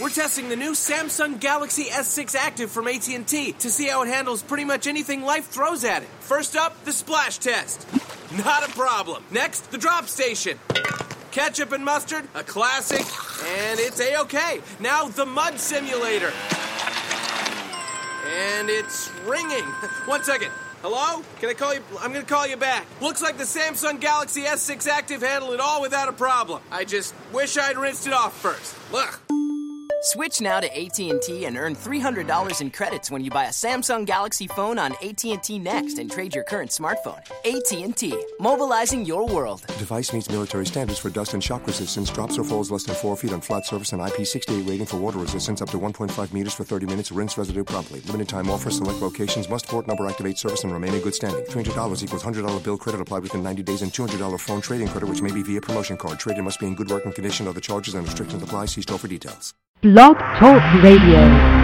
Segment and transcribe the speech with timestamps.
[0.00, 4.42] We're testing the new Samsung Galaxy S6 Active from AT&T to see how it handles
[4.42, 6.08] pretty much anything life throws at it.
[6.20, 7.86] First up, the splash test.
[8.32, 9.22] Not a problem.
[9.30, 10.58] Next, the drop station.
[11.32, 13.04] Ketchup and mustard, a classic,
[13.44, 14.62] and it's a-okay.
[14.80, 16.32] Now the mud simulator.
[18.24, 19.64] And it's ringing.
[20.06, 20.50] One second.
[20.80, 21.22] Hello?
[21.40, 21.82] Can I call you?
[22.00, 22.86] I'm gonna call you back.
[23.02, 26.62] Looks like the Samsung Galaxy S6 Active handled it all without a problem.
[26.70, 28.74] I just wish I'd rinsed it off first.
[28.90, 29.20] Look.
[30.02, 34.46] Switch now to AT&T and earn $300 in credits when you buy a Samsung Galaxy
[34.46, 37.20] phone on AT&T Next and trade your current smartphone.
[37.44, 39.62] AT&T, mobilizing your world.
[39.78, 43.14] Device meets military standards for dust and shock resistance, drops or falls less than 4
[43.14, 46.64] feet on flat surface and IP68 rating for water resistance up to 1.5 meters for
[46.64, 47.12] 30 minutes.
[47.12, 48.00] Rinse residue promptly.
[48.00, 48.70] Limited time offer.
[48.70, 49.50] Select locations.
[49.50, 51.44] Must port number activate service and remain in good standing.
[51.44, 55.20] $300 equals $100 bill credit applied within 90 days and $200 phone trading credit which
[55.20, 56.18] may be via promotion card.
[56.18, 57.46] Trading must be in good working condition.
[57.46, 58.64] Other charges and restrictions apply.
[58.64, 59.52] See store for details.
[59.82, 61.59] Blog Talk Radio.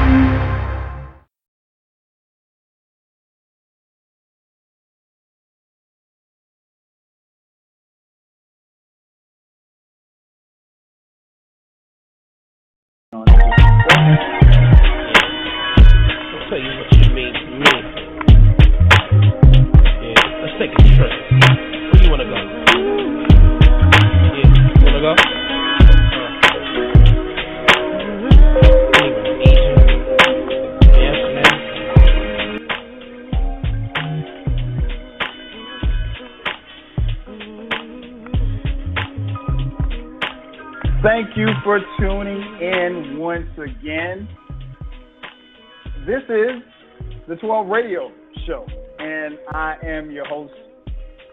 [47.28, 48.10] The 12 Radio
[48.46, 48.66] Show,
[48.98, 50.52] and I am your host,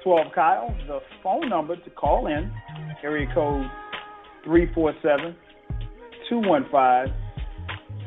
[0.03, 0.75] 12 Kyle.
[0.87, 2.51] The phone number to call in,
[3.03, 3.69] area code
[4.43, 5.35] 347
[6.29, 7.13] 215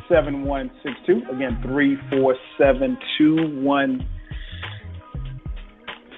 [0.08, 1.22] 7162.
[1.34, 4.06] Again, 347 215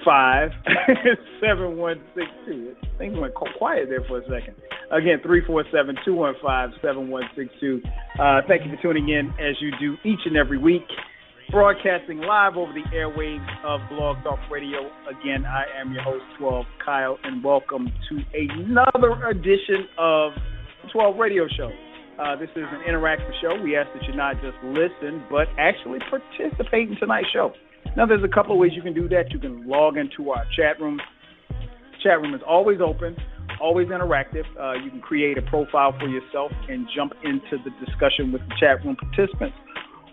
[1.40, 2.74] 7162.
[2.96, 4.54] Things went quiet there for a second.
[4.90, 7.82] Again, 347-215-7162.
[8.18, 10.86] Uh, thank you for tuning in as you do each and every week.
[11.50, 14.90] Broadcasting live over the airwaves of Blog Talk Radio.
[15.08, 20.32] Again, I am your host, 12 Kyle, and welcome to another edition of
[20.92, 21.70] 12 Radio Show.
[22.20, 23.58] Uh, this is an interactive show.
[23.64, 27.54] We ask that you not just listen, but actually participate in tonight's show.
[27.96, 29.32] Now, there's a couple of ways you can do that.
[29.32, 31.00] You can log into our chat room.
[32.02, 33.16] Chat room is always open,
[33.58, 34.44] always interactive.
[34.60, 38.54] Uh, you can create a profile for yourself and jump into the discussion with the
[38.60, 39.56] chat room participants.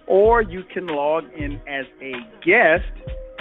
[0.08, 2.14] Or you can log in as a
[2.46, 2.86] guest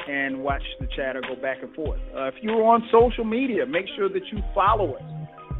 [0.08, 2.00] and watch the chatter go back and forth.
[2.14, 5.02] Uh, if you're on social media, make sure that you follow us.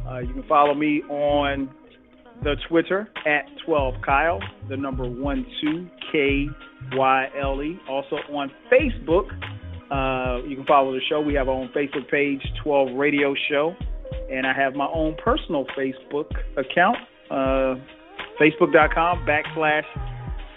[0.07, 1.69] Uh, you can follow me on
[2.43, 4.39] the Twitter at 12Kyle,
[4.69, 6.49] the number 12KYLE.
[7.89, 9.31] Also on Facebook,
[9.91, 11.21] uh, you can follow the show.
[11.21, 13.75] We have our own Facebook page, 12 Radio Show.
[14.31, 16.97] And I have my own personal Facebook account,
[17.29, 17.75] uh,
[18.39, 19.85] facebook.com backslash,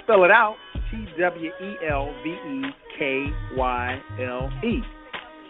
[0.08, 0.56] spell it out,
[0.90, 2.62] T W E L V E
[2.98, 3.26] K
[3.56, 4.80] Y L E.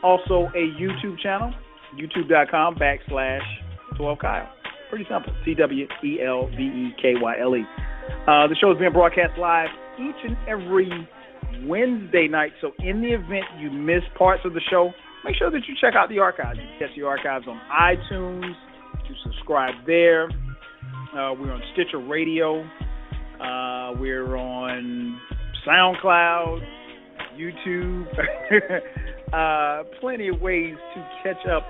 [0.02, 1.54] Also a YouTube channel,
[1.96, 3.40] youtube.com backslash
[3.98, 4.48] 12Kyle.
[4.90, 5.32] Pretty simple.
[5.44, 7.62] T W E L V E K Y L E.
[8.26, 9.68] Uh, the show is being broadcast live
[10.00, 10.90] each and every
[11.64, 12.50] Wednesday night.
[12.60, 14.90] So, in the event you miss parts of the show,
[15.24, 16.58] make sure that you check out the archives.
[16.58, 18.54] You can catch the archives on iTunes.
[19.08, 20.28] You subscribe there.
[21.14, 22.64] Uh, we're on Stitcher Radio.
[23.40, 25.20] Uh, we're on
[25.66, 26.60] SoundCloud,
[27.36, 28.06] YouTube.
[29.32, 31.68] uh, plenty of ways to catch up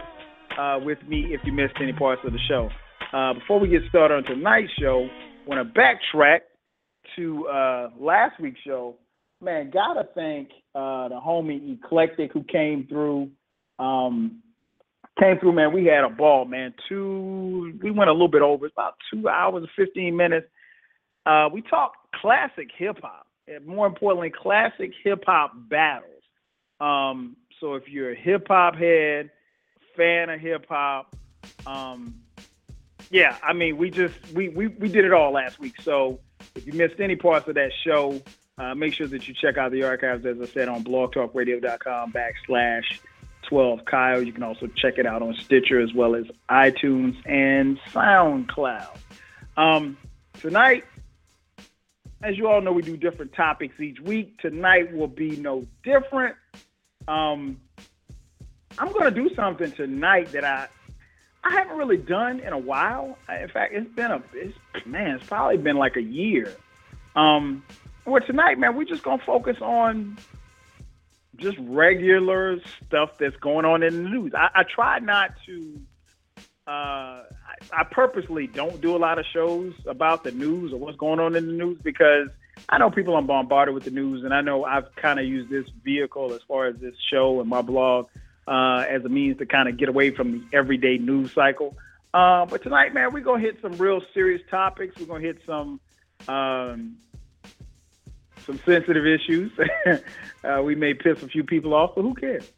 [0.59, 2.71] uh, with me if you missed any parts of the show.
[3.13, 6.41] Uh, before we get started on tonight's show, I want to backtrack
[7.17, 8.97] to uh, last week's show.
[9.41, 13.31] Man, gotta thank uh, the homie Eclectic who came through.
[13.79, 14.43] Um,
[15.21, 15.73] came through, man.
[15.73, 16.75] We had a ball, man.
[16.89, 18.67] Two, we went a little bit over.
[18.67, 20.47] It's about two hours and fifteen minutes.
[21.29, 26.23] Uh, we talk classic hip hop, and more importantly, classic hip hop battles.
[26.81, 29.31] Um, so if you're a hip hop head,
[29.95, 31.15] fan of hip hop,
[31.67, 32.15] um,
[33.11, 35.75] yeah, I mean, we just we, we we did it all last week.
[35.83, 36.19] So
[36.55, 38.23] if you missed any parts of that show,
[38.57, 42.85] uh, make sure that you check out the archives, as I said, on blogtalkradio.com backslash
[43.43, 44.23] 12 Kyle.
[44.23, 48.97] You can also check it out on Stitcher as well as iTunes and SoundCloud.
[49.59, 49.99] Um,
[50.41, 50.85] tonight,
[52.23, 54.39] as you all know, we do different topics each week.
[54.41, 56.37] Tonight will be no different.
[57.07, 57.61] Um,
[58.79, 60.69] I'm going to do something tonight that I
[61.45, 63.17] I haven't really done in a while.
[63.29, 66.53] In fact, it's been a it's, man, it's probably been like a year.
[67.15, 67.63] Um,
[68.05, 70.19] well, tonight, man, we're just gonna focus on
[71.37, 74.33] just regular stuff that's going on in the news.
[74.35, 75.81] I, I try not to.
[76.67, 77.23] Uh,
[77.73, 81.37] I, purposely don't do a lot of shows about the news or what's going on
[81.37, 82.29] in the news because
[82.69, 85.51] I know people are bombarded with the news, and I know I've kind of used
[85.51, 88.09] this vehicle as far as this show and my blog
[88.47, 91.77] uh, as a means to kind of get away from the everyday news cycle.
[92.13, 94.99] Uh, but tonight, man, we're gonna hit some real serious topics.
[94.99, 95.81] We're gonna hit some
[96.27, 96.97] um,
[98.47, 99.53] some sensitive issues.
[100.45, 102.51] uh, we may piss a few people off, but who cares?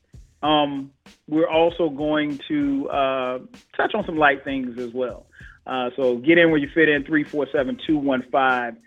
[0.43, 0.91] Um,
[1.29, 3.39] we're also going to uh,
[3.77, 5.27] touch on some light things as well.
[5.67, 8.83] Uh, so get in where you fit in 347 215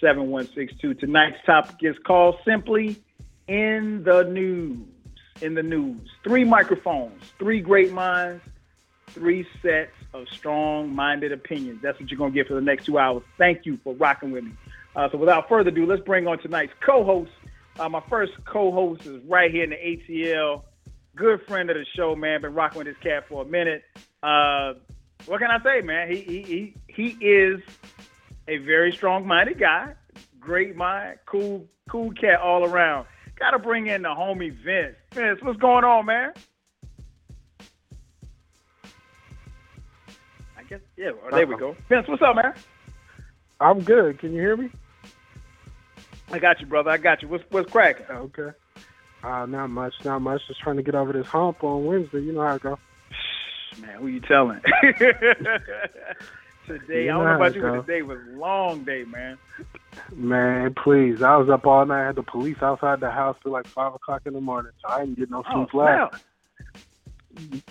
[0.00, 0.94] 7162.
[0.94, 2.96] Tonight's topic is called simply
[3.48, 4.78] In the News.
[5.40, 6.08] In the News.
[6.24, 8.42] Three microphones, three great minds,
[9.08, 11.80] three sets of strong minded opinions.
[11.82, 13.22] That's what you're going to get for the next two hours.
[13.38, 14.52] Thank you for rocking with me.
[14.94, 17.30] Uh, so without further ado, let's bring on tonight's co host.
[17.78, 20.62] Uh, my first co host is right here in the ATL.
[21.16, 22.42] Good friend of the show, man.
[22.42, 23.82] Been rocking with this cat for a minute.
[24.22, 24.74] Uh,
[25.24, 26.10] what can I say, man?
[26.10, 27.62] He he he, he is
[28.46, 29.94] a very strong-minded guy,
[30.38, 33.06] great mind, cool cool cat all around.
[33.38, 34.96] Got to bring in the homie Vince.
[35.12, 36.32] Vince, what's going on, man?
[40.58, 41.12] I guess yeah.
[41.12, 41.76] Well, there we go.
[41.88, 42.52] Vince, what's up, man?
[43.58, 44.18] I'm good.
[44.18, 44.70] Can you hear me?
[46.30, 46.90] I got you, brother.
[46.90, 47.28] I got you.
[47.28, 48.04] What's what's cracking?
[48.10, 48.50] Okay.
[49.22, 50.40] Uh, not much, not much.
[50.46, 52.20] Just trying to get over this hump on Wednesday.
[52.20, 52.78] You know how it go.
[53.80, 54.60] Man, who you telling?
[56.66, 57.72] today, You I don't know know about you, go.
[57.80, 59.38] but today was a long day, man.
[60.14, 61.22] Man, please.
[61.22, 62.02] I was up all night.
[62.04, 64.88] I had the police outside the house till like five o'clock in the morning, so
[64.92, 66.12] I didn't get no Oh, sleep last.
[66.12, 66.22] snap.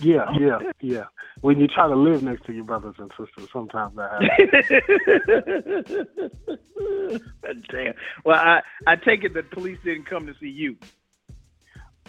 [0.01, 1.05] Yeah, yeah, yeah.
[1.41, 5.99] When you try to live next to your brothers and sisters, sometimes that happens.
[7.71, 7.93] Damn.
[8.23, 10.75] Well, I I take it the police didn't come to see you.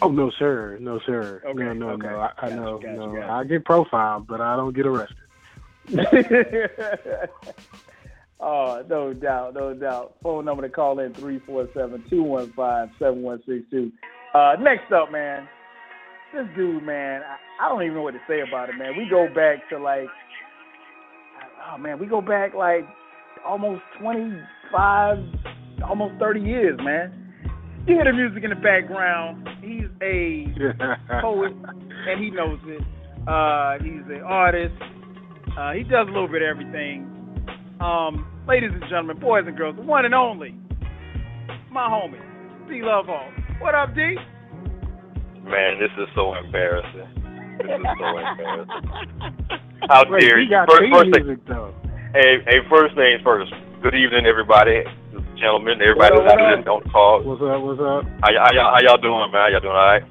[0.01, 1.41] Oh no, sir, no, sir.
[1.45, 2.07] Okay, no, no, okay.
[2.07, 2.19] no.
[2.19, 3.13] I, I know, gotcha, no.
[3.13, 3.31] gotcha.
[3.31, 5.17] I get profiled, but I don't get arrested.
[8.39, 10.15] oh, no doubt, no doubt.
[10.21, 13.91] Phone number to call in 347-215-7162.
[14.33, 15.47] Uh, next up, man.
[16.33, 18.97] This dude, man, I, I don't even know what to say about it, man.
[18.97, 20.09] We go back to like,
[21.71, 22.85] oh man, we go back like
[23.45, 25.19] almost 25,
[25.87, 27.26] almost 30 years, man.
[27.87, 29.47] You hear the music in the background.
[29.63, 30.43] He's a
[31.21, 32.83] poet, and he knows it.
[33.25, 34.75] Uh, he's an artist.
[35.57, 37.07] Uh, he does a little bit of everything.
[37.79, 40.53] Um, ladies and gentlemen, boys and girls, the one and only,
[41.71, 42.19] my homie,
[42.67, 43.61] DLuvhall.
[43.61, 44.17] What up, D?
[45.45, 47.07] Man, this is so embarrassing.
[47.57, 48.83] This is so embarrassing.
[49.87, 50.49] How Wait, dare you?
[50.67, 51.39] First, first thing,
[52.13, 53.53] hey, hey, first things first.
[53.81, 54.83] Good evening, everybody,
[55.37, 57.21] gentlemen, everybody What up, who's listening on the call.
[57.23, 57.59] What's up?
[57.61, 58.01] What's up?
[58.25, 59.41] How, y- how, y'all, how y'all doing, man?
[59.41, 60.05] How y'all doing all right?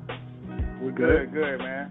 [0.82, 1.34] We Good, good.
[1.34, 1.90] good, man.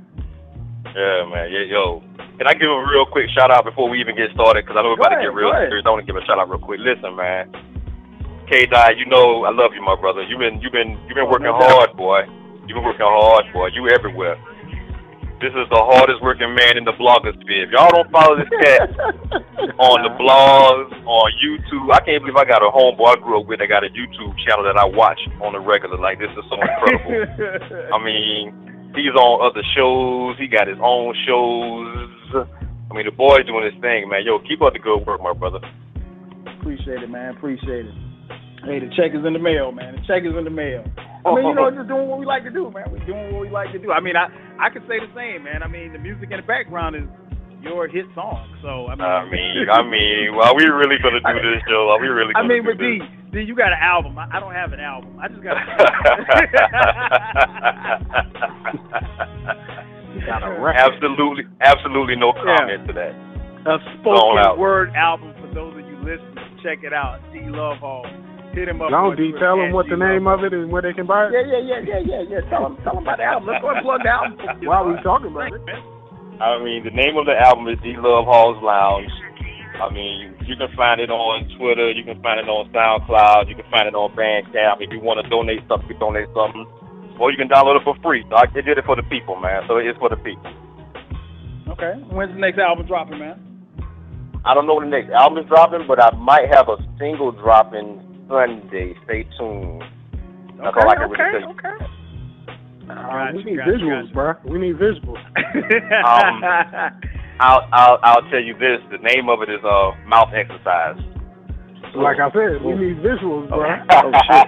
[0.95, 1.51] Yeah, man.
[1.51, 1.99] Yeah, yo.
[2.39, 4.63] Can I give a real quick shout out before we even get started?
[4.63, 5.83] Because I know we're Go about to get real serious.
[5.87, 6.79] I want to give a shout out real quick.
[6.83, 7.51] Listen, man.
[8.47, 10.21] K Dot, you know I love you, my brother.
[10.23, 12.23] You've been you've been you've been Oh, working no hard, boy.
[12.67, 13.67] You've been working hard, boy.
[13.73, 14.37] You everywhere.
[15.43, 17.67] This is the hardest working man in the blogosphere.
[17.67, 18.87] If y'all don't follow this cat
[19.83, 23.47] on the blogs, on YouTube, I can't believe I got a homeboy I grew up
[23.47, 25.99] with that got a YouTube channel that I watch on the regular.
[25.99, 27.91] Like this is so incredible.
[27.95, 28.55] I mean,
[28.95, 30.39] he's on other shows.
[30.39, 32.47] He got his own shows.
[32.87, 34.23] I mean, the boy's doing his thing, man.
[34.23, 35.59] Yo, keep up the good work, my brother.
[36.59, 37.35] Appreciate it, man.
[37.35, 37.95] Appreciate it.
[38.63, 39.99] Hey, the check is in the mail, man.
[39.99, 40.81] The check is in the mail.
[41.25, 42.87] I mean, you know, just doing what we like to do, man.
[42.89, 43.91] We're doing what we like to do.
[43.91, 45.63] I mean, I I could say the same, man.
[45.63, 47.03] I mean, the music in the background is
[47.61, 48.47] your hit song.
[48.61, 51.89] So I mean, I mean, I mean, are we really gonna do this, Joe?
[51.91, 52.33] Are we really?
[52.35, 53.07] I Gonna mean, do but D, this?
[53.33, 54.17] D, you got an album.
[54.17, 55.19] I, I don't have an album.
[55.19, 55.57] I just got.
[60.25, 60.75] Got a record.
[60.79, 63.13] absolutely, absolutely no comment to that.
[63.67, 66.35] a Going spoken word album for those of you listening.
[66.63, 67.19] Check it out.
[67.33, 68.05] DLuvhall.
[68.55, 68.87] Hit him up.
[68.89, 70.95] Don't on D Twitter, tell them what the name of it is and where they
[70.95, 71.35] can buy it.
[71.35, 72.41] Yeah, yeah, yeah, yeah, yeah, yeah.
[72.47, 73.51] Tell them, tell them about the album.
[73.51, 74.39] Let's go and plug the album.
[74.63, 75.59] Why are we talking about it?
[76.39, 79.11] I mean, the name of the album is DLuvhall's Lounge.
[79.75, 83.55] I mean, you can find it on Twitter, you can find it on SoundCloud, you
[83.59, 84.79] can find it on Bandcamp.
[84.79, 86.63] If you want to donate something, you can donate something.
[87.19, 88.23] Or you can download it for free.
[88.31, 89.63] So I did it for the people, man.
[89.67, 90.47] So it's for the people.
[91.75, 91.99] Okay.
[92.11, 93.39] When's the next album dropping, man?
[94.43, 97.31] I don't know when the next album is dropping, but I might have a single
[97.31, 98.95] dropping Sunday.
[99.05, 99.83] Stay tuned.
[100.57, 101.51] That's okay, all I can okay, really say.
[101.51, 101.85] okay.
[102.85, 104.41] Uh, we Gotcha, need gotcha, visuals, gotcha.
[104.43, 104.53] bro.
[104.53, 105.21] We need visuals.
[106.05, 106.43] Um,
[107.39, 108.79] I'll I'll I'll tell you this.
[108.91, 110.95] The name of it is uh mouth exercise.
[111.95, 113.65] Like I said, we need visuals, bro.
[113.91, 114.47] Oh shit.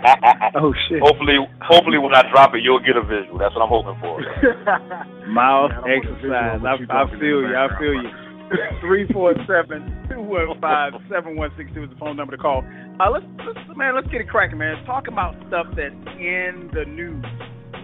[0.56, 1.00] Oh shit.
[1.02, 3.38] Hopefully, hopefully when I drop it, you'll get a visual.
[3.38, 4.20] That's what I'm hoping for.
[5.28, 6.62] Mouth Man, I want a visual exercise.
[6.64, 7.56] I, I feel you.
[7.56, 8.10] I feel you.
[8.80, 12.64] 347 215 7162 is the phone number to call.
[13.00, 14.84] Uh, let's, let's, man, let's get it cracking, man.
[14.86, 17.26] Talk about stuff that's in the news.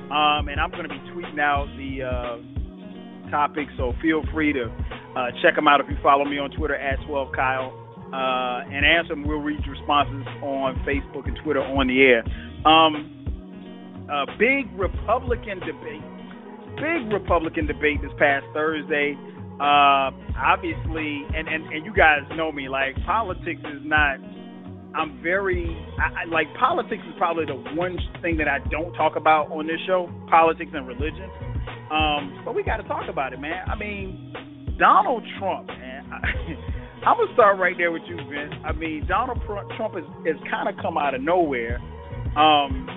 [0.08, 4.72] Um, and I'm going to be tweeting out the uh, topics, so feel free to
[5.16, 7.80] uh, check them out if you follow me on Twitter at 12Kyle.
[8.14, 9.28] Uh, and answer them.
[9.28, 12.24] We'll read responses on Facebook and Twitter on the air.
[12.62, 16.04] Um, uh, big Republican debate
[16.76, 19.18] big Republican debate this past Thursday.
[19.64, 24.20] Uh, obviously, and, and, and you guys know me, like, politics is not,
[24.94, 25.64] I'm very,
[25.98, 29.66] I, I, like, politics is probably the one thing that I don't talk about on
[29.66, 31.30] this show politics and religion.
[31.90, 33.64] Um, but we got to talk about it, man.
[33.66, 36.12] I mean, Donald Trump, man.
[36.12, 38.54] I, I'm going to start right there with you, Vince.
[38.66, 41.80] I mean, Donald Trump has, has kind of come out of nowhere.
[42.36, 42.88] Um,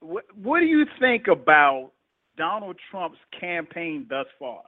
[0.00, 1.92] what, what do you think about
[2.36, 4.64] Donald Trump's campaign thus far?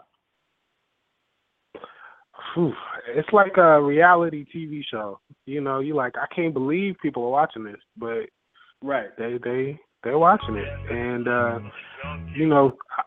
[2.52, 2.74] Phew,
[3.08, 5.20] it's like a reality TV show.
[5.46, 8.26] You know, you like I can't believe people are watching this, but
[8.82, 9.16] Right.
[9.16, 11.58] they they they're watching it, and uh,
[12.36, 13.02] you know, I,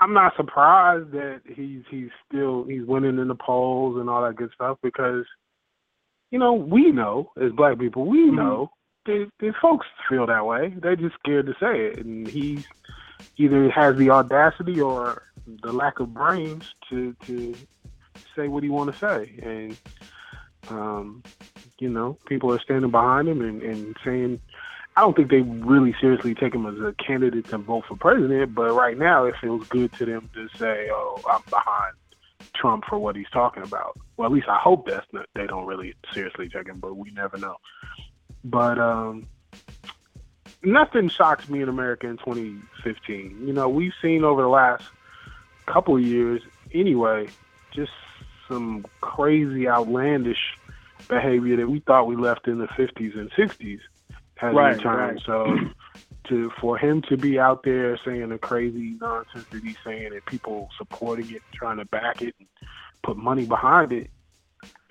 [0.00, 4.36] I'm not surprised that he's he's still he's winning in the polls and all that
[4.36, 5.24] good stuff because
[6.30, 8.70] you know we know as black people we know
[9.04, 10.74] that, that folks feel that way.
[10.80, 12.64] They're just scared to say it, and he's
[13.36, 15.22] either has the audacity or
[15.62, 17.54] the lack of brains to to
[18.36, 19.76] say what he want to say, and
[20.68, 21.22] um,
[21.78, 24.40] you know, people are standing behind him and, and saying.
[24.98, 28.54] I don't think they really seriously take him as a candidate to vote for president,
[28.54, 31.92] but right now it feels good to them to say, "Oh, I'm behind
[32.54, 35.26] Trump for what he's talking about." Well, at least I hope that's not.
[35.34, 37.56] They don't really seriously take him, but we never know.
[38.42, 39.26] But um,
[40.62, 43.46] nothing shocks me in America in 2015.
[43.46, 44.84] You know, we've seen over the last
[45.66, 47.28] couple of years, anyway,
[47.72, 47.92] just
[48.48, 50.58] some crazy, outlandish
[51.08, 53.80] behavior that we thought we left in the 50s and 60s
[54.36, 55.14] has Right, returned.
[55.16, 55.22] right.
[55.26, 55.56] So,
[56.28, 60.24] to for him to be out there saying the crazy nonsense that he's saying, and
[60.26, 62.48] people supporting it, trying to back it, and
[63.02, 64.10] put money behind it,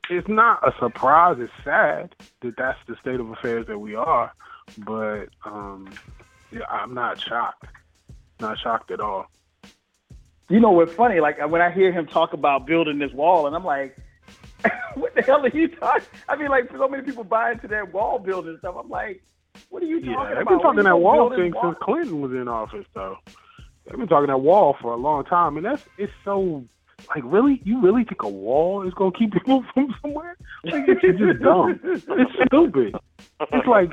[0.10, 1.38] it's not a surprise.
[1.40, 4.32] It's sad that that's the state of affairs that we are,
[4.80, 5.90] but um,
[6.52, 7.66] yeah, I'm not shocked.
[8.40, 9.28] Not shocked at all.
[10.50, 11.20] You know what's funny?
[11.20, 13.98] Like when I hear him talk about building this wall, and I'm like,
[14.96, 17.94] "What the hell are you talking?" I mean, like so many people buy into that
[17.94, 18.76] wall building stuff.
[18.80, 19.24] I'm like,
[19.70, 21.64] "What are you talking Yeah, about?" they've been talking that wall thing wall?
[21.72, 23.18] since Clinton was in office, though.
[23.86, 26.64] They've been talking that wall for a long time, and that's it's so
[27.10, 30.38] like really, you really think a wall is gonna keep people from somewhere?
[30.64, 31.80] Like it's just dumb.
[31.84, 32.96] It's stupid.
[33.52, 33.92] It's like,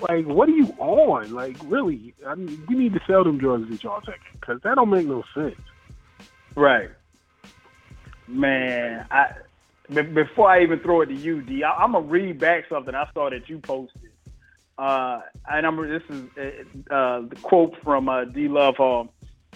[0.00, 1.32] like what are you on?
[1.32, 2.14] Like really?
[2.26, 5.06] I mean, we need to sell them drugs that y'all taking because that don't make
[5.06, 5.54] no sense.
[6.54, 6.90] Right.
[8.28, 9.32] Man, I
[9.92, 13.08] before I even throw it to you, D, I, I'm gonna read back something I
[13.12, 14.10] saw that you posted.
[14.78, 19.08] Uh, and I'm this is uh, uh, the quote from uh, DLuvhall.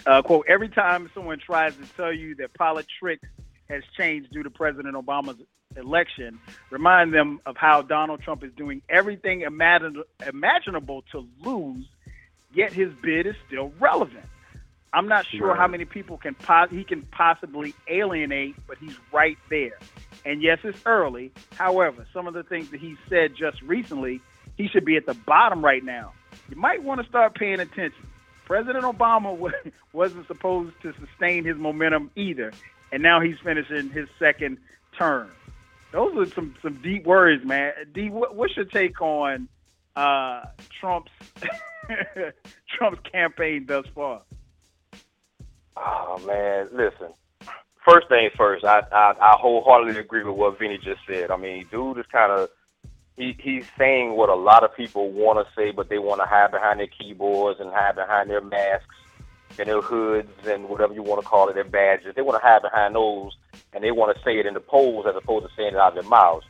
[0.04, 3.26] Uh, quote: Every time someone tries to tell you that politics
[3.68, 5.40] has changed due to President Obama's
[5.76, 6.38] election,
[6.70, 11.86] remind them of how Donald Trump is doing everything imagin- imaginable to lose,
[12.54, 14.24] yet his bid is still relevant.
[14.96, 15.58] I'm not sure Right.
[15.58, 19.78] how many people can pos- he can possibly alienate, but he's right there.
[20.24, 21.32] And yes, it's early.
[21.54, 24.20] However, some of the things that he said just recently,
[24.56, 26.12] he should be at the bottom right now.
[26.48, 28.06] You might want to start paying attention.
[28.46, 29.36] President Obama
[29.92, 32.52] wasn't supposed to sustain his momentum either,
[32.90, 34.56] and now he's finishing his second
[34.98, 35.30] term.
[35.92, 37.72] Those are some some deep words, man.
[37.92, 39.48] D, what's your take on
[39.94, 40.44] uh,
[40.80, 41.12] Trump's
[42.76, 44.22] Trump's campaign thus far?
[45.76, 47.12] Oh man, listen.
[47.84, 51.30] First things first, I, I I wholeheartedly agree with what Vinny just said.
[51.30, 52.48] I mean, dude is kind of
[53.16, 56.26] he he's saying what a lot of people want to say, but they want to
[56.26, 58.94] hide behind their keyboards and hide behind their masks
[59.58, 62.14] and their hoods and whatever you want to call it, their badges.
[62.14, 63.32] They want to hide behind those,
[63.72, 65.96] and they want to say it in the polls as opposed to saying it out
[65.96, 66.46] of their mouths.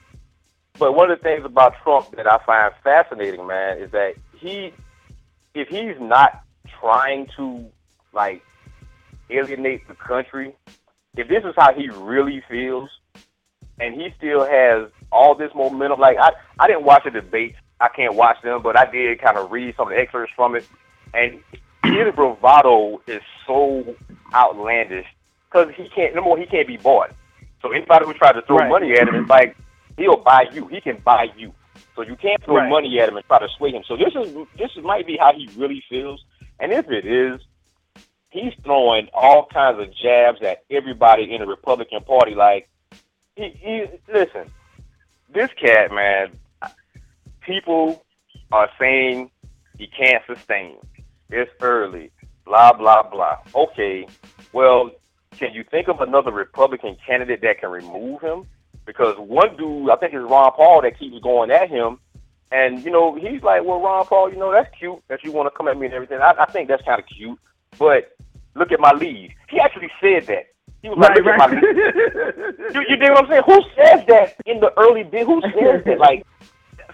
[0.79, 4.73] But one of the things about Trump that I find fascinating, man, is that he,
[5.55, 6.43] if he's not
[6.81, 7.65] trying to
[8.13, 8.43] like
[9.31, 10.55] alienate the country,
[11.17, 12.91] if this is how he really feels,
[13.81, 17.57] and he still has all this momentum, like I, I didn't watch the debates.
[17.81, 20.57] I can't watch them, but I did kind of read some of the excerpts from
[20.57, 20.67] it,
[21.13, 21.41] and
[21.85, 23.95] his bravado is so
[24.35, 25.07] outlandish.
[25.51, 26.15] because he can't.
[26.15, 27.11] No more, he can't be bought.
[27.63, 28.69] So anybody who tries to throw Right.
[28.69, 29.57] money at him, it's like
[29.97, 30.67] he'll buy you.
[30.67, 31.53] He can buy you.
[31.95, 32.69] So you can't throw Right.
[32.69, 33.83] money at him and try to sway him.
[33.87, 36.23] So this is this is, might be how he really feels.
[36.61, 37.41] And if it is,
[38.31, 42.35] he's throwing all kinds of jabs at everybody in the Republican Party.
[42.35, 42.69] Like
[43.35, 44.51] he, he listen,
[45.33, 46.33] this cat man,
[47.41, 48.05] people
[48.53, 49.31] are saying
[49.79, 50.77] he can't sustain.
[51.31, 52.11] It's early.
[52.45, 53.39] Blah blah blah.
[53.55, 54.07] Okay,
[54.53, 54.91] well,
[55.33, 58.47] can you think of another Republican candidate that can remove him?
[58.85, 61.99] Because one dude, I think it's Ron Paul, that keeps going at him,
[62.53, 65.53] and you know he's like, "Well, Ron Paul, you know that's cute that you want
[65.53, 66.21] to come at me and everything.
[66.21, 67.39] I, I think that's kind of cute,
[67.79, 68.16] but
[68.57, 70.47] look at my lead." He actually said that.
[70.83, 71.63] He was like, Right, "Look at my lead."
[72.75, 73.43] You, you dig what I'm saying?
[73.47, 75.27] Who says that in the early bit?
[75.27, 75.99] Who says that?
[75.99, 76.27] Like,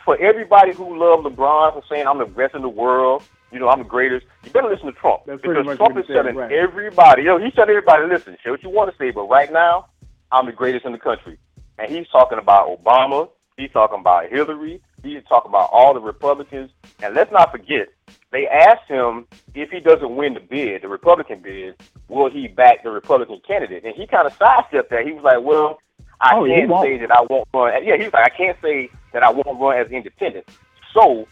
[0.05, 3.69] for everybody who loved LeBron for saying I'm the best in the world, you know,
[3.69, 5.23] I'm the greatest, you better listen to Trump.
[5.27, 6.51] That's because Trump is telling right.
[6.51, 9.53] everybody, you know, he's telling everybody, listen, say what you want to say, but right
[9.53, 9.87] now,
[10.31, 11.39] I'm the greatest in the country.
[11.79, 16.71] And he's talking about Obama, he's talking about Hillary, he's talking about all the Republicans.
[17.03, 17.89] And let's not forget,
[18.33, 21.75] they asked him if he doesn't win the bid, the Republican bid,
[22.09, 23.85] will he back the Republican candidate?
[23.85, 25.07] And he kind of sidestepped that.
[25.07, 25.79] He was like, well,
[26.21, 27.85] I Oh, can't say that I won't run.
[27.85, 30.47] Yeah, he was like, I can't say that I won't run as independent.
[30.95, 31.29] So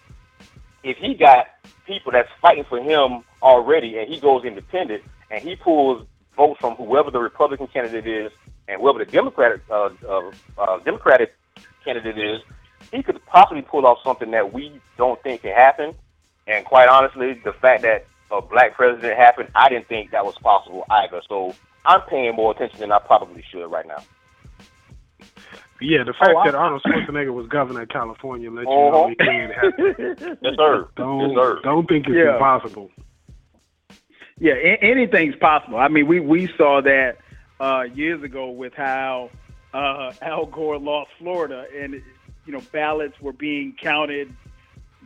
[0.83, 1.47] if he got
[1.87, 6.75] people that's fighting for him already and he goes independent and he pulls votes from
[6.77, 8.33] whoever the Republican candidate is
[8.69, 11.35] and whoever the Democratic uh, uh, uh, Democratic
[11.85, 12.41] candidate is,
[12.93, 15.95] he could possibly pull off something that we don't think can happen.
[16.47, 20.35] And quite honestly, the fact that a black president happened, I didn't think that was
[20.43, 21.21] possible either.
[21.29, 21.55] So
[21.85, 24.03] I'm paying more attention than I probably should right now.
[25.81, 28.91] Yeah, the fact Oh, that Arnold Schwarzenegger was governor of California let you Uh-huh.
[28.91, 30.37] know it can happen.
[30.43, 30.89] Yes, sir.
[30.97, 31.61] Don't yes, sir.
[31.63, 32.35] don't think it's Yeah.
[32.35, 32.91] impossible.
[34.39, 35.79] Yeah, a- anything's possible.
[35.79, 37.17] I mean, we we saw that
[37.61, 39.31] uh, years ago with how
[39.73, 41.95] uh, Al Gore lost Florida, and
[42.47, 44.35] you know ballots were being counted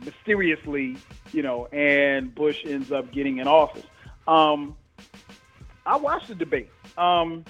[0.03, 0.97] mysteriously,
[1.31, 3.85] you know, and Bush ends up getting in office.
[4.27, 4.75] Um,
[5.85, 6.69] I watched the debate.
[6.97, 7.45] Um,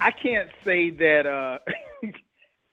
[0.00, 1.58] I can't say that uh,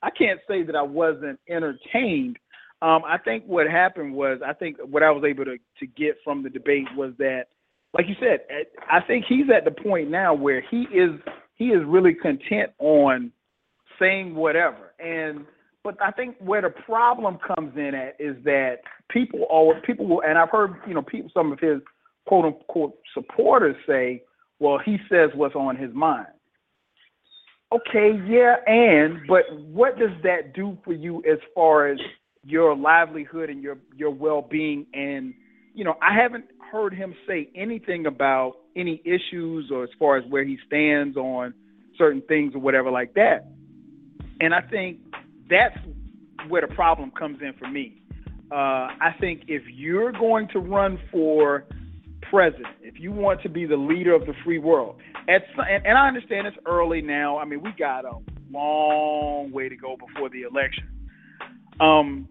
[0.02, 2.38] I can't say that I wasn't entertained.
[2.82, 6.18] Um, I think what happened was I think what I was able to, to get
[6.24, 7.46] from the debate was that,
[7.94, 8.40] like you said,
[8.90, 11.20] I think he's at the point now where he is
[11.56, 13.32] he is really content on
[14.00, 14.94] saying whatever.
[15.00, 15.46] And
[15.84, 20.22] but I think where the problem comes in at is that people always people will,
[20.22, 21.80] and I've heard you know people some of his
[22.26, 24.24] quote unquote supporters say,
[24.60, 26.28] well, he says what's on his mind.
[27.74, 31.98] Okay, yeah, and but what does that do for you as far as
[32.44, 35.34] your livelihood and your your well-being and
[35.74, 40.24] you know, I haven't heard him say anything about any issues or as far as
[40.30, 41.54] where he stands on
[41.98, 43.48] certain things or whatever like that.
[44.40, 45.00] And I think
[45.52, 45.78] that's
[46.48, 48.02] where the problem comes in for me.
[48.52, 48.56] Uh,
[49.00, 51.66] I think if you're going to run for
[52.30, 54.96] president, if you want to be the leader of the free world,
[55.28, 57.38] at and, and I understand it's early now.
[57.38, 58.18] I mean, we got a
[58.52, 60.88] long way to go before the election.
[61.80, 62.28] Um,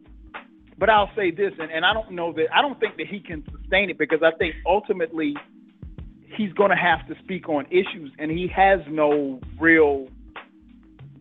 [0.78, 3.20] but I'll say this, and, and I don't know that I don't think that he
[3.20, 5.34] can sustain it because I think ultimately
[6.36, 10.08] he's going to have to speak on issues, and he has no real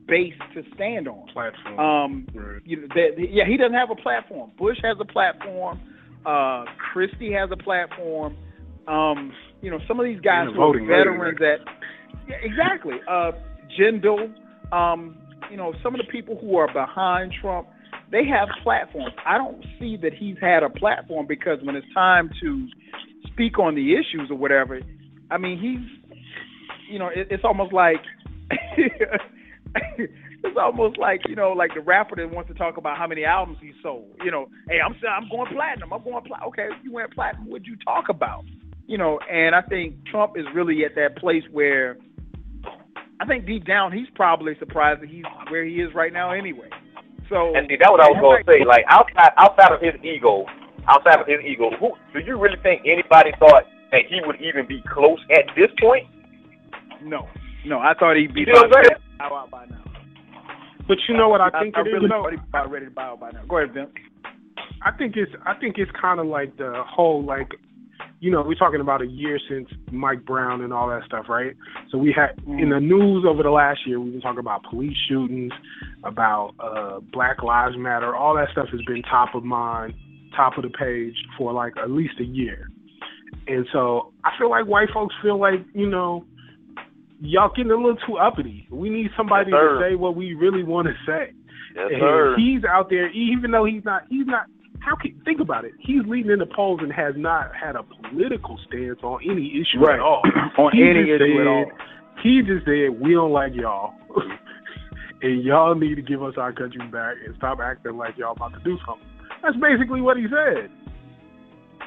[0.10, 1.28] base to stand on.
[1.34, 1.80] Platform.
[1.80, 2.62] Um, Right.
[2.65, 4.52] you know, that, yeah, he doesn't have a platform.
[4.58, 5.80] Bush has a platform.
[6.26, 8.36] Uh, Christie has a platform.
[8.88, 11.58] Um, you know, some of these guys who are veterans that,
[12.28, 12.95] yeah, exactly.
[13.10, 13.32] Uh,
[13.80, 14.34] Jindal,
[14.74, 15.17] um,
[15.52, 17.67] you know, some of the people who are behind Trump,
[18.12, 19.13] they have platforms.
[19.26, 22.67] I don't see that he's had a platform because when it's time to
[23.32, 24.80] speak on the issues or whatever,
[25.30, 26.17] I mean, he's,
[26.91, 27.98] you know, it, it's almost like.
[29.97, 33.25] it's almost like you know, like the rapper that wants to talk about how many
[33.25, 34.08] albums he sold.
[34.23, 35.93] You know, hey, I'm I'm going platinum.
[35.93, 36.49] I'm going platinum.
[36.49, 37.49] Okay, you went platinum.
[37.49, 38.45] What'd you talk about?
[38.88, 41.97] You know, and I think Trump is really at that place where
[43.19, 46.69] I think deep down he's probably surprised that he's where he is right now anyway.
[47.29, 48.65] So And see, that's what I was going to say.
[48.65, 50.45] Like outside, outside of his ego,
[50.88, 54.65] outside of his ego, who do you really think anybody thought that he would even
[54.65, 56.08] be close at this point?
[57.03, 57.27] no,
[57.65, 59.09] no, I thought he'd be You see what I'm saying?
[59.19, 59.84] Bow out by now.
[60.88, 62.23] But you know what I think I, it is really though?
[62.23, 63.43] thought he'd about ready to bow out by now.
[63.47, 63.91] Go ahead, Vince.
[64.82, 67.49] I think it's I think it's kind of like the whole like
[68.21, 71.55] you know we're talking about a year since Mike Brown and all that stuff, right?
[71.91, 74.97] So we had in the news over the last year we've been talking about police
[75.08, 75.51] shootings,
[76.03, 79.93] about uh, Black Lives Matter, all that stuff has been top of mind,
[80.36, 82.69] top of the page for like at least a year.
[83.47, 86.25] And so I feel like white folks feel like you know
[87.21, 88.67] y'all getting a little too uppity.
[88.71, 91.34] We need somebody Yes, to say what we really want to say.
[91.75, 92.36] Yes, and sir.
[92.38, 94.45] he's out there, even though he's not, he's not.
[94.79, 95.73] How can think about it?
[95.79, 99.79] He's leading in the polls and has not had a political stance on any issue
[99.84, 99.95] Right.
[99.95, 100.21] at all.
[100.58, 101.65] On He any issue at all.
[102.23, 103.93] He just said we don't like y'all,
[105.21, 108.53] and y'all need to give us our country back and stop acting like y'all about
[108.53, 109.05] to do something.
[109.43, 110.69] That's basically what he said.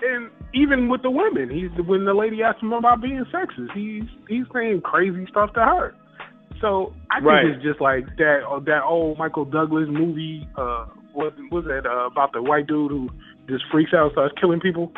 [0.04, 4.04] And even with the women, he's when the lady asked him about being sexist, he's
[4.28, 5.94] he's saying crazy stuff to her.
[6.60, 7.46] So I think Right.
[7.46, 10.46] it's just like that uh, that old Michael Douglas movie.
[10.56, 13.08] Uh, what was that uh, about the white dude who
[13.48, 14.92] just freaks out, and starts killing people?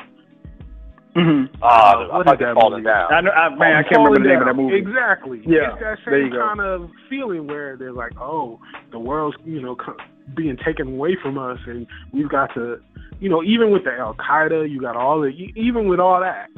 [1.17, 1.55] Mm-hmm.
[1.63, 2.91] Ah, Uh, I what thought is that falling movie?
[2.91, 3.13] down.
[3.13, 4.77] I know, I, man, I can't remember the name of that movie.
[4.77, 5.43] Exactly.
[5.47, 6.41] Yeah, It's that there you same go.
[6.43, 8.59] kind of feeling where they're like, oh,
[8.91, 9.97] the world's, you know, co-
[10.35, 12.81] being taken away from us, and we've got to,
[13.21, 16.49] you know, even with the Al Qaeda, you got all the, even with all that,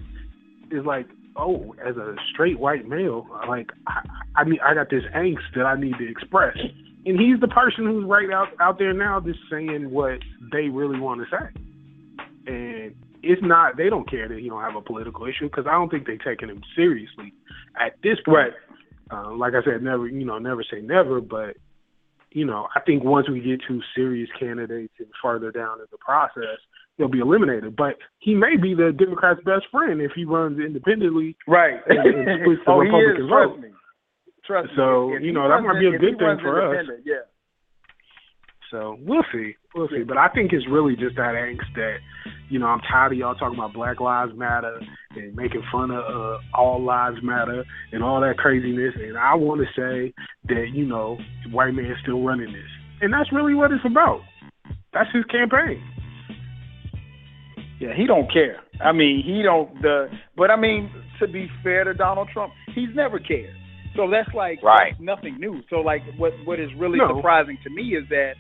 [0.71, 4.01] it's like, oh, as a straight white male, like, I,
[4.37, 6.57] I mean, I got this angst that I need to express.
[7.05, 10.19] And he's the person who's right out out there now, just saying what
[10.51, 11.63] they really want to say.
[12.49, 15.73] And it's not they don't care that he don't have a political issue because I
[15.73, 17.33] don't think they're taking him seriously
[17.81, 18.55] at this point.
[19.11, 21.57] Uh, like I said, never you know never say never, but
[22.31, 25.99] you know I think once we get to serious candidates and further down in the
[25.99, 26.59] process,
[26.99, 27.77] they'll be eliminated.
[27.77, 31.37] But he may be the Democrats' best friend if he runs independently.
[31.47, 31.81] Right.
[31.87, 33.21] And- and splits the oh, he is.
[33.21, 33.71] Republican Trust me.
[34.47, 35.17] Trust So, me.
[35.17, 36.87] If you know, that might be a good thing for us.
[37.05, 37.27] Yeah.
[38.71, 40.03] So we'll see, we'll see.
[40.03, 41.97] But I think it's really just that angst that,
[42.49, 44.81] you know, I'm tired of y'all talking about Black Lives Matter
[45.15, 48.95] and making fun of uh, All Lives Matter and all that craziness.
[48.97, 50.13] And I want to say
[50.49, 54.21] that you know, the white man's still running this, and that's really what it's about.
[54.93, 55.83] That's his campaign.
[57.79, 58.61] Yeah, he don't care.
[58.83, 62.89] I mean, he don't the but I mean, to be fair to Donald Trump, he's
[62.95, 63.55] never cared.
[63.95, 64.93] So that's like Right.
[64.93, 65.63] that's nothing new.
[65.71, 67.17] So like what what is really No.
[67.17, 68.35] surprising to me is that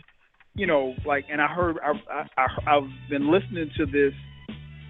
[0.57, 4.13] you know, like and I heard I I, I've been listening to this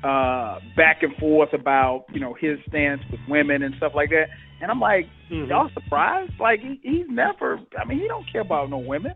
[0.04, 4.26] uh back and forth about, you know, his stance with women and stuff like that.
[4.60, 5.48] And I'm like, Mhm.
[5.48, 6.32] y'all surprised?
[6.38, 9.12] Like he, he's never I mean, he don't care about no women.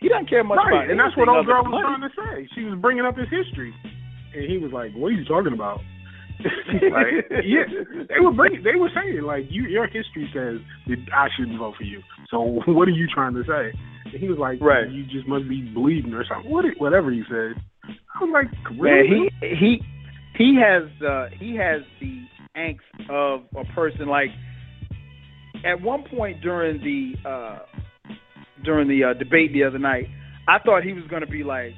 [0.00, 2.48] He doesn't care much about right, and that's what old girl was trying to say.
[2.54, 3.74] She was bringing up his history,
[4.32, 5.80] and he was like, "What are you talking about?"
[6.38, 7.66] like, yeah,
[8.06, 11.74] they were bringing, they were saying like, "You, your history says that I shouldn't vote
[11.76, 12.00] for you.
[12.30, 13.74] So what are you trying to say?"
[14.12, 14.90] And he was like, Right.
[14.90, 16.50] You just must be bleeding or something.
[16.50, 17.54] What, whatever he said.
[17.84, 19.30] I was like, Man, really?
[19.40, 19.82] he he
[20.36, 22.22] he has uh he has the
[22.56, 24.30] angst of a person like
[25.64, 27.58] at one point during the uh
[28.64, 30.06] during the uh, debate the other night,
[30.48, 31.72] I thought he was going to be like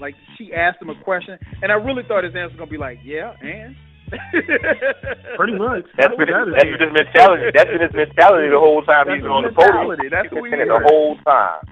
[0.00, 2.72] like she asked him a question and I really thought his answer was going to
[2.72, 3.76] be like, "Yeah, and
[5.36, 5.84] Pretty much.
[5.98, 7.44] That's been, That that's been his mentality.
[7.54, 9.98] That's been his mentality the whole time That's he's on the podium.
[10.10, 11.66] That's He's been the whole time.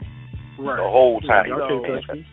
[0.58, 0.76] right.
[0.76, 1.46] The whole time.
[1.46, 2.16] Yeah, he's y'all been can't saying touch that.
[2.16, 2.26] me.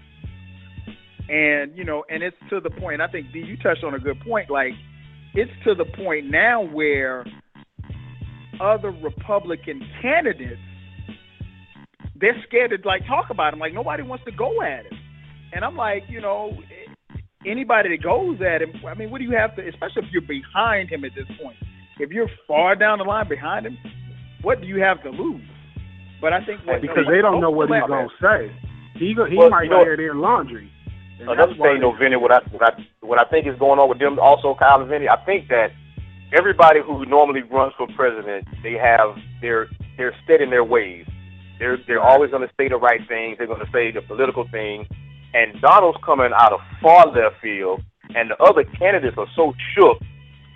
[1.29, 3.01] and you know, and it's to the point.
[3.01, 4.49] I think D, you touched on a good point.
[4.49, 4.73] Like,
[5.33, 7.25] it's to the point now where
[8.59, 10.59] other Republican candidates
[12.21, 13.59] they're scared to like talk about him.
[13.59, 14.97] Like nobody wants to go at him.
[15.53, 16.53] And I'm like, you know,
[17.45, 18.73] anybody that goes at him.
[18.85, 19.67] I mean, what do you have to?
[19.67, 21.57] Especially if you're behind him at this point.
[21.99, 23.77] If you're far down the line behind him,
[24.41, 25.41] what do you have to lose?
[26.19, 28.51] But I think what Because they don't know what he's gonna say.
[28.95, 30.69] He go, he Well, might you know- air their laundry.
[31.19, 33.45] And Another that's why thing, though, they- Vinny, what I what I what I think
[33.47, 35.71] is going on with them also, Kyle and Vinny, I think that
[36.33, 41.05] everybody who normally runs for president, they have they're they're set in their ways.
[41.59, 43.37] They're they're always going to say the right things.
[43.37, 44.87] They're going to say the political thing.
[45.33, 47.81] And Donald's coming out of far left field,
[48.15, 49.99] and the other candidates are so shook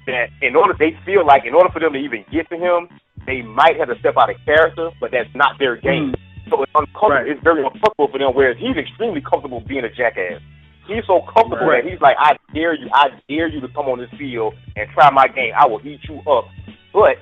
[0.08, 2.90] that in order they feel like in order for them to even get to him,
[3.26, 5.84] they might have to step out of character, but that's not their mm.
[5.84, 6.16] game.
[6.50, 7.10] So it's uncomfortable.
[7.10, 7.28] Right.
[7.28, 8.34] It's very uncomfortable for them.
[8.36, 10.42] Whereas he's extremely comfortable being a jackass.
[10.88, 11.84] He's so comfortable Right.
[11.84, 14.88] that he's like, I dare you, I dare you to come on this field and
[14.94, 15.54] try my game.
[15.58, 16.46] I will eat you up.
[16.94, 17.18] But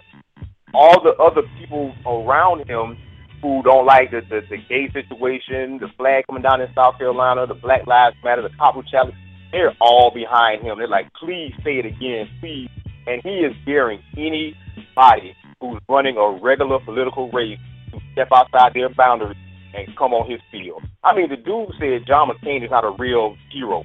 [0.73, 2.97] all the other people around him
[3.43, 7.45] who don't like the, the, the gay situation, the flag coming down in South Carolina,
[7.45, 9.13] the Black Lives Matter, the cop challenge,
[9.51, 10.77] they're all behind him.
[10.79, 12.69] They're like, please say it again, please.
[13.06, 17.60] And he is daring anybody who's running a regular political race
[17.91, 19.38] to step outside their boundaries
[19.75, 20.82] and come on his field.
[21.03, 23.84] I mean, the dude said John McCain is not a real hero.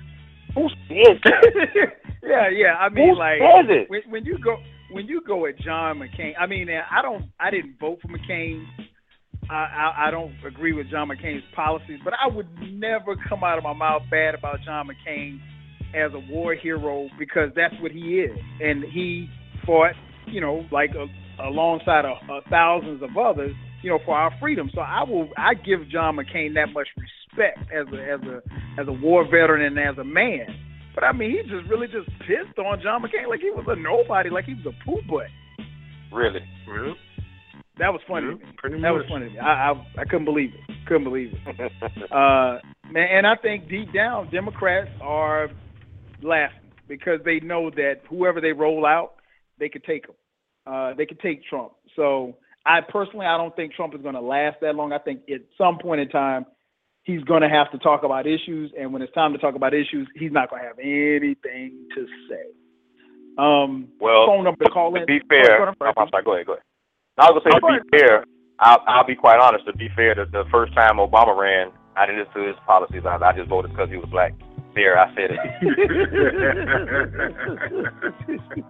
[0.54, 1.90] Who says that?
[2.22, 2.74] yeah, yeah.
[2.78, 3.90] I mean, Who like says it?
[3.90, 4.56] when when you go
[4.90, 6.32] when you go at John McCain.
[6.38, 7.24] I mean, I don't.
[7.40, 8.64] I didn't vote for McCain.
[9.50, 13.58] I, I I don't agree with John McCain's policies, but I would never come out
[13.58, 15.40] of my mouth bad about John McCain
[15.94, 19.28] as a war hero because that's what he is, and he
[19.64, 19.92] fought,
[20.26, 21.06] you know, like a
[21.42, 24.70] alongside of, uh, thousands of others, you know, for our freedom.
[24.74, 28.88] So I will I give John McCain that much respect as a as a as
[28.88, 30.46] a war veteran and as a man.
[30.94, 33.76] But I mean, he just really just pissed on John McCain like he was a
[33.76, 35.28] nobody, like he was a poo butt.
[36.12, 36.40] Really?
[36.66, 36.94] Well,
[37.78, 38.26] That was funny.
[38.40, 39.38] Yeah, pretty that was funny to me.
[39.38, 40.74] I, I I couldn't believe it.
[40.86, 41.72] Couldn't believe it.
[42.12, 42.58] Uh,
[42.90, 45.48] man, and I think deep down, Democrats are
[46.22, 49.14] laughing because they know that whoever they roll out,
[49.58, 50.16] they could take them.
[50.66, 51.72] Uh, they could take Trump.
[51.96, 52.36] So
[52.66, 54.92] I personally, I don't think Trump is going to last that long.
[54.92, 56.46] I think at some point in time,
[57.04, 59.74] he's going to have to talk about issues, and when it's time to talk about
[59.74, 62.44] issues, he's not going to have anything to say.
[63.38, 65.06] Um, Well, phone number to call to in.
[65.06, 66.62] be Oh, fair, oh, I'm sorry, go ahead, go ahead.
[67.18, 68.24] I was gonna say Oh, to be fair,
[68.60, 69.64] I'll, I'll be quite honest.
[69.66, 73.02] To be fair, the, the first time Obama ran, I didn't listen to his policies.
[73.04, 74.34] I, I just voted because he was black.
[74.74, 75.38] There, I said it.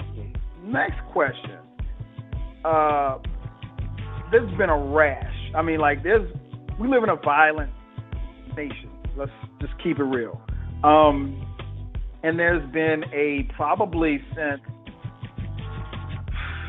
[0.63, 1.59] next question.
[2.65, 3.19] Uh,
[4.31, 5.33] there's been a rash.
[5.55, 6.29] I mean, like, there's
[6.79, 7.71] we live in a violent
[8.55, 8.89] nation.
[9.17, 9.31] Let's
[9.61, 10.39] just keep it real.
[10.83, 11.43] Um,
[12.23, 14.61] and there's been a probably since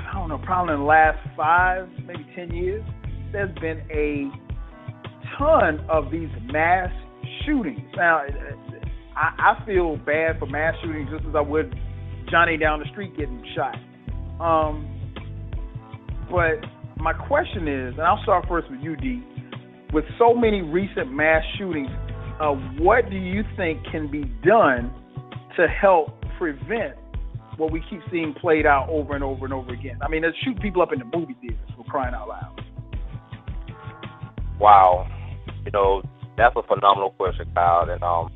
[0.08, 2.84] I don't know, probably in the last five, maybe ten years,
[3.32, 4.30] there's been a
[5.36, 6.90] ton of these mass
[7.44, 7.80] shootings.
[7.96, 8.22] Now,
[9.16, 11.74] I, I feel bad for mass shootings just as I would
[12.30, 13.76] Johnny down the street getting shot.
[14.40, 14.86] Um,
[16.30, 16.60] but
[17.00, 19.22] my question is, and I'll start first with you, D.
[19.92, 21.88] With so many recent mass shootings,
[22.40, 24.92] uh, what do you think can be done
[25.56, 26.94] to help prevent
[27.56, 29.98] what we keep seeing played out over and over and over again?
[30.02, 32.60] I mean, they're shooting people up in the movie theaters for crying out loud.
[34.60, 35.08] Wow,
[35.64, 36.02] you know
[36.36, 37.88] that's a phenomenal question, Kyle.
[37.88, 38.32] And um,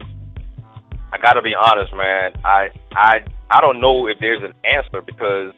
[1.12, 2.33] I got to be honest, man.
[2.44, 3.18] I I
[3.53, 5.53] I don't know if there's an answer because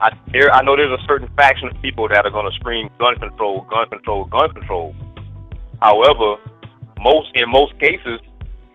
[0.00, 2.90] I there I know there's a certain faction of people that are going to scream
[2.98, 4.94] gun control, gun control, gun control.
[5.80, 6.36] However,
[7.00, 8.20] most in most cases,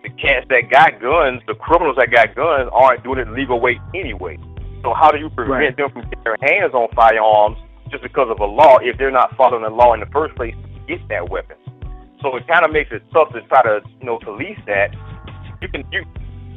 [0.02, 3.80] the cats that got guns, the criminals that got guns, aren't doing it legal way
[3.94, 4.36] anyway.
[4.82, 5.76] So how do you prevent Right.
[5.76, 7.56] them from getting their hands on firearms
[7.90, 10.54] just because of a law if they're not following the law in the first place
[10.54, 11.56] to get that weapon?
[12.20, 14.90] So it kind of makes it tough to try to you know police that.
[15.62, 16.04] You can you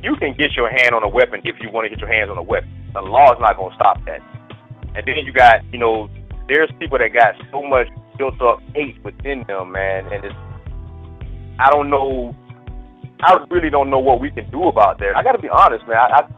[0.03, 2.29] you can get your hand on a weapon if you want to get your hands
[2.29, 2.69] on a weapon.
[2.93, 4.21] The law is not going to stop that.
[4.95, 6.09] And then you got you know
[6.47, 10.35] there's people that got so much built up hate within them, man, and it's
[11.59, 12.35] I don't know.
[13.21, 15.15] I really don't know what we can do about that.
[15.15, 15.97] I got to be honest, man.
[15.97, 16.29] I, I,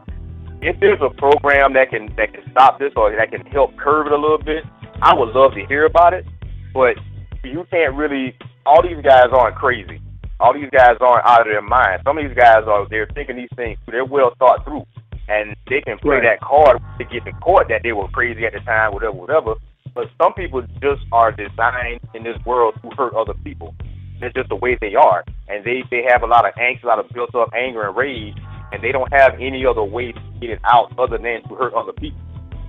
[0.62, 4.06] if there's a program that can that can stop this or that can help curb
[4.06, 4.64] it a little bit,
[5.02, 6.24] I would love to hear about it.
[6.72, 6.96] But
[7.44, 8.36] you can't really.
[8.66, 10.00] All these guys aren't crazy.
[10.40, 12.02] All these guys aren't out of their mind.
[12.04, 12.88] Some of these guys are.
[12.88, 13.78] They're thinking these things.
[13.86, 14.84] They're well thought through,
[15.28, 16.24] and they can play Right.
[16.24, 19.54] that card to get in court that they were crazy at the time, whatever, whatever.
[19.94, 23.74] But some people just are designed in this world to hurt other people.
[24.22, 26.86] It's just the way they are, and they they have a lot of angst, a
[26.86, 28.36] lot of built up anger and rage,
[28.72, 31.74] and they don't have any other way to get it out other than to hurt
[31.74, 32.20] other people.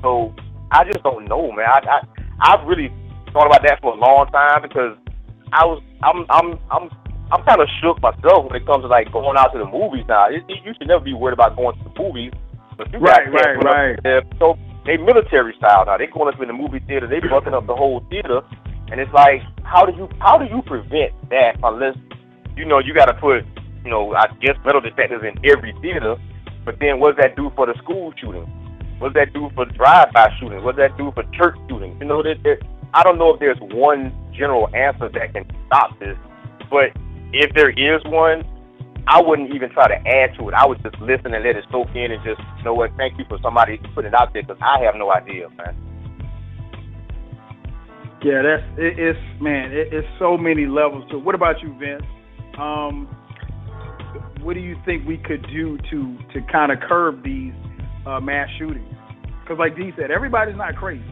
[0.02, 0.34] So
[0.72, 1.68] I just don't know, man.
[1.68, 2.02] I I
[2.42, 2.92] I've really
[3.34, 4.98] thought about that for a long time because
[5.54, 6.90] I was I'm I'm I'm
[7.32, 10.04] I'm kind of shook myself when it comes to like going out to the movies
[10.08, 10.28] now.
[10.28, 12.34] It, you should never be worried about going to the movies,
[12.78, 14.00] but you Right, right, right.
[14.04, 15.98] there, So they military style now.
[15.98, 17.08] They going up in the movie theater.
[17.08, 18.42] They busting up the whole theater,
[18.92, 21.96] and it's like, how do you how do you prevent that unless
[22.58, 23.48] you know you got to put
[23.86, 26.20] you know I guess metal detectors in every theater,
[26.66, 28.44] but then what does that do for the school shooting?
[29.00, 30.64] What does that do for drive-by shootings?
[30.64, 31.98] What does that do for church shootings?
[32.00, 32.60] You know, there, there,
[32.94, 36.16] I don't know if there's one general answer that can stop this,
[36.70, 36.94] but
[37.34, 38.44] if there is one,
[39.08, 40.54] I wouldn't even try to add to it.
[40.54, 43.18] I would just listen and let it soak in and just, you know what, thank
[43.18, 45.76] you for somebody putting it out there because I have no idea, man.
[48.24, 51.18] Yeah, that's it, it's man, it, it's so many levels to.
[51.18, 51.24] it.
[51.24, 52.04] What about you, Vince?
[52.60, 53.08] Um,
[54.42, 57.54] what do you think we could do to to kind of curb these
[58.06, 58.94] uh, mass shootings?
[59.42, 61.04] Because, like D said, everybody's not crazy.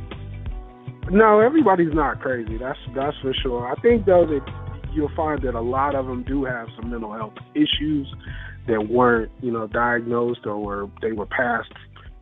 [1.10, 2.58] No, everybody's not crazy.
[2.60, 3.65] That's that's for sure.
[3.65, 4.45] I think though that
[4.93, 8.08] you'll find that a lot of them do have some mental health issues
[8.67, 11.73] that weren't, you know, diagnosed or were they were passed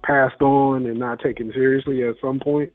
[0.03, 2.71] passed on and not taken seriously at some point.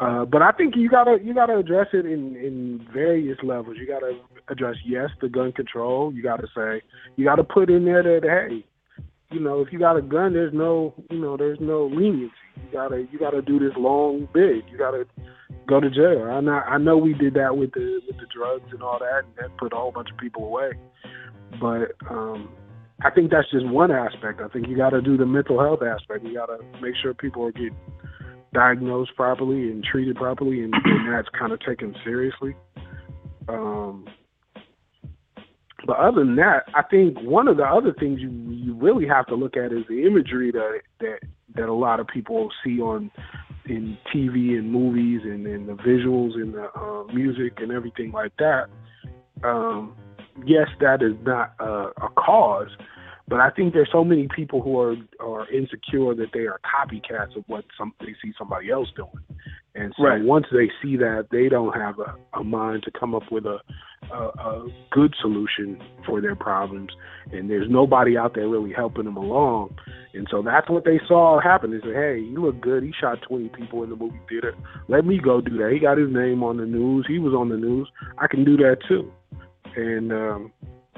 [0.00, 3.76] Uh, but I think you gotta you gotta address it in in various levels.
[3.78, 6.12] You gotta address yes the gun control.
[6.12, 6.82] You gotta say
[7.16, 8.64] you gotta put in there that hey,
[9.30, 12.32] you know if you got a gun, there's no you know there's no leniency.
[12.56, 14.64] You gotta you gotta do this long bid.
[14.70, 15.06] You gotta
[15.66, 16.28] go to jail.
[16.30, 19.24] I know I know we did that with the with the drugs and all that,
[19.24, 20.72] and that put a whole bunch of people away.
[21.60, 22.50] But um,
[23.02, 24.40] I think that's just one aspect.
[24.40, 26.24] I think you got to do the mental health aspect.
[26.24, 27.76] You got to make sure people are getting
[28.52, 32.54] diagnosed properly and treated properly, and, and that's kind of taken seriously.
[33.48, 34.06] Um,
[35.86, 39.26] but other than that, I think one of the other things you you really have
[39.26, 41.18] to look at is the imagery that that
[41.54, 43.10] that a lot of people see on
[43.66, 48.32] in TV and movies and, and the visuals and the uh, music and everything like
[48.38, 48.66] that.
[49.42, 49.96] Um,
[50.44, 52.68] yes, that is not a, a cause,
[53.28, 57.36] but I think there's so many people who are are insecure that they are copycats
[57.36, 59.10] of what some they see somebody else doing,
[59.74, 60.22] and so Right.
[60.22, 63.60] once they see that, they don't have a, a mind to come up with a,
[64.12, 66.90] a a good solution for their problems,
[67.32, 69.76] and there's nobody out there really helping them along,
[70.12, 71.70] and so that's what they saw happen.
[71.70, 72.82] They said, "Hey, you look good.
[72.82, 74.54] He shot 20 people in the movie theater.
[74.88, 75.72] Let me go do that.
[75.72, 77.06] He got his name on the news.
[77.08, 77.88] He was on the news.
[78.18, 79.10] I can do that too."
[79.76, 80.52] And um,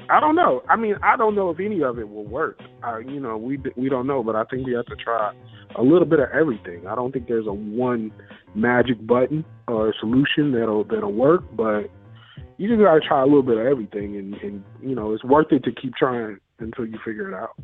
[0.09, 0.63] I don't know.
[0.69, 2.59] I mean, I don't know if any of it will work.
[2.83, 5.33] Uh, you know, we we don't know, but I think we have to try
[5.75, 6.87] a little bit of everything.
[6.87, 8.11] I don't think there's a one
[8.55, 11.89] magic button or solution that'll that'll work, but
[12.57, 15.51] you just gotta try a little bit of everything, and and you know, it's worth
[15.51, 17.55] it to keep trying until you figure it out.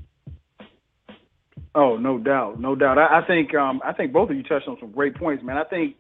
[1.76, 3.00] Oh, no doubt, no doubt.
[3.00, 5.58] I, I think um, I think both of you touched on some great points, man.
[5.58, 5.96] I think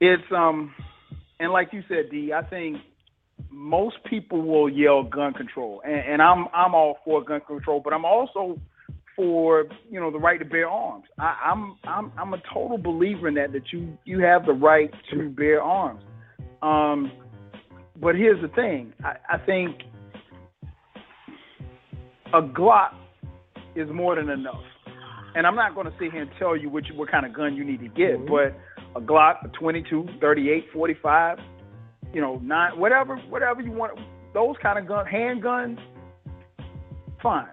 [0.00, 0.74] it's um,
[1.40, 2.78] and like you said, D, I think
[3.50, 7.94] most people will yell gun control, and, and I'm I'm all for gun control, but
[7.94, 8.60] I'm also
[9.14, 11.06] for you know the right to bear arms.
[11.18, 14.92] I, I'm I'm I'm a total believer in that that you you have the right
[15.12, 16.02] to bear arms.
[16.60, 17.12] Um,
[18.00, 19.76] but here's the thing, I, I think
[22.32, 22.94] a Glock
[23.74, 24.62] is more than enough.
[25.34, 27.54] And I'm not going to sit here and tell you which what kind of gun
[27.54, 28.26] you need to get, mm-hmm.
[28.26, 28.56] but
[28.98, 31.38] a Glock, a 22, 38, 45,
[32.14, 33.98] you know, nine, whatever, whatever you want,
[34.32, 35.78] those kind of gun, handguns,
[37.22, 37.48] fine.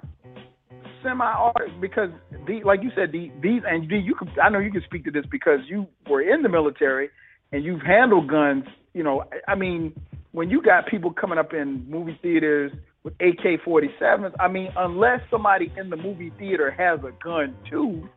[1.03, 2.09] Semi-automatic because
[2.47, 5.03] the, like you said, the, these and D, you could, I know you can speak
[5.05, 7.09] to this because you were in the military
[7.51, 8.63] and you've handled guns.
[8.93, 9.93] You know, I- I mean,
[10.33, 12.71] when you got people coming up in movie theaters
[13.03, 18.09] with AK-47s, I mean, unless somebody in the movie theater has a gun too,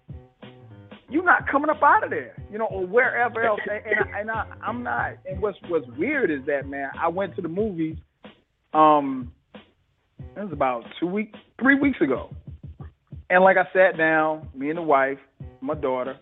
[1.10, 3.60] you're not coming up out of there, you know, or wherever else.
[3.70, 5.18] And, and, I, and I, I'm not.
[5.26, 7.96] And what's what's weird is that man, I went to the movies.
[8.72, 12.34] Um, it was about two weeks, three weeks ago,
[13.28, 15.18] and like I sat down, me and the wife,
[15.60, 16.18] my daughter,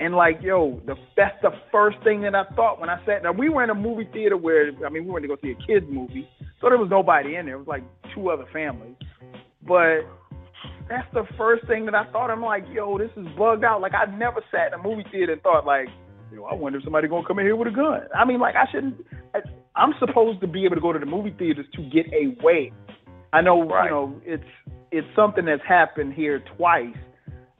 [0.00, 3.36] and like, yo, the that's the first thing that I thought when I sat down.
[3.36, 5.66] We were in a movie theater where I mean, we went to go see a
[5.66, 6.28] kids movie,
[6.60, 7.54] so there was nobody in there.
[7.56, 8.96] It was like two other families,
[9.66, 10.00] but
[10.88, 12.30] that's the first thing that I thought.
[12.30, 13.80] I'm like, yo, this is bugged out.
[13.80, 15.88] Like I never sat in a movie theater and thought like,
[16.32, 18.02] yo, I wonder if somebody gonna come in here with a gun.
[18.14, 18.96] I mean, like I shouldn't.
[19.34, 19.38] I,
[19.76, 22.72] I'm supposed to be able to go to the movie theaters to get away.
[23.32, 23.84] I know, right.
[23.84, 24.44] you know, it's
[24.90, 26.96] it's something that's happened here twice.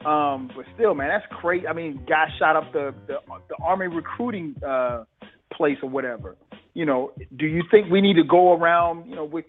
[0.06, 1.66] Um, but still, man, that's crazy.
[1.66, 3.16] I mean, guys shot up the the,
[3.48, 5.04] the army recruiting uh,
[5.52, 6.36] place or whatever.
[6.74, 9.44] You know, do you think we need to go around, you know, with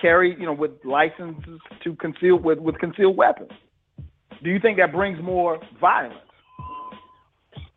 [0.00, 3.50] carry, you know, with licenses to conceal with with concealed weapons?
[4.42, 6.18] Do you think that brings more violence?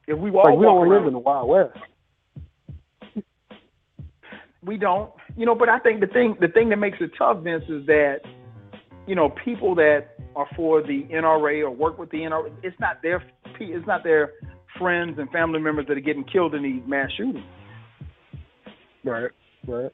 [0.07, 1.77] If we all Like we don't around, live in the Wild West.
[4.63, 5.55] we don't, you know.
[5.55, 8.21] But I think the thing the thing that makes it tough, Vince, is that
[9.07, 13.01] you know people that are for the NRA or work with the NRA, it's not
[13.01, 13.23] their
[13.59, 14.31] it's not their
[14.77, 17.45] friends and family members that are getting killed in these mass shootings.
[19.03, 19.31] Right,
[19.67, 19.91] right.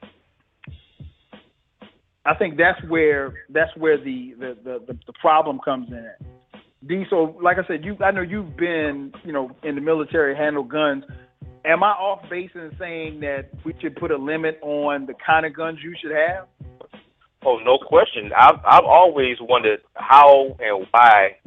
[2.26, 5.98] I think that's where that's where the the the, the, problem comes in.
[5.98, 6.88] At.
[6.88, 10.36] D, so like I said, you I know you've been you know in the military,
[10.36, 11.04] handle guns.
[11.64, 15.46] Am I off base in saying that we should put a limit on the kind
[15.46, 16.48] of guns you should have?
[17.46, 18.32] Oh, no question.
[18.38, 21.38] I've I've always wondered how and why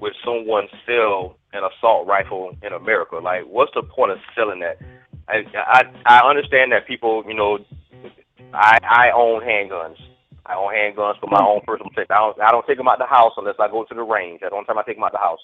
[0.00, 3.16] would someone sell an assault rifle in America?
[3.16, 4.78] Like, what's the point of selling that?
[5.28, 7.58] I I, I understand that people, you know,
[8.54, 9.96] I I own handguns.
[10.46, 12.12] I own handguns for my own personal safety.
[12.12, 14.40] I don't I don't take them out the house unless I go to the range.
[14.42, 15.40] That's the only time I take them out the house.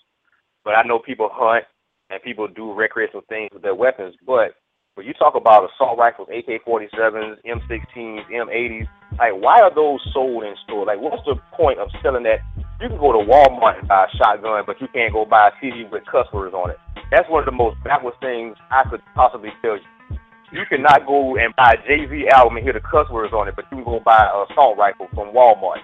[0.64, 1.64] but I know people hunt
[2.10, 4.14] and people do recreational things with their weapons.
[4.26, 4.54] But
[4.94, 8.88] when you talk about assault rifles, AK-47s, M16s, M80s,
[9.18, 10.86] like why are those sold in store?
[10.86, 12.40] Like what's the point of selling that?
[12.80, 15.50] You can go to Walmart and buy a shotgun, but you can't go buy a
[15.60, 16.78] CD with cuss words on it.
[17.10, 20.18] That's one of the most backwards things I could possibly tell you.
[20.52, 23.54] You cannot go and buy a Jay-Z album and hear the cuss words on it,
[23.54, 25.78] but you can go buy an assault rifle from Walmart.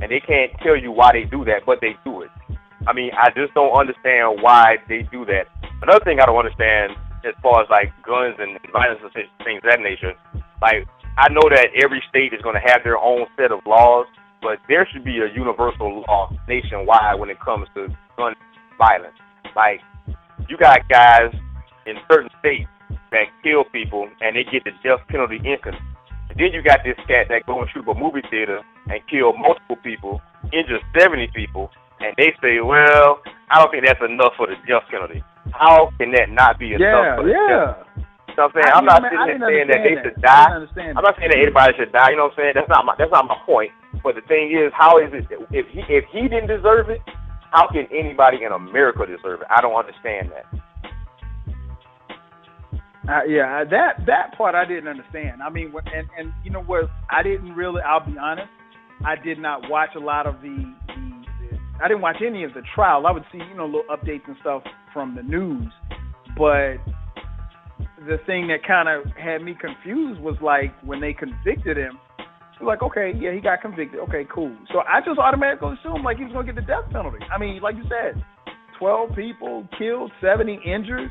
[0.00, 2.30] And they can't tell you why they do that, but they do it.
[2.88, 5.46] I mean, I just don't understand why they do that.
[5.82, 9.12] Another thing I don't understand as far as like guns and violence and
[9.44, 10.14] things of that nature,
[10.62, 10.88] like
[11.18, 14.06] I know that every state is going to have their own set of laws,
[14.42, 18.34] but there should be a universal law nationwide when it comes to gun
[18.78, 19.16] violence.
[19.54, 19.80] Like
[20.48, 21.32] you got guys
[21.86, 22.68] in certain states
[23.10, 25.80] that kill people and they get the death penalty instantly.
[26.30, 29.32] And then you got this cat that go and shoot a movie theater and kill
[29.36, 34.46] multiple people, injure 70 people, and they say, well, I don't think that's enough for
[34.46, 35.22] the death penalty.
[35.52, 37.48] How can that not be enough Yeah, for the yeah.
[37.48, 38.09] death penalty?
[38.30, 38.72] You know what I'm saying?
[38.72, 40.48] I I'm not sitting I saying that they understand should die.
[40.94, 42.10] I'm not saying that anybody should die.
[42.10, 42.54] You know what I'm saying?
[42.54, 43.70] That's not my that's not my point.
[44.02, 47.02] But the thing is, how is it if he if he didn't deserve it,
[47.50, 49.48] how can anybody in America deserve it?
[49.50, 50.46] I don't understand that.
[53.08, 55.42] Uh, yeah, that that part I didn't understand.
[55.42, 56.90] I mean, and and you know what?
[57.10, 57.82] I didn't really.
[57.82, 58.48] I'll be honest.
[59.04, 60.56] I did not watch a lot of the,
[60.86, 61.58] the, the.
[61.82, 63.06] I didn't watch any of the trial.
[63.06, 64.62] I would see you know little updates and stuff
[64.92, 65.72] from the news,
[66.36, 66.76] but
[68.06, 71.98] the thing that kind of had me confused was like when they convicted him.
[72.62, 74.00] Like okay, yeah, he got convicted.
[74.00, 74.54] Okay, cool.
[74.72, 77.24] So I just automatically assumed like he was gonna get the death penalty.
[77.32, 78.22] I mean, like you said,
[78.78, 81.10] twelve people killed, seventy injured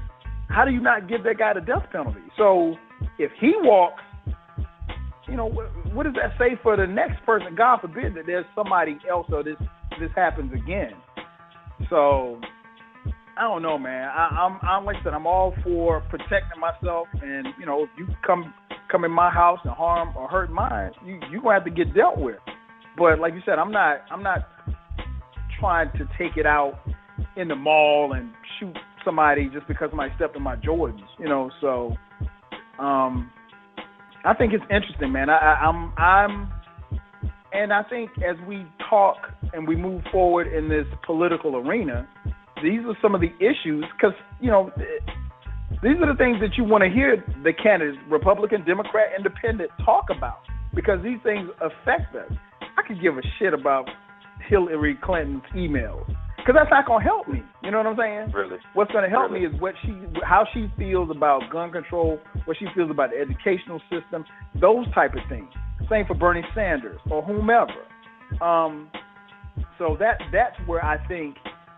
[0.49, 2.21] how do you not give that guy the death penalty?
[2.37, 2.75] So
[3.17, 4.01] if he walks,
[5.27, 7.55] you know, what, what does that say for the next person?
[7.55, 9.57] God forbid that there's somebody else or this
[9.99, 10.93] this happens again.
[11.89, 12.41] So
[13.39, 14.09] I don't know, man.
[14.09, 17.89] I, I'm I'm like I said, I'm all for protecting myself, and you know, if
[17.97, 18.53] you come
[18.91, 21.95] come in my house and harm or hurt mine, you you gonna have to get
[21.95, 22.37] dealt with.
[22.97, 24.39] But like you said, I'm not I'm not
[25.59, 26.79] trying to take it out
[27.37, 28.75] in the mall and shoot
[29.05, 31.49] somebody just because somebody stepped in my Jordans, you know.
[31.61, 31.95] So,
[32.77, 33.31] um,
[34.25, 35.29] I think it's interesting, man.
[35.29, 36.51] I, I, I'm, I'm,
[37.53, 39.17] and I think as we talk
[39.53, 42.07] and we move forward in this political arena,
[42.63, 44.71] these are some of the issues because you know
[45.83, 50.05] these are the things that you want to hear the candidates, Republican, Democrat, Independent, talk
[50.15, 50.39] about
[50.73, 52.31] because these things affect us.
[52.77, 53.87] I could give a shit about
[54.47, 56.05] Hillary Clinton's emails
[56.37, 57.43] because that's not going to help me.
[57.63, 58.31] You know what I'm saying?
[58.33, 58.57] Really.
[58.73, 59.47] What's going to help Really?
[59.47, 59.93] me is what she,
[60.23, 64.25] how she feels about gun control, what she feels about the educational system,
[64.59, 65.49] those type of things.
[65.89, 67.85] Same for Bernie Sanders or whomever.
[68.43, 68.89] Um,
[69.77, 71.35] so that that's where I think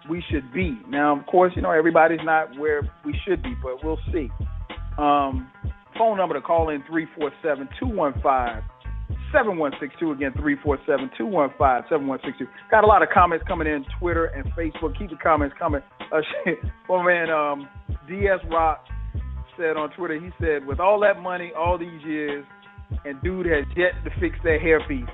[0.10, 0.80] we should be.
[0.88, 4.30] Now, of course, you know everybody's not where we should be, but we'll see.
[4.98, 5.50] Um,
[5.98, 8.64] phone number to call in 347-215
[9.32, 15.16] 7162 again 347-215-7162 got a lot of comments coming in twitter and facebook keep the
[15.22, 15.82] comments coming
[16.12, 16.60] uh, shit.
[16.90, 17.70] well man um
[18.08, 18.86] ds rock
[19.58, 22.44] said on twitter he said with all that money all these years
[23.06, 25.08] and dude has yet to fix that hairpiece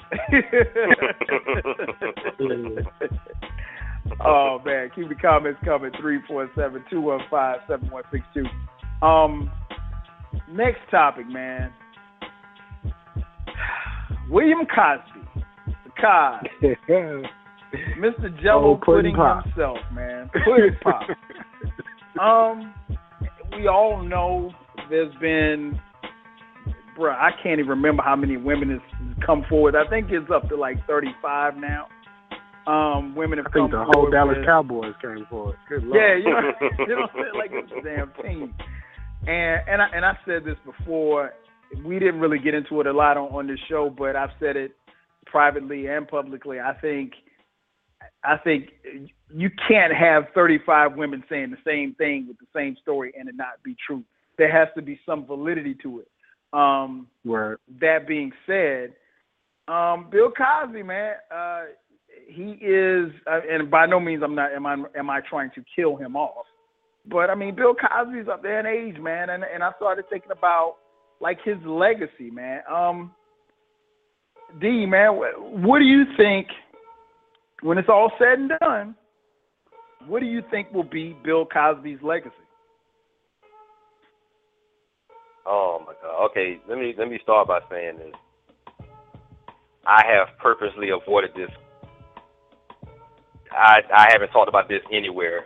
[4.26, 8.46] oh man keep the comments coming 347-215-7162
[9.02, 9.52] um
[10.50, 11.72] next topic man
[14.30, 15.22] William Cosby,
[15.66, 16.44] the Cos,
[18.00, 18.42] Mr.
[18.42, 21.08] Jello Oh, pudding pudding himself, man, pudding pop.
[22.20, 22.74] um,
[23.56, 24.52] we all know
[24.90, 25.80] there's been,
[26.98, 28.80] bruh, I can't even remember how many women has
[29.26, 29.76] come forward.
[29.76, 31.88] I think it's up to like 35 now.
[32.68, 35.56] Um, women have I think the whole Dallas with- Cowboys came for it.
[35.70, 35.96] Good lord.
[36.02, 37.36] yeah, you know, you know what I'm saying?
[37.36, 38.54] Like it's a damn team.
[39.26, 41.34] And and I and I said this before.
[41.84, 44.56] We didn't really get into it a lot on, on this show, but I've said
[44.56, 44.72] it
[45.26, 46.60] privately and publicly.
[46.60, 47.14] I think
[48.24, 48.70] I think
[49.34, 53.36] you can't have 35 women saying the same thing with the same story and it
[53.36, 54.04] not be true.
[54.38, 56.08] There has to be some validity to it.
[56.54, 57.08] Um,
[57.82, 58.94] that being said,
[59.68, 61.64] um, Bill Cosby, man, uh,
[62.28, 65.64] he is, uh, and by no means I'm not am I am I trying to
[65.76, 66.46] kill him off,
[67.10, 70.32] but I mean Bill Cosby's up there in age, man, and and I started thinking
[70.32, 70.76] about
[71.20, 72.62] like his legacy, man.
[72.72, 73.12] Um,
[74.62, 76.48] D, man, what do you think
[77.62, 78.96] when it's all said and done?
[80.06, 82.34] What do you think will be Bill Cosby's legacy?
[85.46, 86.26] Oh my God.
[86.32, 88.14] Okay, let me let me start by saying this.
[89.86, 91.50] I have purposely avoided this.
[93.52, 95.46] I I haven't talked about this anywhere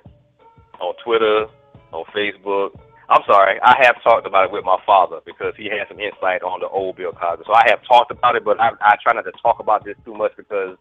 [0.80, 1.46] on Twitter,
[1.92, 2.80] on Facebook.
[3.10, 6.44] I'm sorry, I have talked about it with my father because he had some insight
[6.44, 7.44] on the old Bill Cosby.
[7.46, 9.98] So I have talked about it, but I, I try not to talk about this
[10.06, 10.78] too much because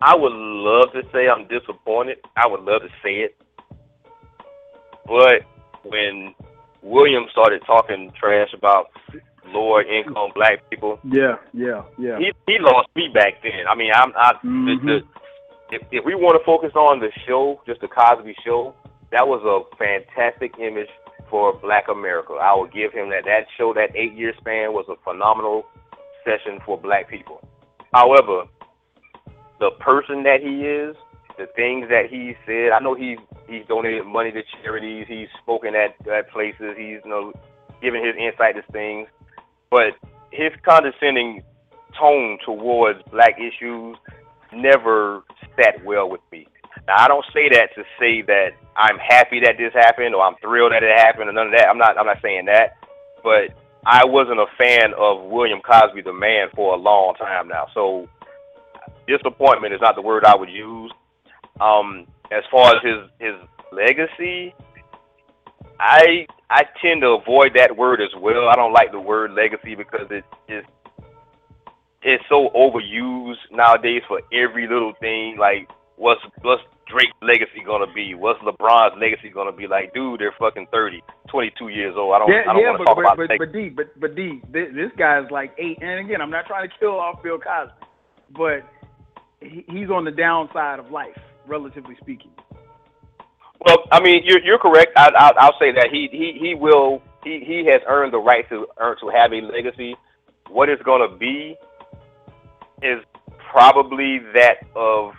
[0.00, 2.18] I would love to say I'm disappointed.
[2.36, 3.36] I would love to say it,
[5.06, 5.42] but
[5.84, 6.34] when
[6.82, 8.90] William started talking trash about
[9.46, 12.18] lower income black people, Yeah, yeah, yeah.
[12.18, 13.66] he he lost me back then.
[13.68, 14.66] I mean, I'm I mm-hmm.
[14.66, 15.11] the, the,
[15.72, 18.74] if if we want to focus on the show, just the Cosby Show,
[19.10, 20.92] that was a fantastic image
[21.30, 22.34] for Black America.
[22.34, 23.24] I will give him that.
[23.24, 25.64] That show, that eight year span, was a phenomenal
[26.24, 27.40] session for Black people.
[27.94, 28.44] However,
[29.60, 30.94] the person that he is,
[31.38, 33.18] the things that he said, I know he's
[33.48, 37.32] he's donated money to charities, he's spoken at at places, he's you know
[37.80, 39.08] giving his insight to things,
[39.70, 39.96] but
[40.30, 41.42] his condescending
[41.98, 43.96] tone towards black issues
[44.54, 45.22] never
[45.56, 46.46] sat well with me.
[46.86, 50.36] Now I don't say that to say that I'm happy that this happened or I'm
[50.40, 51.68] thrilled that it happened or none of that.
[51.68, 52.76] I'm not I'm not saying that.
[53.22, 57.66] But I wasn't a fan of William Cosby the man for a long time now.
[57.74, 58.08] So
[59.06, 60.92] disappointment is not the word I would use.
[61.60, 63.34] Um as far as his his
[63.72, 64.54] legacy,
[65.78, 68.48] I I tend to avoid that word as well.
[68.48, 70.64] I don't like the word legacy because it is
[72.02, 75.36] it's so overused nowadays for every little thing.
[75.38, 78.14] Like, what's what's Drake's legacy gonna be?
[78.14, 79.66] What's LeBron's legacy gonna be?
[79.66, 82.14] Like, dude, they're fucking 30, 22 years old.
[82.14, 84.00] I don't yeah, I don't yeah, want to talk but about but, but D, but
[84.00, 85.78] but D, this, this guy's like eight.
[85.80, 87.72] And again, I'm not trying to kill off Bill Cosby,
[88.36, 88.62] but
[89.40, 92.32] he, he's on the downside of life, relatively speaking.
[93.64, 94.92] Well, I mean, you're you're correct.
[94.96, 98.48] I, I, I'll say that he he he will he he has earned the right
[98.48, 99.94] to earn to have a legacy.
[100.50, 101.56] What it's gonna be
[102.82, 103.02] is
[103.50, 105.12] probably that of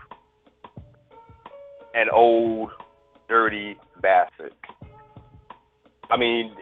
[1.93, 2.71] an old,
[3.29, 4.53] dirty bastard.
[6.09, 6.55] I mean,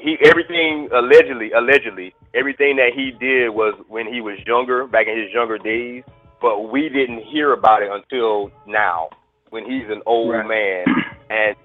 [0.00, 5.16] he everything allegedly allegedly everything that he did was when he was younger, back in
[5.20, 6.04] his younger days.
[6.40, 9.08] But we didn't hear about it until now,
[9.50, 10.46] when he's an old Right.
[10.46, 10.84] man.
[11.30, 11.56] And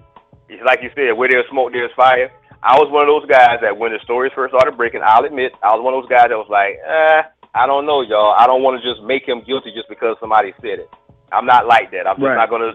[0.48, 2.30] it's like you said, where there's smoke, there's fire.
[2.62, 5.52] I was one of those guys that when the stories first started breaking, I'll admit,
[5.62, 7.22] I was one of those guys that was like, eh,
[7.54, 8.34] I don't know, y'all.
[8.36, 10.90] I don't want to just make him guilty just because somebody said it.
[11.32, 12.06] I'm not like that.
[12.06, 12.36] I'm just Right.
[12.36, 12.72] not gonna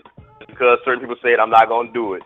[0.47, 1.39] because certain people say it.
[1.39, 2.23] I'm not gonna do it.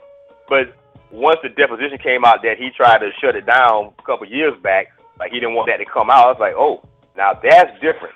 [0.47, 0.74] But
[1.12, 4.54] once the deposition came out that he tried to shut it down a couple years
[4.62, 4.88] back,
[5.20, 6.84] like he didn't want that to come out, I was like, oh,
[7.18, 8.16] now that's different.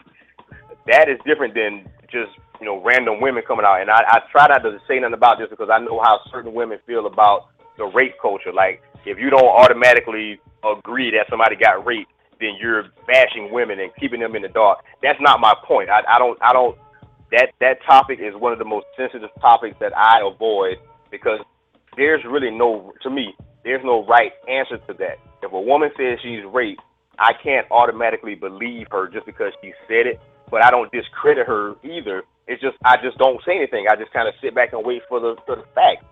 [0.87, 3.81] That is different than just you know random women coming out.
[3.81, 6.53] And I, I try not to say nothing about this because I know how certain
[6.53, 8.53] women feel about the rape culture.
[8.53, 13.91] Like if you don't automatically agree that somebody got raped, then you're bashing women and
[13.99, 14.79] keeping them in the dark.
[15.01, 15.89] That's not my point.
[15.89, 16.77] I, I don't I don't
[17.31, 20.77] that that topic is one of the most sensitive topics that I avoid
[21.11, 21.39] because
[21.95, 23.33] there's really no to me
[23.63, 25.19] there's no right answer to that.
[25.43, 26.81] If a woman says she's raped,
[27.19, 31.75] I can't automatically believe her just because she said it, but I don't discredit her
[31.83, 32.23] either.
[32.47, 33.87] It's just I just don't say anything.
[33.89, 36.05] I just kind of sit back and wait for the for the fact.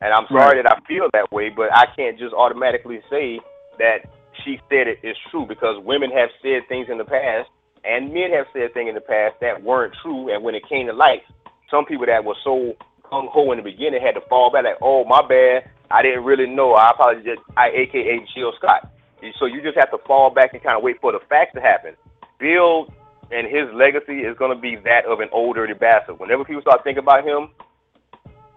[0.00, 3.38] And I'm sorry that I feel that way, but I can't just automatically say
[3.78, 4.02] that
[4.44, 7.48] she said it is true because women have said things in the past
[7.84, 10.32] and men have said things in the past that weren't true.
[10.32, 11.22] And when it came to light,
[11.70, 12.74] some people that were so
[13.10, 16.24] gung ho in the beginning had to fall back like, oh my bad, I didn't
[16.24, 16.74] really know.
[16.74, 17.38] I apologize.
[17.56, 18.90] I AKA Jill Scott.
[19.38, 21.60] So you just have to fall back and kind of wait for the facts to
[21.60, 21.94] happen.
[22.38, 22.92] Bill
[23.30, 26.18] and his legacy is going to be that of an old dirty bastard.
[26.18, 27.48] Whenever people start thinking about him,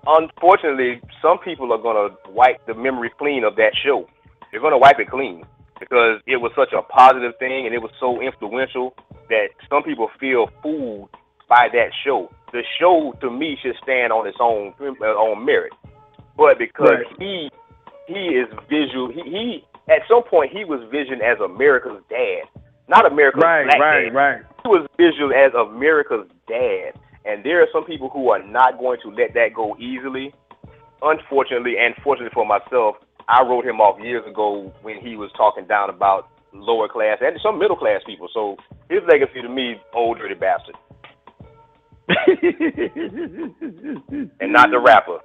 [0.07, 4.07] unfortunately, some people are going to wipe the memory clean of that show.
[4.51, 5.43] They're going to wipe it clean
[5.79, 8.95] because it was such a positive thing and it was so influential
[9.29, 11.09] that some people feel fooled
[11.49, 12.31] by that show.
[12.51, 15.73] The show, to me, should stand on its own uh, own merit,
[16.37, 17.19] but because Right.
[17.19, 17.49] he
[18.07, 22.43] he is visual, he, he at some point he was visioned as America's dad,
[22.87, 24.41] not America's Right, black right, dad right.
[24.63, 26.93] he was visual as America's dad,
[27.25, 30.33] and there are some people who are not going to let that go easily.
[31.01, 32.95] Unfortunately, and fortunately for myself,
[33.27, 37.37] I wrote him off years ago when he was talking down about lower class and
[37.43, 38.29] some middle class people.
[38.33, 38.55] So
[38.89, 40.75] his legacy to me, old dirty bastard,
[44.39, 45.17] and not the rapper.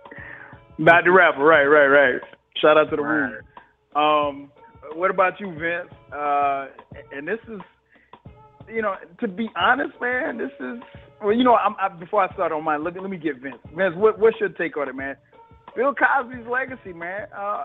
[0.78, 2.20] Not the rapper, right, right, right.
[2.56, 3.36] Shout out to the room.
[3.94, 4.50] Um,
[4.94, 5.92] what about you, Vince?
[6.12, 6.68] Uh,
[7.12, 7.60] and this is,
[8.68, 10.80] you know, to be honest, man, this is.
[11.22, 13.58] Well, you know, I'm, I, before I start on mine, let, let me get Vince.
[13.76, 15.16] Vince, what, what's your take on it, man?
[15.74, 17.28] Bill Cosby's legacy, man.
[17.36, 17.64] Uh,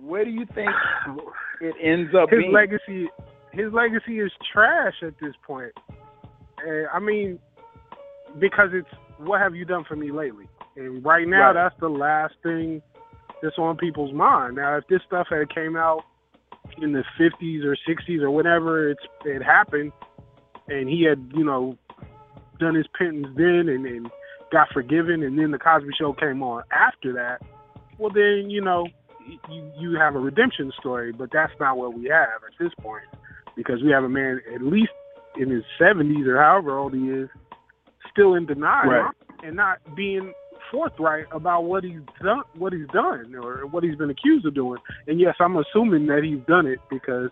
[0.00, 0.70] where do you think
[1.60, 2.52] it ends up his being?
[2.52, 3.08] legacy
[3.52, 5.72] his legacy is trash at this point.
[6.64, 7.38] And I mean,
[8.38, 8.88] because it's
[9.18, 10.46] what have you done for me lately?
[10.76, 11.54] And right now, Right.
[11.54, 12.82] that's the last thing
[13.42, 14.56] that's on people's mind.
[14.56, 16.04] Now, if this stuff had came out
[16.80, 19.92] in the 50s or 60s or whatever it's it happened,
[20.68, 21.76] and he had you know
[22.60, 24.10] done his penance then and, and
[24.50, 27.40] got forgiven, and then the Cosby Show came on after that,
[27.98, 28.86] well then you know
[29.50, 31.12] you you have a redemption story.
[31.12, 33.04] But that's not what we have at this point
[33.56, 34.92] because we have a man at least
[35.36, 37.28] in his 70s or however old he is
[38.10, 39.14] still in denial Right.
[39.44, 40.32] and not being
[40.70, 44.78] forthright about what he's done what he's done or what he's been accused of doing
[45.06, 47.30] and yes i'm assuming that he's done it because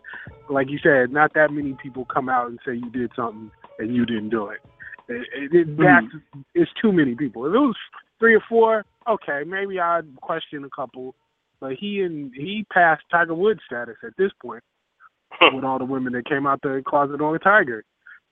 [0.49, 3.95] like you said not that many people come out and say you did something and
[3.95, 4.61] you didn't do it,
[5.09, 5.83] it, it, it hmm.
[5.83, 6.07] that's
[6.55, 7.47] it's too many people.
[7.47, 7.77] If it was
[8.19, 11.15] three or four okay maybe i'd question a couple.
[11.59, 14.63] But he and he passed tiger woods status at this point
[15.41, 17.85] with all the women that came out the closet on tiger.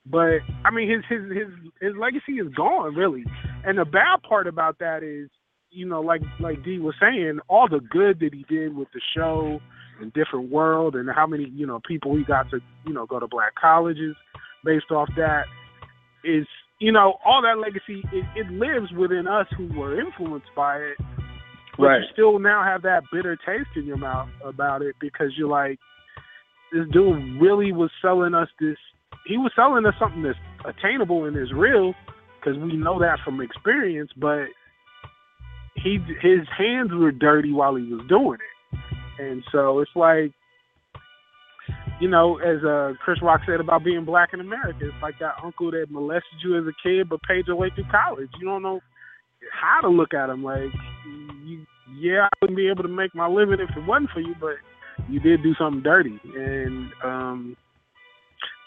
[0.06, 1.48] But I mean, his his his
[1.80, 3.24] his legacy is gone, really.
[3.64, 5.30] And the bad part about that is,
[5.70, 9.00] you know, like like D was saying, all the good that he did with the
[9.16, 9.60] show
[10.00, 13.18] and different world, and how many you know people he got to you know go
[13.18, 14.14] to black colleges
[14.62, 15.46] based off that
[16.22, 16.46] is
[16.80, 20.96] you know all that legacy it, it lives within us who were influenced by it.
[21.76, 22.00] But Right.
[22.02, 25.78] you still now have that bitter taste in your mouth about it because you're like,
[26.72, 28.76] this dude really was selling us this
[29.26, 31.94] he was selling us something that's attainable and is real
[32.38, 34.46] because we know that from experience but
[35.76, 38.78] he his hands were dirty while he was doing it
[39.22, 40.32] and so it's like
[42.00, 45.34] you know as uh chris rock said about being black in america it's like that
[45.42, 48.62] uncle that molested you as a kid but paid your way through college you don't
[48.62, 48.80] know
[49.52, 50.72] how to look at him like
[51.44, 51.64] you
[51.96, 54.56] yeah i wouldn't be able to make my living if it wasn't for you but
[55.08, 57.56] you did do something dirty and um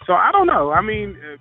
[0.07, 0.71] so I don't know.
[0.71, 1.37] I mean, uh,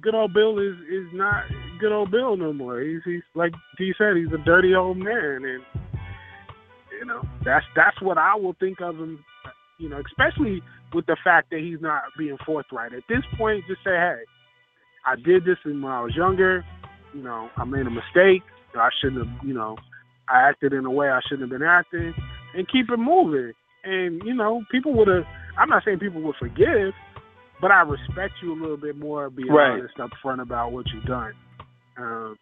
[0.00, 1.44] good old Bill is is not
[1.78, 2.80] good old Bill no more.
[2.80, 5.62] He's he's like D said, he's a dirty old man, and
[6.98, 9.22] you know that's that's what I will think of him.
[9.78, 10.62] You know, especially
[10.94, 13.64] with the fact that he's not being forthright at this point.
[13.68, 14.20] Just say, hey,
[15.06, 16.64] I did this when I was younger.
[17.14, 18.42] You know, I made a mistake.
[18.74, 19.46] I shouldn't have.
[19.46, 19.76] You know,
[20.28, 22.14] I acted in a way I shouldn't have been acting,
[22.54, 23.52] and keep it moving.
[23.84, 25.24] And you know, people would have.
[25.58, 26.92] I'm not saying people would forgive,
[27.60, 29.72] but I respect you a little bit more being Right.
[29.80, 31.32] honest up front about what you've done.
[31.96, 32.36] Um,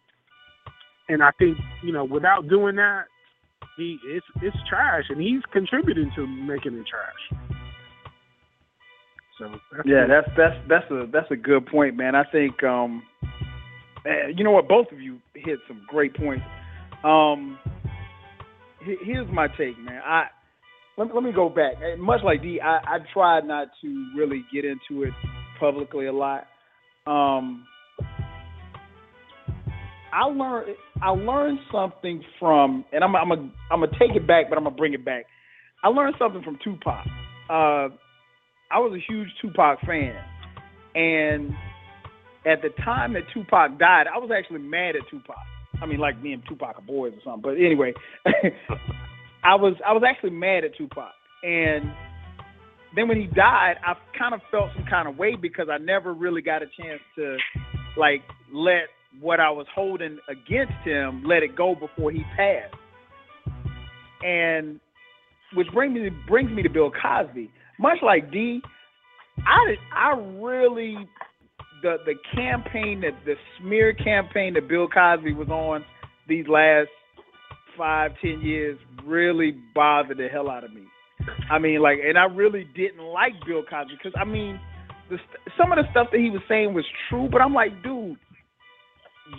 [1.09, 3.05] and I think you know, without doing that,
[3.77, 7.39] he it's it's trash, and he's contributing to making it trash.
[9.39, 12.15] So that's Yeah, that's that's that's a that's a good point, man.
[12.15, 13.03] I think um
[14.05, 16.43] man, you know what, both of you hit some great points.
[17.03, 17.57] Um
[19.03, 20.01] here's my take, man.
[20.05, 20.25] I
[20.97, 21.73] let, let me go back.
[21.99, 25.13] Much like D, I, I tried not to really get into it
[25.59, 26.45] publicly a lot.
[27.05, 27.65] Um
[30.11, 33.35] I learned I learned something from and I'm I'm a,
[33.71, 35.25] I'm gonna take it back, but I'm gonna bring it back.
[35.83, 37.05] I learned something from Tupac.
[37.49, 37.89] Uh
[38.69, 40.15] I was a huge Tupac fan,
[40.95, 41.51] and
[42.45, 45.35] at the time that Tupac died, I was actually mad at Tupac.
[45.81, 47.41] I mean, like me and Tupac are boys or something.
[47.41, 47.93] But anyway,
[49.43, 51.13] I was I was actually mad at Tupac,
[51.43, 51.91] and
[52.95, 56.13] then when he died, I kind of felt some kind of way because I never
[56.13, 57.37] really got a chance to
[57.97, 58.21] like
[58.53, 58.87] let
[59.19, 62.73] what I was holding against him let it go before he passed.
[64.23, 64.79] And
[65.53, 67.51] which brings me brings me to Bill Cosby.
[67.79, 68.61] Much like D,
[69.45, 70.97] I I really
[71.81, 75.85] the the campaign that the smear campaign that Bill Cosby was on
[76.27, 76.89] these last
[77.77, 80.83] five ten years really bothered the hell out of me.
[81.49, 84.59] I mean, like, and I really didn't like Bill Cosby because I mean,
[85.09, 85.17] the
[85.57, 88.17] some of the stuff that he was saying was true, but I'm like, dude,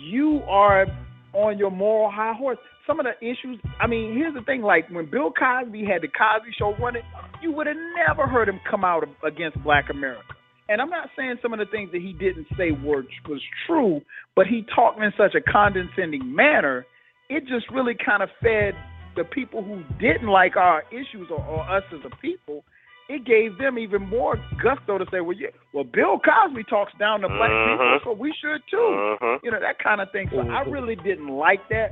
[0.01, 0.85] you are
[1.33, 2.57] on your moral high horse.
[2.87, 6.07] Some of the issues, I mean, here's the thing: like when Bill Cosby had the
[6.07, 7.03] Cosby Show running,
[7.41, 7.77] you would have
[8.07, 10.33] never heard him come out against Black America.
[10.69, 14.01] And I'm not saying some of the things that he didn't say were was true,
[14.35, 16.85] but he talked in such a condescending manner.
[17.27, 18.75] It just really kind of fed
[19.15, 22.63] the people who didn't like our issues or, or us as a people.
[23.09, 27.21] It gave them even more gusto to say, "Well, yeah, well, Bill Cosby talks down
[27.21, 28.03] to black people, Mhm.
[28.03, 29.39] so we should too." Mhm.
[29.43, 30.29] you know that kind of thing.
[30.29, 31.91] So I really didn't like that,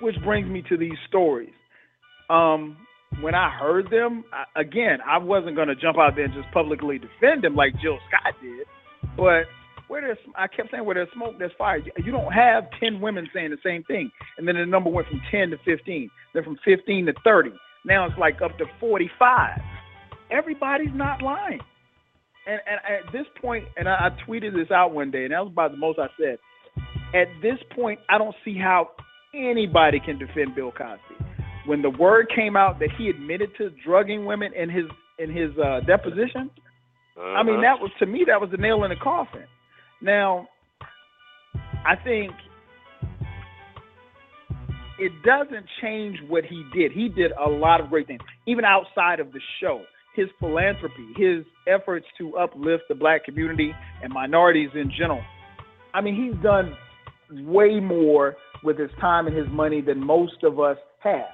[0.00, 1.52] which brings me to these stories.
[2.30, 2.76] Um,
[3.20, 6.50] when I heard them, I, again, I wasn't going to jump out there and just
[6.52, 8.66] publicly defend them like Jill Scott did,
[9.16, 9.46] but
[9.88, 11.78] where there's, I kept saying, where there's smoke, there's fire.
[11.78, 15.20] You- don't have ten women saying the same thing, and then the number went from
[15.30, 17.52] ten to fifteen, then from fifteen to thirty.
[17.84, 19.60] Now it's like up to forty-five.
[20.30, 21.60] Everybody's not lying.
[22.46, 25.42] And, and at this point, and I, I tweeted this out one day, and that
[25.42, 26.38] was about the most I said.
[27.14, 28.90] At this point, I don't see how
[29.34, 31.24] anybody can defend Bill Cosby.
[31.66, 34.84] When the word came out that he admitted to drugging women in his
[35.18, 36.50] in his uh, deposition,
[37.18, 37.62] I mean Mhm.
[37.62, 39.44] that was to me that was the nail in the coffin.
[40.00, 40.46] Now,
[41.84, 42.32] I think
[44.98, 46.92] it doesn't change what he did.
[46.92, 49.82] He did a lot of great things, even outside of the show.
[50.16, 55.22] His philanthropy, his efforts to uplift the black community and minorities in general.
[55.92, 56.74] I mean, he's done
[57.30, 61.26] way more with his time and his money than most of us have.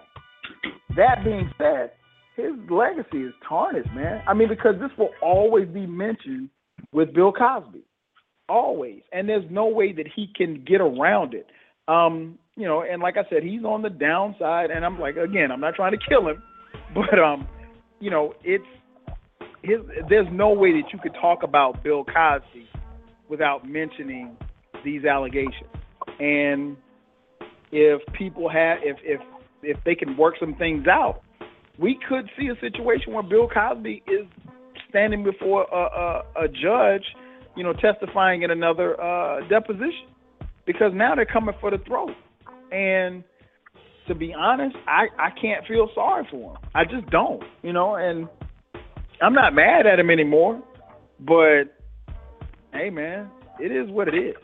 [0.96, 1.92] That being said,
[2.36, 4.22] his legacy is tarnished, man.
[4.26, 6.50] I mean, because this will always be mentioned
[6.92, 7.82] with Bill Cosby,
[8.48, 11.46] always, and there's no way that he can get around it.
[11.88, 15.50] Um, you know, and like I said, he's on the downside, and I'm like, again,
[15.50, 16.42] I'm not trying to kill him,
[16.94, 17.48] but um,
[18.02, 18.70] you know, it's
[19.62, 19.78] his.
[20.10, 22.68] There's no way that you could talk about Bill Cosby
[23.28, 24.36] without mentioning
[24.84, 25.70] these allegations,
[26.18, 26.76] and
[27.70, 29.20] if people have, if if
[29.62, 31.22] if they can work some things out,
[31.78, 34.26] we could see a situation where Bill Cosby is
[34.88, 37.04] standing before a, a, a judge,
[37.56, 40.08] you know, testifying in another uh, deposition,
[40.66, 42.10] because now they're coming for the throat.
[42.72, 43.22] And
[44.08, 46.62] to be honest, I I can't feel sorry for him.
[46.74, 47.96] I just don't, you know.
[47.96, 48.28] And
[49.20, 50.62] I'm not mad at him anymore,
[51.20, 51.64] but
[52.72, 53.30] hey, man,
[53.60, 54.34] it is what it is.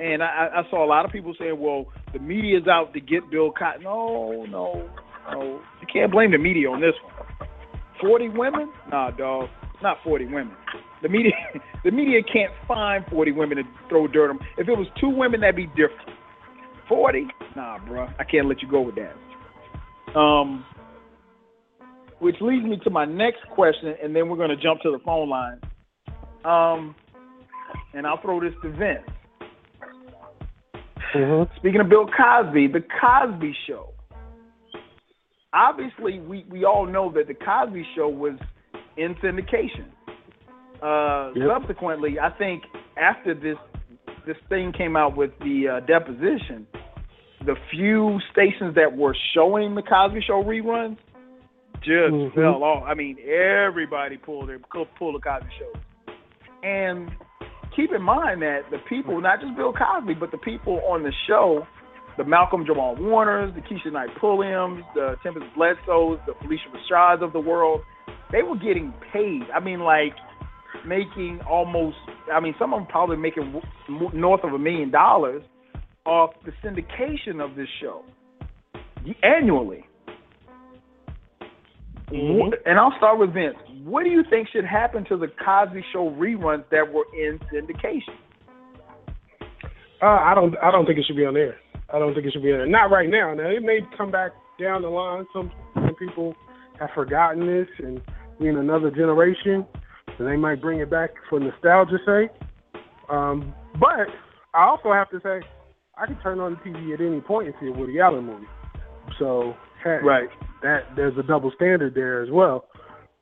[0.00, 3.30] And I, I saw a lot of people saying, "Well, the media's out to get
[3.30, 4.88] Bill Cosby." No, no,
[5.32, 5.60] no.
[5.80, 7.48] You can't blame the media on this one.
[8.00, 8.70] Forty women?
[8.90, 9.48] Nah, dog.
[9.82, 10.52] Not forty women.
[11.02, 11.32] The media,
[11.84, 14.38] the media can't find forty women to throw dirt on.
[14.56, 16.17] If it was two women, that'd be different.
[16.88, 17.26] Forty?
[17.54, 18.12] Nah, bruh.
[18.18, 20.18] I can't let you go with that.
[20.18, 20.64] Um,
[22.18, 24.98] which leads me to my next question, and then we're going to jump to the
[25.04, 25.60] phone line.
[26.44, 26.94] Um,
[27.94, 29.04] and I'll throw this to Vince.
[31.56, 33.92] Speaking of Bill Cosby, the Cosby Show.
[35.52, 38.38] Obviously, we, we all know that the Cosby Show was
[38.96, 39.86] in syndication.
[40.82, 41.48] Uh, Yep.
[41.48, 42.62] Subsequently, I think
[42.96, 43.56] after this
[44.26, 46.66] this thing came out with the uh, deposition,
[47.44, 50.96] the few stations that were showing the Cosby Show reruns
[51.80, 52.34] just Mhm.
[52.34, 52.84] fell off.
[52.86, 56.12] I mean, everybody pulled their pulled the Cosby Show,
[56.62, 57.10] and
[57.74, 61.12] keep in mind that the people, not just Bill Cosby, but the people on the
[61.26, 61.66] show,
[62.16, 67.32] the Malcolm Jamal Warners, the Keshia Knight Pulliams, the Tempest Bledsoes, the Phylicia Rashads of
[67.32, 67.82] the world,
[68.32, 69.48] they were getting paid.
[69.54, 70.14] I mean, like
[70.84, 71.96] making almost.
[72.32, 73.62] I mean, some of them probably making
[74.12, 75.42] north of a million dollars
[76.08, 78.02] off the syndication of this show
[79.22, 79.84] annually.
[82.10, 83.56] Wh- And I'll start with Vince.
[83.84, 88.16] What do you think should happen to the Cosby Show reruns that were in syndication?
[90.00, 90.54] Uh, I don't.
[90.62, 91.56] I don't think it should be on there.
[91.92, 92.66] I don't think it should be on there.
[92.66, 93.34] Not right now.
[93.34, 95.26] Now it may come back down the line.
[95.32, 96.34] Some, some people
[96.78, 98.00] have forgotten this, and
[98.38, 99.66] we in another generation,
[100.16, 102.30] so they might bring it back for nostalgia's sake.
[103.10, 104.06] Um, but
[104.54, 105.40] I also have to say,
[106.00, 108.46] I can turn on the TV at any point and see a Woody Allen movie.
[109.18, 110.28] So hey, Right.
[110.62, 112.66] that there's a double standard there as well.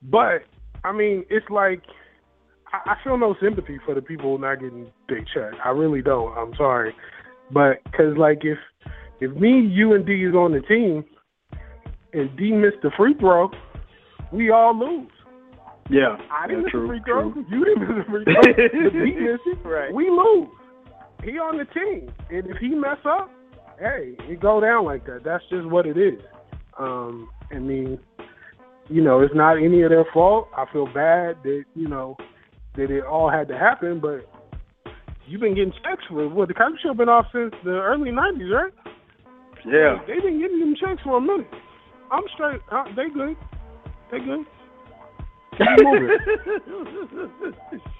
[0.02, 0.42] But
[0.84, 1.82] I mean, it's like
[2.72, 5.58] I, I feel no sympathy for the people not getting their check.
[5.64, 6.36] I really don't.
[6.36, 6.94] I'm sorry,
[7.52, 8.58] but because like if
[9.20, 11.04] if me, you, and D is on the team,
[12.12, 13.50] and D missed the free throw,
[14.32, 15.08] we all lose.
[15.88, 16.16] Yeah.
[16.32, 17.32] I didn't miss true, the free throw.
[17.32, 17.44] true.
[17.48, 18.34] You didn't miss the free throw.
[18.42, 19.66] but D missed it.
[19.66, 19.94] Right.
[19.94, 20.48] We lose.
[21.22, 23.30] He on the team, and if he mess up,
[23.78, 25.22] hey, it go down like that.
[25.24, 26.20] That's just what it is.
[26.78, 27.98] Um, I mean,
[28.88, 30.48] you know, it's not any of their fault.
[30.56, 32.16] I feel bad that you know
[32.76, 34.28] that it all had to happen, but
[35.26, 38.52] you've been getting checks for what the Cosby Show been off since the early '90s,
[38.52, 38.72] right?
[39.66, 39.96] Yeah.
[40.06, 41.48] They've been getting them checks for a minute.
[42.12, 42.60] I'm straight.
[42.70, 43.36] Uh, they good.
[44.12, 44.46] They good.
[45.58, 46.18] Keep moving.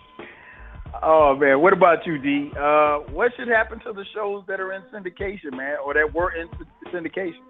[1.03, 2.51] oh man, what about you, D?
[2.59, 6.33] Uh, what should happen to the shows that are in syndication, man, or that were
[6.33, 6.49] in
[6.93, 7.43] syndication?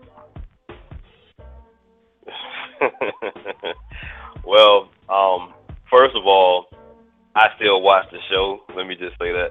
[4.47, 5.55] well, um,
[5.90, 6.66] first of all,
[7.34, 8.61] I still watch the show.
[8.76, 9.51] Let me just say that.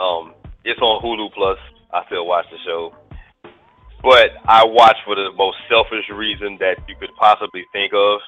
[0.00, 0.34] Um,
[0.64, 1.58] it's on Hulu Plus.
[1.92, 2.94] I still watch the show.
[4.02, 8.20] But I watch for the most selfish reason that you could possibly think of.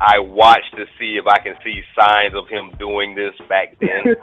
[0.00, 4.16] I watch to see if I can see signs of him doing this back then.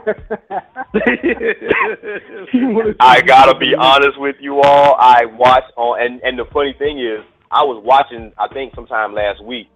[3.00, 4.96] I gotta be honest with you all.
[4.98, 7.20] I watched on, and and the funny thing is,
[7.50, 8.32] I was watching.
[8.38, 9.68] I think sometime last week,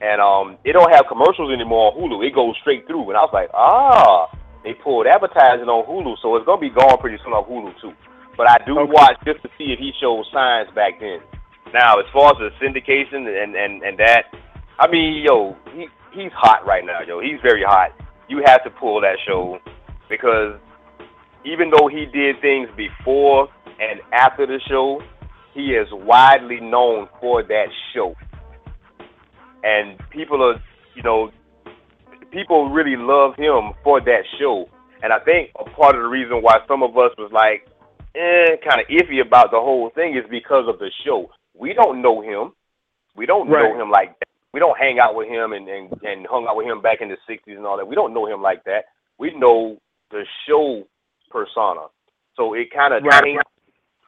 [0.00, 2.26] and um, it don't have commercials anymore on Hulu.
[2.26, 4.28] It goes straight through, and I was like, ah,
[4.64, 7.92] they pulled advertising on Hulu, so it's gonna be gone pretty soon on Hulu too.
[8.36, 8.92] but I do Okay.
[8.92, 11.20] watch just to see if he shows signs back then.
[11.74, 14.32] Now, as far as the syndication and and and that,
[14.80, 17.20] I mean, yo, he he's hot right now, yo.
[17.20, 17.90] He's very hot.
[18.28, 19.58] You have to pull that show
[20.08, 20.58] because
[21.44, 25.02] even though he did things before and after the show,
[25.52, 28.14] he is widely known for that show.
[29.62, 30.62] And people are,
[30.94, 31.30] you know,
[32.30, 34.66] people really love him for that show.
[35.02, 37.66] And I think a part of the reason why some of us was like,
[38.14, 41.30] eh, kind of iffy about the whole thing is because of the show.
[41.54, 42.52] We don't know him.
[43.16, 43.62] We don't Right.
[43.74, 44.28] know him like that.
[44.52, 47.08] We don't hang out with him and, and, and hung out with him back in
[47.08, 47.86] the 60s and all that.
[47.86, 48.86] We don't know him like that.
[49.18, 49.78] We know
[50.10, 50.84] the show
[51.30, 51.86] persona.
[52.36, 53.22] So it kind of Right.
[53.22, 53.44] taints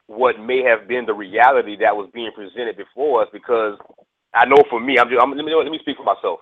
[0.07, 3.77] what may have been the reality that was being presented before us because
[4.33, 6.39] I know for me, I'm, just, I'm let me let me speak for myself.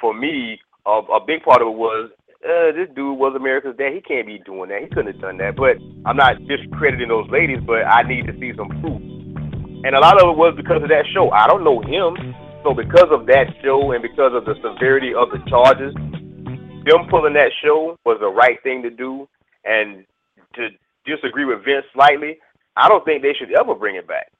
[0.00, 2.10] For me, a, a big part of it was
[2.42, 3.92] uh, this dude was America's dad.
[3.94, 4.82] He can't be doing that.
[4.82, 5.54] He couldn't have done that.
[5.54, 8.98] But I'm not discrediting those ladies, but I need to see some proof.
[9.84, 11.30] And a lot of it was because of that show.
[11.30, 12.18] I don't know him,
[12.62, 15.94] so because of that show and because of the severity of the charges,
[16.86, 19.28] them pulling that show was the right thing to do.
[19.64, 20.04] And
[20.54, 20.68] to
[21.04, 22.38] disagree with Vince slightly,
[22.76, 24.32] I don't think they should ever bring it back.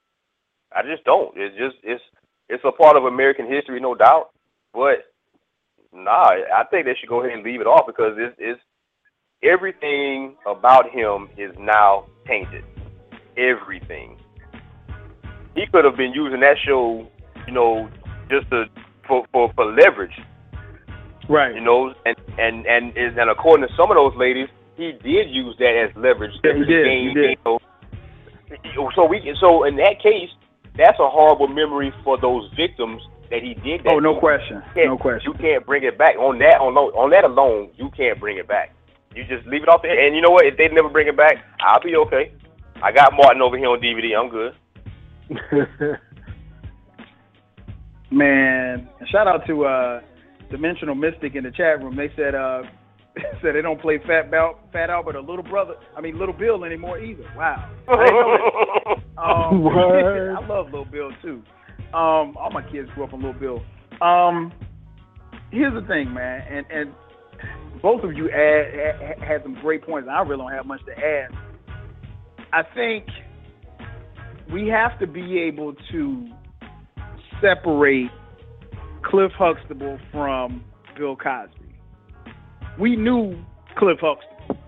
[0.75, 1.33] I just don't.
[1.37, 2.03] It's just it's
[2.49, 4.31] it's a part of American history, no doubt.
[4.73, 5.13] But
[5.93, 8.61] nah, I think they should go ahead and leave it off because it's, it's
[9.43, 12.65] everything about him is now tainted.
[13.37, 14.19] Everything.
[15.55, 17.07] He could have been using that show,
[17.47, 17.91] you know,
[18.33, 18.65] just to
[19.07, 20.17] for for, for leverage.
[21.29, 21.55] Right.
[21.55, 25.55] You know, and and and and according to some of those ladies, he did use
[25.59, 26.33] that as leverage.
[26.43, 27.39] Yeah, he did, gain, he did.
[28.65, 30.33] you know, so we so in that case,
[30.77, 33.93] that's a horrible memory for those victims that he did that.
[33.93, 34.63] Oh, no question.
[34.77, 35.33] No question.
[35.33, 37.71] You can't bring it back on that on on that alone.
[37.77, 38.75] You can't bring it back.
[39.15, 40.07] You just leave it off there.
[40.07, 40.47] And you know what?
[40.47, 42.33] If they never bring it back, I'll be okay.
[42.83, 44.17] I got Martin over here on DVD.
[44.17, 44.53] I'm good.
[48.13, 50.01] Man, shout out to uh,
[50.51, 51.97] Dimensional Mystic in the chat room.
[51.97, 52.63] They said uh,
[53.43, 55.75] said they don't play Fat Bal- Fat Albert or Little Brother.
[55.97, 57.25] I mean Little Bill anymore either.
[57.37, 57.71] Wow.
[57.89, 58.39] I didn't know
[58.87, 59.03] that.
[59.23, 61.43] Um, I love Little Bill too.
[61.95, 63.63] Um, all my kids grew up on Little Bill.
[64.05, 64.51] Um,
[65.53, 66.95] here's the thing, man, and and
[67.83, 70.09] both of you add, had, had some great points.
[70.11, 71.31] I really don't have much to add.
[72.53, 73.05] I think
[74.53, 76.29] we have to be able to
[77.43, 78.11] separate
[79.05, 80.65] Cliff Huxtable from
[80.97, 81.75] Bill Cosby.
[82.81, 83.37] We knew
[83.77, 84.63] Cliff Huxtable.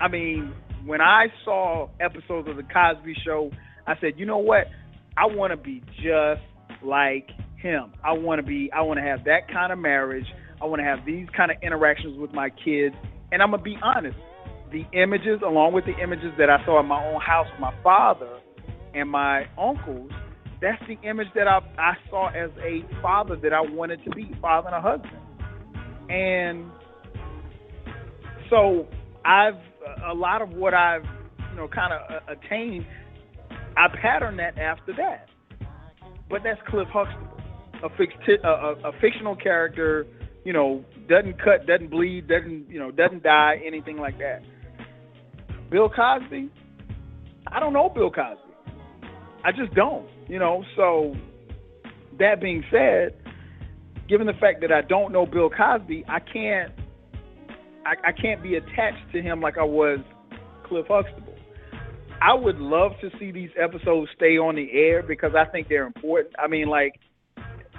[0.00, 0.54] I mean,
[0.86, 3.50] when I saw episodes of the Cosby Show,
[3.86, 4.68] I said, you know what?
[5.16, 6.40] I want to be just
[6.82, 7.92] like him.
[8.04, 8.70] I want to be.
[8.72, 10.26] I want to have that kind of marriage.
[10.62, 12.94] I want to have these kind of interactions with my kids.
[13.32, 14.16] And I'm gonna be honest.
[14.70, 18.38] The images, along with the images that I saw in my own house my father
[18.94, 20.10] and my uncles,
[20.60, 24.30] that's the image that I I saw as a father that I wanted to be,
[24.40, 25.12] father and a husband.
[26.10, 26.70] And
[28.50, 28.88] so
[29.24, 29.54] I've
[30.06, 31.04] a lot of what I've
[31.50, 32.86] you know kind of uh, attained,
[33.76, 35.28] I patterned that after that.
[36.30, 37.40] But that's Cliff Huxtable,
[37.82, 40.06] a, a, a, a fictional character,
[40.44, 44.42] you know, doesn't cut, doesn't bleed, doesn't you know, doesn't die, anything like that.
[45.70, 46.50] Bill Cosby,
[47.46, 48.42] I don't know Bill Cosby.
[49.44, 50.64] I just don't, you know.
[50.76, 51.14] So
[52.18, 53.14] that being said,
[54.08, 56.72] given the fact that I don't know Bill Cosby, I can't
[57.84, 60.00] I, I can't be attached to him like I was
[60.66, 61.34] Cliff Huxtable.
[62.20, 65.86] I would love to see these episodes stay on the air because I think they're
[65.86, 66.34] important.
[66.38, 66.94] I mean, like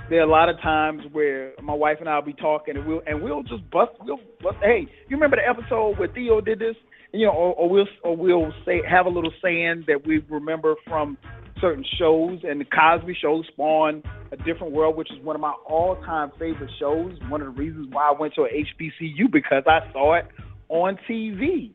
[0.09, 3.01] there are a lot of times where my wife and I'll be talking and we'll
[3.05, 6.75] and we'll just bust we'll bust hey, you remember the episode where Theo did this?
[7.11, 10.75] You know, or, or we'll or we'll say have a little saying that we remember
[10.87, 11.17] from
[11.61, 15.53] certain shows and the Cosby show spawned a different world, which is one of my
[15.67, 17.17] all time favorite shows.
[17.29, 20.25] One of the reasons why I went to a HBCU because I saw it
[20.69, 21.71] on TV.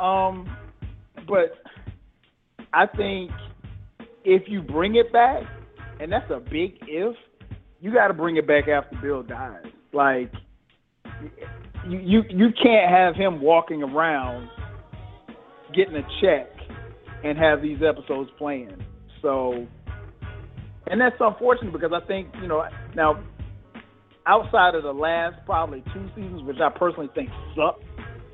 [0.00, 0.56] Um
[1.28, 1.58] but
[2.72, 3.30] I think
[4.24, 5.42] if you bring it back,
[5.98, 7.16] and that's a big if,
[7.80, 9.64] you got to bring it back after Bill dies.
[9.92, 10.32] Like
[11.88, 14.48] you, you you can't have him walking around
[15.74, 16.48] getting a check
[17.24, 18.84] and have these episodes playing.
[19.22, 19.66] So,
[20.86, 22.64] and that's unfortunate because I think you know
[22.94, 23.22] now
[24.26, 27.84] outside of the last probably two seasons, which I personally think sucked,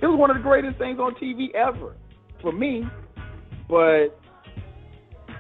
[0.03, 1.97] it was one of the greatest things on TV ever
[2.43, 2.85] for me.
[3.69, 4.09] But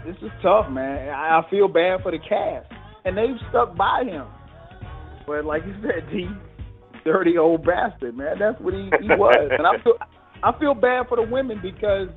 [0.05, 1.11] this is tough, man.
[1.11, 2.73] I feel bad for the cast,
[3.05, 4.27] and they've stuck by him.
[5.27, 6.29] But like you said, D,
[7.05, 8.37] dirty old bastard, man.
[8.39, 9.95] That's what he, he was, and I feel
[10.43, 12.09] I feel bad for the women because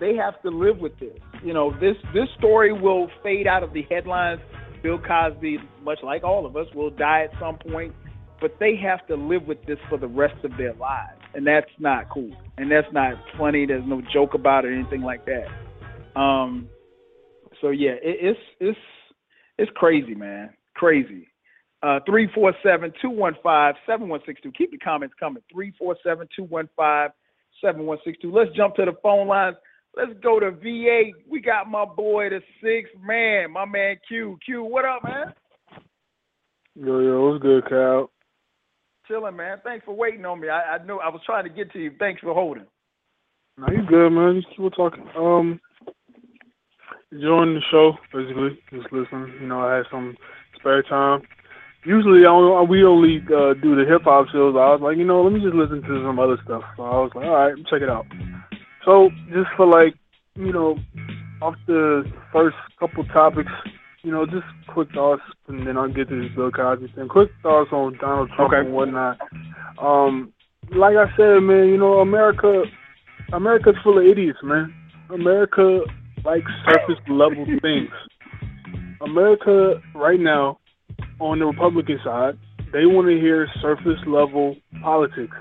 [0.00, 1.18] they have to live with this.
[1.44, 4.40] You know, this this story will fade out of the headlines.
[4.82, 7.94] Bill Cosby, much like all of us, will die at some point,
[8.40, 11.70] but they have to live with this for the rest of their lives, and that's
[11.78, 13.66] not cool, and that's not funny.
[13.66, 15.46] There's no joke about it or anything like that.
[16.18, 16.68] Um,
[17.60, 18.78] so yeah, it, it's it's
[19.58, 21.26] it's crazy, man, crazy.
[21.82, 24.54] Uh, 347-215-7162.
[24.56, 25.42] Keep the comments coming.
[25.56, 27.10] 347-215-7162.
[28.24, 29.56] Let's jump to the phone lines.
[29.96, 31.12] Let's go to V8.
[31.28, 34.38] We got my boy, the sixth man, my man Q.
[34.44, 35.34] Q, what up, man?
[36.76, 38.10] Yo, yo, what's good, Cal?
[39.08, 39.58] Chilling, man.
[39.64, 40.48] Thanks for waiting on me.
[40.48, 41.90] I, I know I was trying to get to you.
[41.98, 42.66] Thanks for holding.
[43.58, 44.40] No, you good, man.
[44.40, 45.04] Just keep talking.
[45.18, 45.60] Um,
[47.10, 48.58] enjoying the show, basically.
[48.72, 49.34] Just listening.
[49.40, 50.16] You know, I had some
[50.58, 51.22] spare time.
[51.84, 54.54] Usually, I only, we only uh, do the hip hop shows.
[54.54, 56.62] I was like, you know, let me just listen to some other stuff.
[56.76, 58.06] So I was like, all right, check it out.
[58.84, 59.94] So just for like,
[60.34, 60.78] you know,
[61.42, 63.52] off the first couple topics,
[64.02, 67.08] you know, just quick thoughts, and then I'll get to this Bill Cosby thing.
[67.08, 68.60] Quick thoughts on Donald Trump Okay.
[68.60, 69.18] and whatnot.
[69.78, 70.32] Um,
[70.74, 72.64] like I said, man, you know, America,
[73.32, 74.72] America's full of idiots, man.
[75.10, 75.80] America
[76.24, 77.90] likes surface level things.
[79.02, 80.58] America right now,
[81.18, 82.38] on the Republican side,
[82.72, 85.36] they want to hear surface level politics.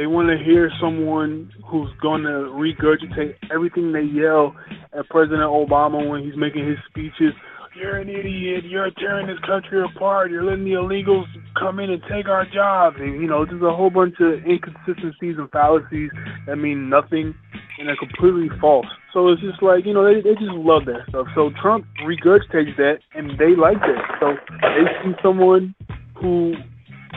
[0.00, 4.56] They want to hear someone who's going to regurgitate everything they yell
[4.96, 7.36] at President Obama when he's making his speeches.
[7.76, 8.64] You're an idiot.
[8.64, 10.30] You're tearing this country apart.
[10.30, 12.96] You're letting the illegals come in and take our jobs.
[12.98, 16.08] And, you know, there's a whole bunch of inconsistencies and fallacies
[16.46, 17.34] that mean nothing
[17.78, 18.88] and are completely false.
[19.12, 21.26] So it's just like, you know, they, they just love that stuff.
[21.34, 24.16] So Trump regurgitates that and they like that.
[24.16, 24.32] So
[24.64, 25.74] they see someone
[26.16, 26.54] who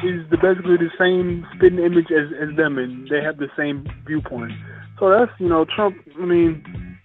[0.02, 3.86] is the, basically the same spitting image as, as them and they have the same
[4.08, 4.52] viewpoint.
[5.00, 6.64] So that's, you know, Trump, I mean,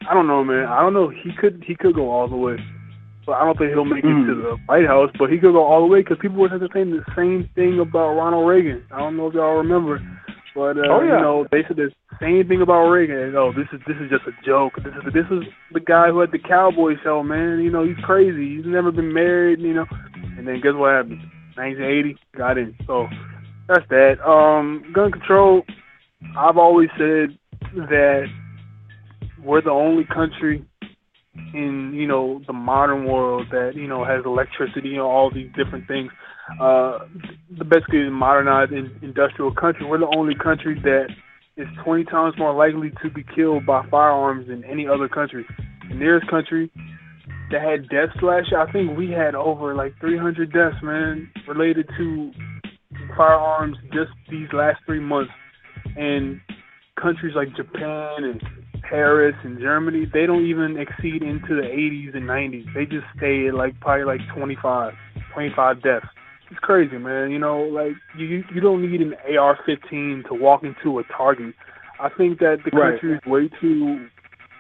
[0.09, 0.67] I don't know, man.
[0.67, 1.09] I don't know.
[1.11, 2.57] He could he could go all the way.
[3.27, 5.63] But I don't think he'll make it to the White House, but he could go
[5.63, 8.83] all the way because people were saying the same thing about Ronald Reagan.
[8.91, 10.01] I don't know if y'all remember,
[10.55, 11.17] but uh, Oh, yeah.
[11.17, 13.19] you know they said the same thing about Reagan.
[13.19, 14.77] And, oh, this is this is just a joke.
[14.77, 17.61] This is this is the guy who had the cowboy show, man.
[17.61, 18.57] You know he's crazy.
[18.57, 19.61] He's never been married.
[19.61, 19.87] You know,
[20.39, 21.21] and then guess what happened?
[21.59, 22.77] 1980 got in.
[22.87, 23.07] So
[23.69, 24.21] that's that.
[24.25, 25.63] Um, gun control.
[26.37, 27.39] I've always said
[27.75, 28.27] that
[29.43, 30.65] we're the only country
[31.55, 35.87] in you know the modern world that you know has electricity and all these different
[35.87, 36.11] things.
[36.61, 37.01] Uh,
[37.59, 39.87] the basically modernized in, industrial country.
[39.87, 41.09] We're the only country that
[41.57, 45.45] is 20 times more likely to be killed by firearms than any other country.
[45.89, 46.71] The nearest country
[47.51, 51.89] that had deaths last year, I think we had over like 300 deaths, man, related
[51.97, 52.33] to
[53.17, 55.33] firearms just these last three months.
[55.97, 56.41] And
[57.01, 58.43] countries like Japan and
[58.83, 62.73] Paris and Germany, they don't even exceed into the 80s and 90s.
[62.75, 64.93] They just stay at like probably like 25,
[65.35, 66.07] 25 deaths.
[66.51, 67.31] It's crazy, man.
[67.31, 71.55] You know, like you you don't need an AR-15 to walk into a Target.
[72.01, 72.93] I think that the Right.
[72.93, 74.09] country is way too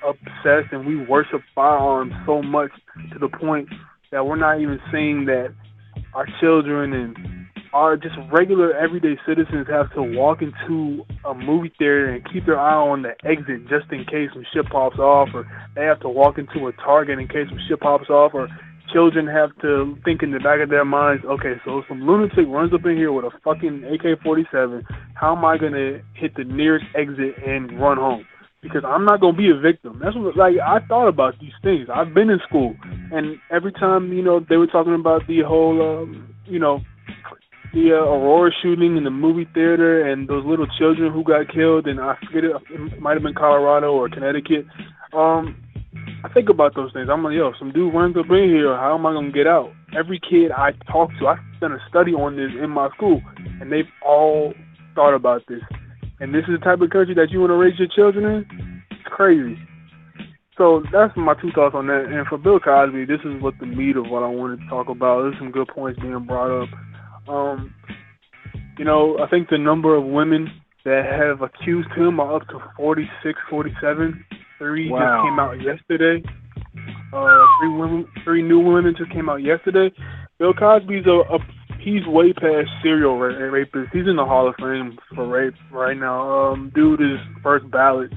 [0.06, 2.70] obsessed and we worship firearms so much
[3.12, 3.68] to the point
[4.10, 5.54] that we're not even seeing that
[6.14, 7.16] our children and
[7.72, 12.58] our just regular everyday citizens have to walk into a movie theater and keep their
[12.58, 16.08] eye on the exit just in case some shit pops off or they have to
[16.08, 18.48] walk into a target in case some shit pops off or
[18.92, 22.72] children have to think in the back of their minds, okay, so some lunatic runs
[22.72, 24.82] up in here with a fucking AK forty seven,
[25.14, 28.24] how am I gonna hit the nearest exit and run home?
[28.60, 30.00] Because I'm not gonna be a victim.
[30.02, 31.88] That's what like I thought about these things.
[31.92, 32.74] I've been in school
[33.12, 36.80] and every time, you know, they were talking about the whole um, you know,
[37.72, 41.86] the uh, Aurora shooting in the movie theater and those little children who got killed
[41.86, 44.66] and I forget it, it might have been Colorado or Connecticut.
[45.12, 45.56] Um,
[46.24, 47.08] I think about those things.
[47.10, 48.76] I'm like, yo, some dude runs up in here.
[48.76, 49.70] How am I gonna get out?
[49.96, 53.22] Every kid I talk to, I've done a study on this in my school,
[53.60, 54.52] and they've all
[54.94, 55.62] thought about this.
[56.20, 58.82] And this is the type of country that you want to raise your children in.
[58.90, 59.56] It's crazy.
[60.56, 62.06] So that's my two thoughts on that.
[62.06, 64.88] And for Bill Cosby, this is what the meat of what I wanted to talk
[64.88, 65.22] about.
[65.22, 66.68] There's some good points being brought up.
[67.28, 67.72] Um,
[68.76, 70.48] you know, I think the number of women
[70.84, 74.24] that have accused him are up to 46, 47.
[74.58, 74.98] Three Wow.
[74.98, 76.24] just came out yesterday.
[77.12, 79.90] Uh, three women, three new women just came out yesterday.
[80.38, 81.38] Bill Cosby's a, a
[81.78, 83.90] he's way past serial ra- rapist.
[83.92, 86.52] He's in the Hall of Fame for rape right now.
[86.52, 88.12] Um, dude is first ballot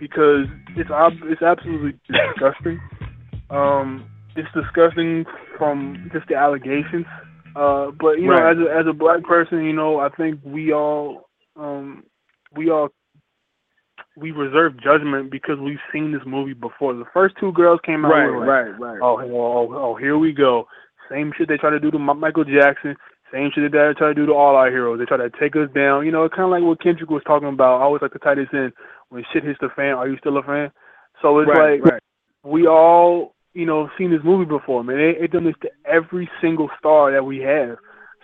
[0.00, 0.46] because
[0.76, 2.80] it's ob- it's absolutely disgusting.
[3.50, 5.24] Um, it's disgusting
[5.56, 7.06] from just the allegations.
[7.56, 10.72] Uh, but you know, as a as a black person, you know, I think we
[10.72, 12.04] all um
[12.56, 12.88] we all
[14.16, 16.94] we reserve judgment because we've seen this movie before.
[16.94, 18.10] The first two girls came out.
[18.10, 19.00] Right, like, right, right.
[19.02, 20.66] Oh, oh, oh, here we go.
[21.10, 22.96] Same shit they try to do to Michael Jackson.
[23.32, 24.98] Same shit that they try to do to all our heroes.
[24.98, 26.06] They try to take us down.
[26.06, 27.80] You know, kind of like what Kendrick was talking about.
[27.80, 28.72] I always like to tie this in.
[29.08, 30.70] When shit hits the fan, are you still a fan?
[31.22, 32.02] So it's Right, like right.
[32.44, 34.96] we all, you know, seen this movie before, man.
[34.98, 37.78] They, they done this to every single star that we have.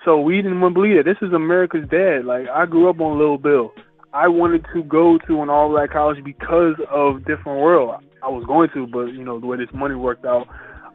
[0.04, 1.04] So we didn't want to believe it.
[1.04, 2.24] This is America's dad.
[2.24, 3.72] Like I grew up on Lil Bill.
[4.12, 8.02] I wanted to go to an all black college because of Different World.
[8.22, 10.46] I was going to, but you know the way this money worked out.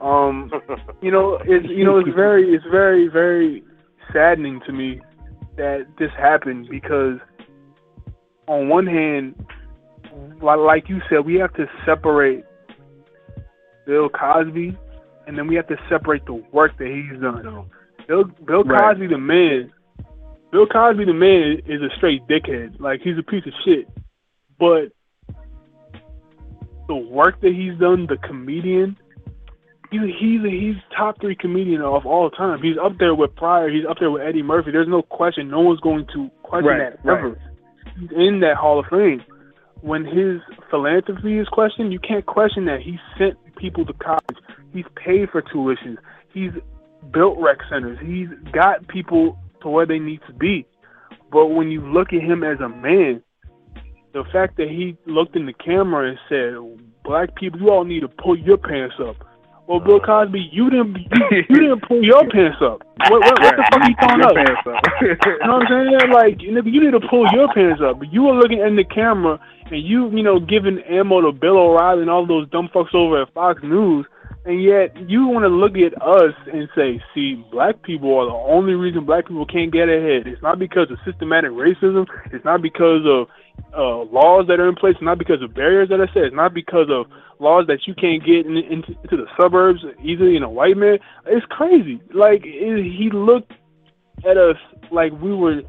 [0.02, 0.52] Um,
[1.02, 3.64] you know, it's you know it's very it's very very
[4.12, 5.02] saddening to me
[5.58, 7.18] that this happened because
[8.48, 9.36] on one hand,
[10.41, 12.43] like you said, we have to separate
[13.86, 14.78] Bill Cosby,
[15.28, 17.68] and then we have to separate the work that he's done.
[18.08, 18.93] Bill Bill Right.
[18.93, 19.72] Cosby, the man,
[20.52, 22.80] Bill Cosby, the man, is a straight dickhead.
[22.80, 23.88] Like he's a piece of shit.
[24.60, 24.91] But
[26.88, 28.96] the work that he's done, the comedian,
[30.00, 32.62] he's he's he's top three comedian of all time.
[32.62, 33.70] He's up there with Pryor.
[33.70, 34.72] He's up there with Eddie Murphy.
[34.72, 35.50] There's no question.
[35.50, 37.36] No one's going to question Right, that right.
[38.00, 39.24] He's in that Hall of Fame.
[39.82, 42.82] When his philanthropy is questioned, you can't question that.
[42.82, 44.38] He sent people to college.
[44.74, 45.98] He's paid for tuitions.
[46.34, 46.52] He's
[47.12, 48.00] built rec centers.
[48.02, 50.66] He's got people to where they need to be.
[51.32, 53.22] But when you look at him as a man,
[54.14, 56.56] the fact that he looked in the camera and said,
[57.04, 59.18] "Black people, you all need to pull your pants up."
[59.68, 60.97] Well, Bill Cosby, you didn't
[61.32, 62.84] you, you didn't pull your pants up.
[63.09, 64.36] What, what, what the fuck are you pulling Your up?
[64.36, 64.84] pants up.
[65.01, 66.11] You know what I'm saying?
[66.11, 67.99] Like, you need to pull your pants up.
[67.99, 69.39] But you were looking in the camera
[69.72, 73.24] and you, you know, giving ammo to Bill O'Reilly and all those dumb fucks over
[73.24, 74.05] at Fox News,
[74.45, 78.53] and yet you want to look at us and say, see, black people are the
[78.53, 80.28] only reason black people can't get ahead.
[80.28, 82.05] It's not because of systematic racism.
[82.32, 83.28] It's not because of
[83.78, 84.95] uh, laws that are in place.
[85.01, 86.24] Not because of barriers that are set.
[86.24, 87.08] It's not because of
[87.39, 90.99] laws that you can't get in, into, into the suburbs easily in a white man.
[91.26, 92.01] It's crazy.
[92.14, 93.51] Like, it, he looked
[94.28, 94.58] at us
[94.91, 95.62] like we were,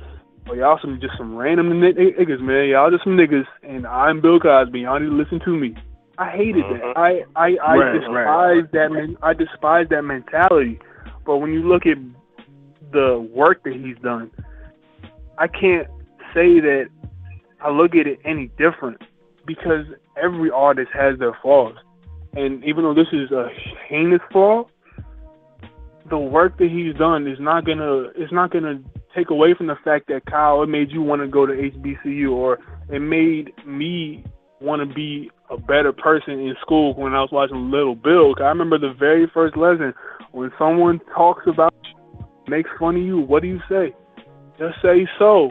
[0.48, 2.68] oh, y'all some just some random ni- niggas, man.
[2.68, 4.80] Y'all just some niggas, and I'm Bill Cosby.
[4.80, 5.74] Y'all need to listen to me.
[6.18, 6.94] I hated that.
[6.96, 8.72] I I, I Right, despise right.
[8.72, 8.92] that.
[8.92, 10.78] Men- I despise that mentality.
[11.26, 11.98] But when you look at
[12.92, 14.30] the work that he's done,
[15.38, 15.88] I can't
[16.32, 16.88] say that
[17.66, 19.02] I look at it any different
[19.44, 19.86] because
[20.16, 21.74] every artist has their flaws.
[22.34, 23.48] And even though this is a
[23.88, 24.68] heinous flaw,
[26.08, 28.78] the work that he's done is not gonna it's not gonna
[29.16, 32.30] take away from the fact that Kyle it made you want to go to HBCU
[32.30, 34.24] or it made me
[34.60, 38.36] want to be a better person in school when I was watching Little Bill.
[38.38, 39.92] I remember the very first lesson
[40.30, 43.18] when someone talks about you, makes fun of you.
[43.18, 43.92] What do you say?
[44.56, 45.50] Just say so.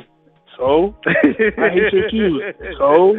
[0.58, 2.41] So I hate your shoes.
[2.78, 3.16] So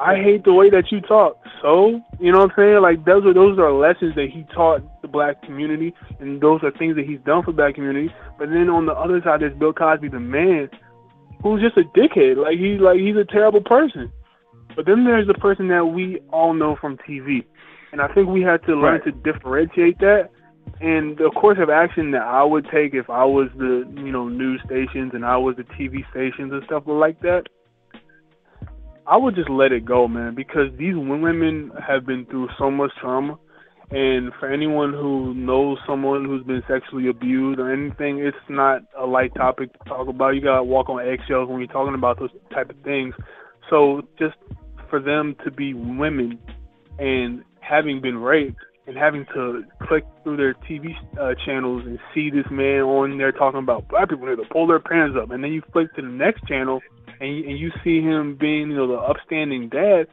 [0.00, 1.36] I hate the way that you talk.
[1.60, 2.80] So you know what I'm saying?
[2.82, 6.70] Like those are those are lessons that he taught the black community, and those are
[6.72, 8.12] things that he's done for the black community.
[8.38, 10.70] But then on the other side, there's Bill Cosby, the man,
[11.42, 12.36] who's just a dickhead.
[12.36, 14.10] Like he's like he's a terrible person.
[14.74, 17.44] But then there's the person that we all know from TV,
[17.92, 19.04] and I think we had to learn Right.
[19.04, 20.30] to differentiate that.
[20.80, 24.28] And the course of action that I would take if I was the you know
[24.28, 27.44] news stations and I was the TV stations and stuff like that,
[29.06, 32.90] I would just let it go, man, because these women have been through so much
[33.00, 33.38] trauma.
[33.90, 39.04] And for anyone who knows someone who's been sexually abused or anything, it's not a
[39.04, 40.30] light topic to talk about.
[40.30, 43.14] You gotta walk on eggshells when you're talking about those type of things.
[43.68, 44.36] So just
[44.88, 46.38] for them to be women
[46.98, 48.56] and having been raped
[48.86, 53.32] and having to click through their TV uh, channels and see this man on there
[53.32, 56.02] talking about black people need to pull their pants up, and then you flick to
[56.02, 56.80] the next channel
[57.20, 60.06] and you, and you see him being you know the upstanding dad.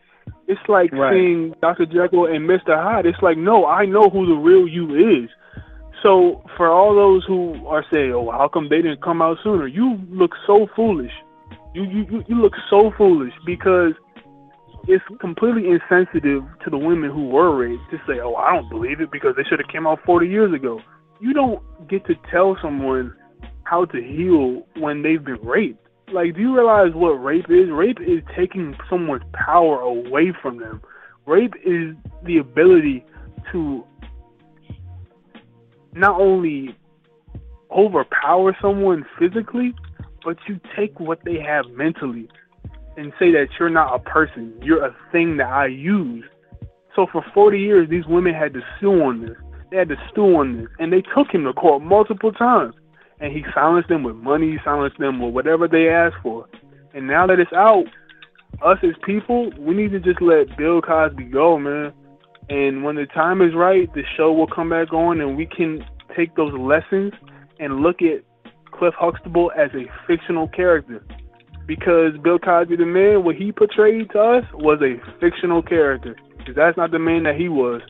[0.47, 1.13] It's like Right.
[1.13, 1.85] seeing Dr.
[1.85, 2.75] Jekyll and Mr.
[2.75, 3.05] Hyde.
[3.05, 5.29] It's like no, I know who the real you is.
[6.03, 9.67] So for all those who are saying, "Oh, how come they didn't come out sooner?"
[9.67, 11.11] You look so foolish.
[11.73, 13.93] You you you- you look so foolish because
[14.88, 19.01] it's completely insensitive to the women who were raped to say, "Oh, I don't believe
[19.01, 20.81] it because they should have came out 40 years ago."
[21.19, 23.14] You don't get to tell someone
[23.64, 25.85] how to heal when they've been raped.
[26.11, 27.69] Like, do you realize what rape is?
[27.69, 30.81] Rape is taking someone's power away from them.
[31.26, 33.06] Rape is the ability
[33.51, 33.84] to
[35.93, 36.76] not only
[37.69, 39.76] overpower someone physically,
[40.23, 42.27] but you take what they have mentally
[42.99, 44.53] and say that you're not a person.
[44.61, 46.26] You're a thing that I use.
[46.95, 49.38] So for 40 years, these women had to sue on this.
[49.71, 50.67] They had to sue on this.
[50.80, 52.76] And they took him to court multiple times.
[53.21, 56.45] And he silenced them with money, silenced them with whatever they asked for.
[56.93, 57.85] And now that it's out,
[58.61, 61.93] us as people, we need to just let Bill Cosby go, man.
[62.49, 65.85] And when the time is right, the show will come back on, and we can
[66.17, 67.13] take those lessons
[67.59, 68.23] and look at
[68.71, 71.01] Cliff Huxtable as a fictional character.
[71.69, 76.15] Because Bill Cosby, the man, what he portrayed to us was a fictional character.
[76.55, 77.83] That's not the man that he was.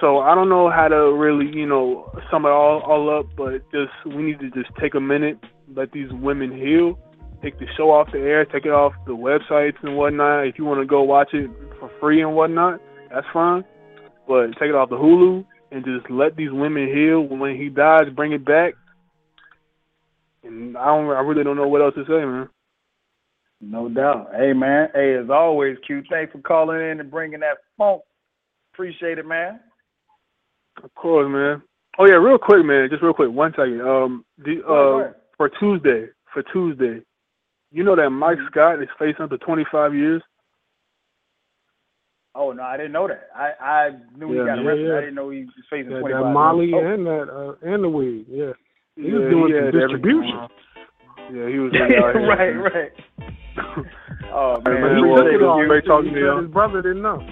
[0.00, 3.68] So I don't know how to really, you know, sum it all all up, but
[3.72, 5.40] just we need to just take a minute,
[5.74, 6.96] let these women heal,
[7.42, 10.46] take the show off the air, take it off the websites and whatnot.
[10.46, 11.50] If you want to go watch it
[11.80, 12.80] for free and whatnot,
[13.12, 13.64] that's fine.
[14.28, 17.22] But take it off the Hulu and just let these women heal.
[17.22, 18.74] When he dies, bring it back.
[20.44, 22.48] And I don't, I really don't know what else to say, man.
[23.60, 24.28] No doubt.
[24.36, 24.88] Hey, man.
[24.94, 28.02] Hey, as always, Q, thanks for calling in and bringing that funk.
[28.72, 29.58] Appreciate it, man.
[30.82, 31.62] Of course, man.
[31.98, 32.88] Oh yeah, real quick, man.
[32.88, 33.80] Just real quick, one second.
[33.80, 37.02] Um, the, uh, for Tuesday, for Tuesday,
[37.72, 40.22] you know that Mike Scott is facing up to 25 years.
[42.36, 43.28] Oh no, I didn't know that.
[43.34, 44.86] I I knew he got arrested.
[44.86, 44.96] yeah.
[44.96, 46.98] I didn't know he was facing That, 25 that Molly years.
[46.98, 48.26] and that uh, and the weed.
[48.28, 48.52] Yeah,
[48.94, 50.46] he was doing distribution.
[51.34, 52.28] Yeah, he was really out here.
[52.28, 52.92] right, right.
[54.32, 55.84] Oh man, man, he well, took it it was off.
[55.86, 56.34] talking to He you.
[56.36, 57.26] said His brother didn't know.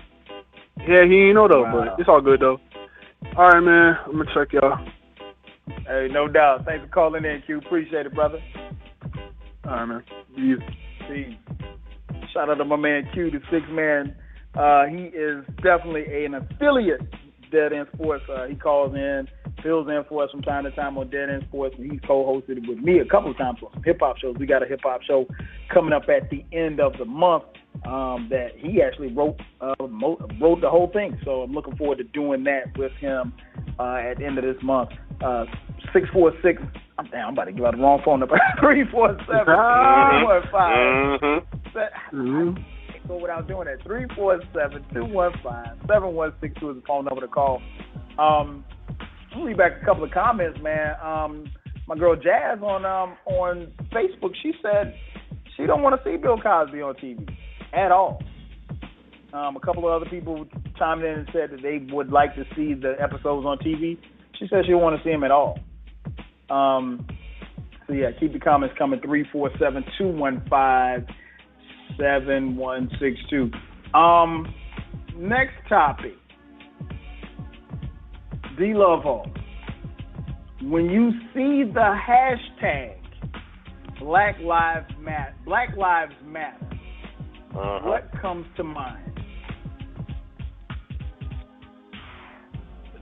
[0.86, 1.85] Yeah, he ain't know though, Wow.
[1.94, 2.59] but it's all good though.
[3.36, 3.97] All right, man.
[4.06, 4.78] I'm gonna check y'all.
[5.86, 6.64] Hey, no doubt.
[6.64, 7.59] Thanks for calling in, Q.
[7.59, 8.39] Appreciate it, brother.
[9.64, 10.02] All right, man.
[10.36, 10.59] You.
[11.09, 11.39] See,
[12.32, 14.14] shout out to my man Q, the six man.
[14.55, 17.01] Uh, he is definitely an affiliate
[17.52, 18.24] Dead End Sports.
[18.28, 19.28] Uh, he calls in,
[19.66, 22.59] fills in for us from time to time on Dead End Sports, and he's co-hosted
[22.59, 24.36] it with me a couple of times on some hip hop shows.
[24.38, 25.26] We got a hip hop show
[25.74, 27.43] coming up at the end of the month
[27.84, 31.18] um, that he actually wrote uh, wrote the whole thing.
[31.24, 33.32] So I'm looking forward to doing that with him
[33.80, 34.90] uh, at the end of this month.
[35.20, 35.47] Uh,
[35.93, 36.62] six four six.
[36.97, 37.26] I'm damn.
[37.26, 38.40] I'm about to give out the wrong phone number.
[38.60, 41.20] Three four seven two one five.
[41.20, 42.16] Mm-hmm.
[42.16, 42.62] Mm-hmm.
[43.09, 43.84] Go without doing that.
[43.84, 47.60] 347-215-7162 is the phone number to call.
[48.18, 48.64] Um,
[49.45, 50.95] read back a couple of comments, man.
[51.03, 51.45] Um,
[51.87, 54.95] my girl Jazz on um, on Facebook, she said
[55.57, 57.29] she don't want to see Bill Cosby on TV
[57.73, 58.23] at all.
[59.33, 60.47] Um, a couple of other people
[60.79, 63.99] chimed in and said that they would like to see the episodes on TV.
[64.39, 65.59] She said she don't want to see him at all.
[66.49, 67.07] Um,
[67.87, 69.01] so yeah, keep the comments coming.
[69.01, 71.07] Three four seven two one five
[71.99, 73.51] seven one six two.
[73.97, 74.53] Um,
[75.17, 76.15] next topic.
[78.59, 79.24] D Lovo.
[80.62, 82.97] When you see the hashtag
[84.01, 86.66] Black Lives Matter, Black Lives Matter,
[87.55, 87.89] Uh-huh.
[87.89, 89.07] what comes to mind?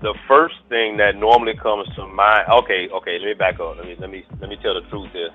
[0.04, 2.44] the first thing that normally comes to mind.
[2.62, 3.18] Okay, okay.
[3.18, 3.76] Let me back up.
[3.78, 5.30] Let me let me let me tell the truth here.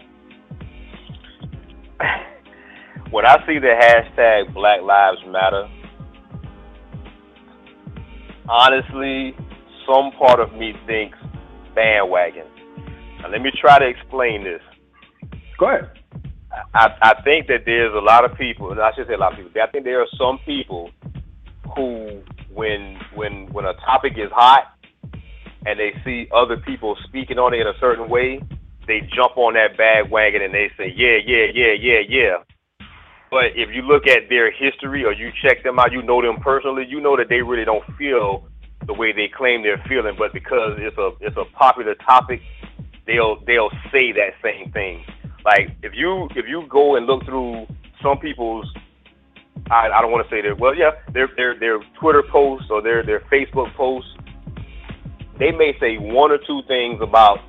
[3.09, 5.67] when I see the hashtag Black Lives Matter,
[8.47, 9.35] honestly,
[9.89, 11.17] some part of me thinks
[11.73, 12.45] bandwagon.
[13.21, 14.61] Now, let me try to explain this.
[15.57, 15.89] Go ahead.
[16.73, 19.33] I, I think that there's a lot of people, and I should say a lot
[19.33, 19.61] of people.
[19.61, 20.91] I think there are some people
[21.75, 22.21] who,
[22.53, 24.73] when when when a topic is hot
[25.65, 28.41] and they see other people speaking on it in a certain way,
[28.87, 32.37] they jump on that bandwagon and they say, yeah, yeah, yeah, yeah, yeah.
[33.29, 36.41] But if you look at their history or you check them out, you know them
[36.41, 38.48] personally, you know that they really don't feel
[38.89, 40.15] the way they claim they're feeling.
[40.17, 42.41] But because it's a it's a popular topic,
[43.05, 45.05] they'll they'll say that same thing.
[45.45, 47.67] Like if you if you go and look through
[48.01, 48.65] some people's
[49.69, 52.81] I, I don't want to say their well yeah their their their Twitter posts or
[52.81, 54.09] their their Facebook posts
[55.37, 57.39] they may say one or two things about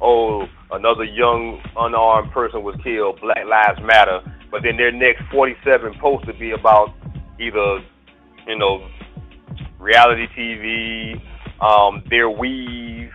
[0.00, 4.20] oh another young unarmed person was killed Black Lives Matter
[4.50, 6.92] but then their next 47 posts would be about
[7.38, 7.78] either
[8.48, 8.88] you know
[9.84, 11.20] reality TV
[11.60, 13.10] um their weave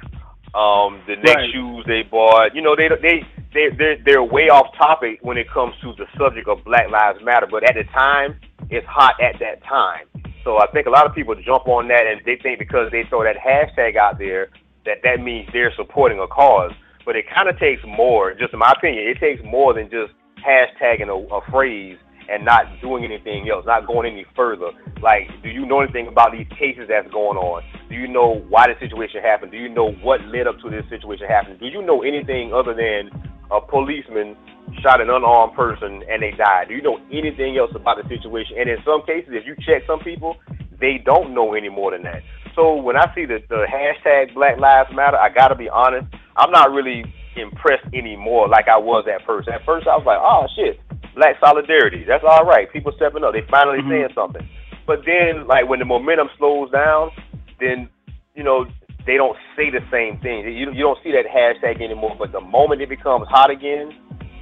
[0.56, 1.50] um the next Right.
[1.54, 5.50] shoes they bought you know they they they they're, they're way off topic when it
[5.50, 7.48] comes to the subject of Black Lives Matter.
[7.50, 8.40] But at the time,
[8.70, 10.06] it's hot at that time.
[10.44, 13.04] So I think a lot of people jump on that and they think because they
[13.10, 14.50] throw that hashtag out there
[14.86, 16.72] that that means they're supporting a cause.
[17.06, 20.14] But it kind of takes more, just in my opinion, it takes more than just
[20.46, 21.98] hashtagging a, a phrase
[22.30, 24.72] and not doing anything else, not going any further.
[25.02, 27.64] Like, do you know anything about these cases that's going on?
[27.90, 29.52] Do you know why the situation happened?
[29.52, 31.58] Do you know what led up to this situation happening?
[31.58, 33.10] Do you know anything other than
[33.52, 34.38] a policeman
[34.82, 36.70] shot an unarmed person and they died?
[36.70, 38.58] Do you know anything else about the situation?
[38.60, 40.38] And in some cases, if you check some people,
[40.80, 42.22] they don't know any more than that.
[42.56, 46.08] So when I see the, the hashtag Black Lives Matter, I got to be honest,
[46.36, 47.04] I'm not really
[47.36, 49.48] impressed anymore like I was at first.
[49.48, 50.80] At first, I was like, oh shit,
[51.16, 52.04] black solidarity.
[52.08, 52.72] That's all right.
[52.72, 53.34] People stepping up.
[53.34, 53.90] They finally Mhm.
[53.90, 54.48] saying something.
[54.86, 57.12] But then, like when the momentum slows down,
[57.60, 57.90] then
[58.36, 58.66] you know
[59.06, 60.48] they don't say the same thing.
[60.48, 62.16] You you don't see that hashtag anymore.
[62.18, 63.94] But the moment it becomes hot again,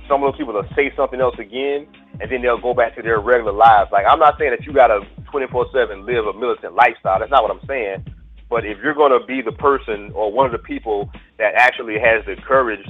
[0.07, 1.87] some of those people will say something else again,
[2.19, 3.91] and then they'll go back to their regular lives.
[3.91, 7.19] Like I'm not saying that you gotta 24/7 live a militant lifestyle.
[7.19, 8.05] That's not what I'm saying.
[8.49, 12.23] But if you're gonna be the person or one of the people that actually has
[12.25, 12.85] the courage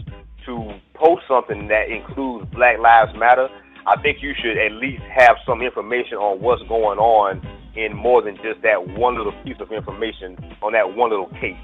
[0.45, 3.49] to post something that includes Black Lives Matter,
[3.87, 7.39] I think you should at least have some information on what's going on
[7.79, 11.55] in more than just that one little piece of information on that one little case.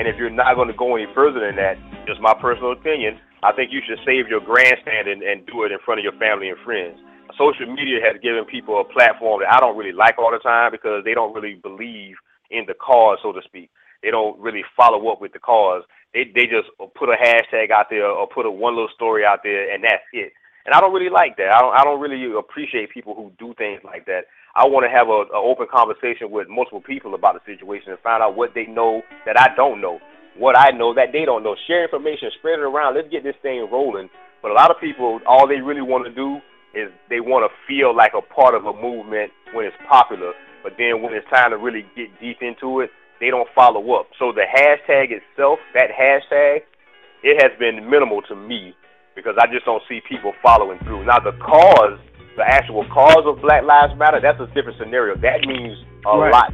[0.00, 1.76] And if you're not going to go any further than that,
[2.08, 5.72] just my personal opinion, I think you should save your grandstand and, and do it
[5.72, 6.96] in front of your family and friends.
[7.36, 10.72] Social media has given people a platform that I don't really like all the time
[10.72, 12.16] because they don't really believe
[12.48, 13.68] in the cause, so to speak.
[14.02, 15.84] They don't really follow up with the cause.
[16.14, 19.40] They they just put a hashtag out there or put a one little story out
[19.44, 20.32] there and that's it.
[20.66, 21.50] And I don't really like that.
[21.50, 24.24] I don't I don't really appreciate people who do things like that.
[24.54, 28.00] I want to have a, a open conversation with multiple people about the situation and
[28.00, 30.00] find out what they know that I don't know,
[30.36, 31.56] what I know that they don't know.
[31.66, 32.96] Share information, spread it around.
[32.96, 34.10] Let's get this thing rolling.
[34.42, 36.40] But a lot of people, all they really want to do
[36.74, 40.32] is they want to feel like a part of a movement when it's popular.
[40.62, 44.06] But then when it's time to really get deep into it, they don't follow up.
[44.18, 46.62] So the hashtag itself, that hashtag,
[47.22, 48.74] it has been minimal to me
[49.20, 51.04] because I just don't see people following through.
[51.04, 52.00] Now the cause,
[52.36, 55.14] the actual cause of Black Lives Matter, that's a different scenario.
[55.16, 55.76] That means
[56.06, 56.32] a Right.
[56.32, 56.52] lot.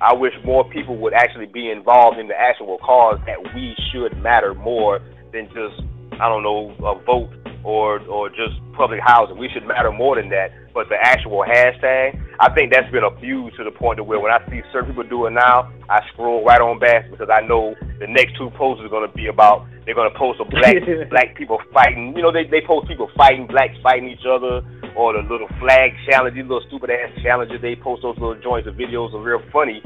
[0.00, 4.16] I wish more people would actually be involved in the actual cause that we should
[4.22, 5.00] matter more
[5.32, 5.82] than just
[6.20, 7.30] I don't know a vote
[7.64, 9.38] or or just public housing.
[9.38, 10.50] We should matter more than that.
[10.74, 14.32] But the actual hashtag, I think that's been abused to the point to where when
[14.32, 17.74] I see certain people do it now, I scroll right on back because I know
[18.00, 20.76] the next two posts are going to be about they're going to post a black
[21.10, 22.14] black people fighting.
[22.16, 24.64] You know, they they post people fighting blacks fighting each other
[24.96, 27.60] or the little flag challenge, these little stupid ass challenges.
[27.60, 29.82] They post those little joints of videos are real funny.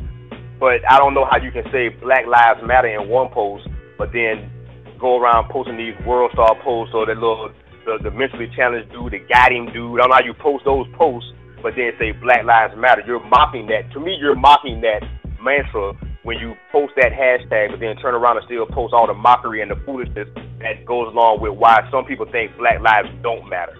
[0.59, 4.12] But I don't know how you can say Black Lives Matter in one post, but
[4.12, 4.51] then
[4.98, 7.53] go around posting these WorldStar posts or that little
[7.87, 10.03] the, the mentally challenged dude, the him dude.
[10.03, 11.31] I don't know how you post those posts,
[11.63, 13.03] but then say Black Lives Matter.
[13.07, 13.91] You're mocking that.
[13.95, 15.07] To me, you're mocking that
[15.41, 15.95] mantra
[16.27, 19.63] when you post that hashtag, but then turn around and still post all the mockery
[19.63, 23.79] and the foolishness that goes along with why some people think Black lives don't matter.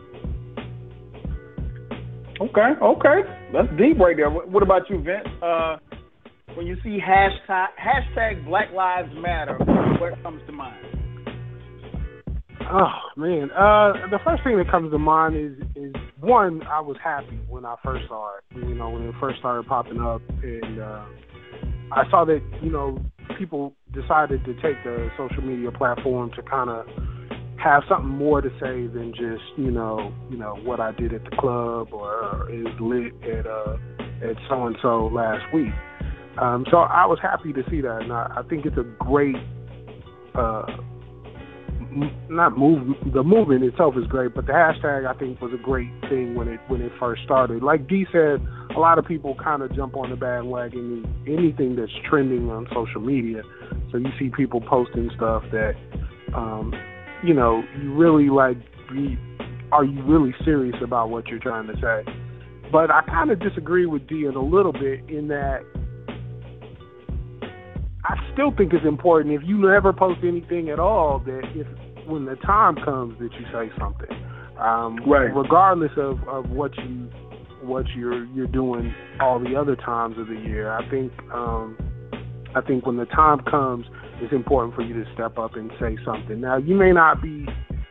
[2.39, 3.21] Okay, okay,
[3.53, 4.31] that's deep right there.
[4.31, 5.27] What what about you, Vince?
[5.43, 5.79] Uh,
[6.55, 9.57] when you see hashtag hashtag Black Lives Matter,
[9.99, 11.06] what comes to mind?
[12.69, 16.63] Oh man, uh, the first thing that comes to mind is is one.
[16.63, 18.45] I was happy when I first saw it.
[18.57, 21.05] You know, when it first started popping up, and uh,
[21.93, 22.99] I saw that you know
[23.39, 26.87] people decided to take the social media platform to kind of
[27.63, 31.23] have something more to say than just you know you know what I did at
[31.23, 33.77] the club or is lit at uh
[34.23, 35.73] at so and so last week.
[36.39, 39.37] Um, so I was happy to see that, and I, I think it's a great.
[40.35, 40.67] Uh,
[42.29, 45.91] not move the movement itself is great, but the hashtag I think was a great
[46.09, 47.63] thing when it when it first started.
[47.63, 48.41] Like D said,
[48.75, 53.01] a lot of people kind of jump on the bandwagon anything that's trending on social
[53.01, 53.43] media.
[53.91, 55.75] So you see people posting stuff that,
[56.35, 56.73] um,
[57.25, 58.59] you know, you really like.
[58.93, 59.19] Be,
[59.73, 62.13] are you really serious about what you're trying to say?
[62.71, 65.65] But I kind of disagree with D in a little bit in that
[68.09, 71.67] I still think it's important if you never post anything at all that if
[72.07, 74.11] when the time comes that you say something,
[74.59, 75.35] um, Right.
[75.35, 77.09] regardless of, of what you
[77.63, 80.71] what you're you're doing all the other times of the year.
[80.71, 81.77] I think um,
[82.55, 83.87] I think when the time comes,
[84.21, 86.41] it's important for you to step up and say something.
[86.41, 87.47] Now you may not be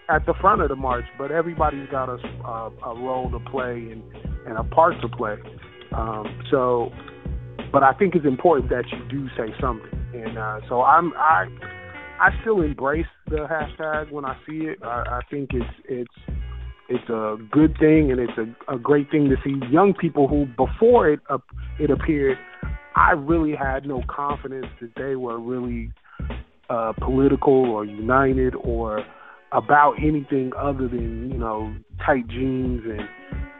[0.09, 3.89] at the front of the march, but everybody's got a, a, a role to play
[3.91, 4.03] and,
[4.47, 5.37] and a part to play.
[5.93, 6.91] Um, so,
[7.71, 9.89] but I think it's important that you do say something.
[10.13, 11.47] And uh, so I'm I
[12.19, 14.79] I still embrace the hashtag when I see it.
[14.83, 16.37] I, I think it's it's
[16.87, 20.45] it's a good thing and it's a, a great thing to see young people who
[20.45, 21.39] before it uh,
[21.79, 22.37] it appeared,
[22.95, 25.91] I really had no confidence that they were really
[26.69, 29.03] uh, political or united or
[29.55, 31.73] about anything other than you know
[32.05, 33.01] tight jeans and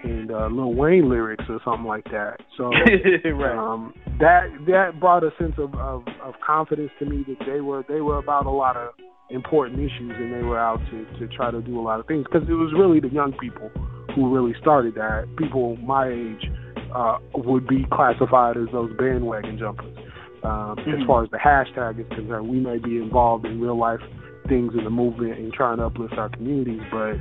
[0.03, 2.37] and uh, Lil Wayne lyrics or something like that.
[2.57, 2.65] So
[3.25, 3.57] right.
[3.57, 7.83] um, that that brought a sense of, of, of confidence to me that they were
[7.87, 8.93] they were about a lot of
[9.31, 12.25] important issues and they were out to, to try to do a lot of things
[12.31, 13.71] because it was really the young people
[14.13, 15.25] who really started that.
[15.37, 16.51] People my age
[16.93, 19.97] uh, would be classified as those bandwagon jumpers.
[20.43, 21.07] Um, As Mhm.
[21.07, 23.99] far as the hashtag is concerned, we may be involved in real life
[24.47, 27.15] things in the movement and trying to uplift our communities, but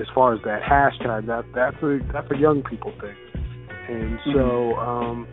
[0.00, 3.16] as far as that hashtag, that that's a that's a young people thing,
[3.88, 5.26] and so um,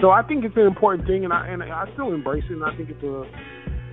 [0.00, 2.64] so I think it's an important thing, and I and I still embrace it, and
[2.64, 3.24] I think it's a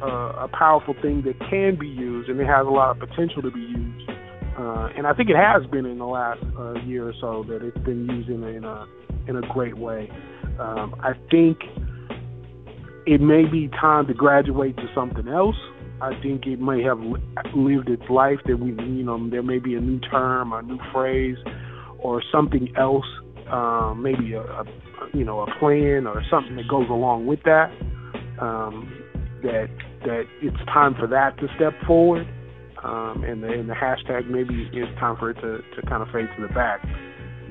[0.01, 3.41] a, a powerful thing that can be used, and it has a lot of potential
[3.41, 4.09] to be used.
[4.57, 7.61] Uh, and I think it has been in the last uh, year or so that
[7.61, 8.88] it's been used in a in a,
[9.27, 10.09] in a great way.
[10.59, 11.59] Um, I think
[13.05, 15.55] it may be time to graduate to something else.
[16.02, 16.99] I think it may have
[17.56, 18.40] lived its life.
[18.45, 21.38] That we, you know, there may be a new term, a new phrase,
[21.99, 23.06] or something else.
[23.52, 24.65] Um, maybe a, a,
[25.14, 27.72] you know, a plan or something that goes along with that.
[28.40, 28.91] Um,
[29.41, 29.68] that
[30.06, 32.28] that it's time for that to step forward,
[32.84, 36.10] um, and the and the hashtag maybe it's time for it to to kind of
[36.10, 36.82] fade to the back.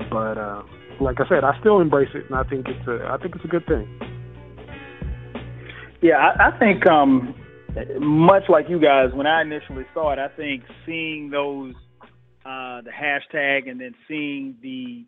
[0.09, 0.63] But uh,
[1.01, 3.45] like I said, I still embrace it, and I think it's a I think it's
[3.45, 3.87] a good thing.
[6.01, 7.33] Yeah, I, I think um,
[7.99, 11.73] much like you guys, when I initially saw it, I think seeing those
[12.45, 15.05] uh, the hashtag and then seeing the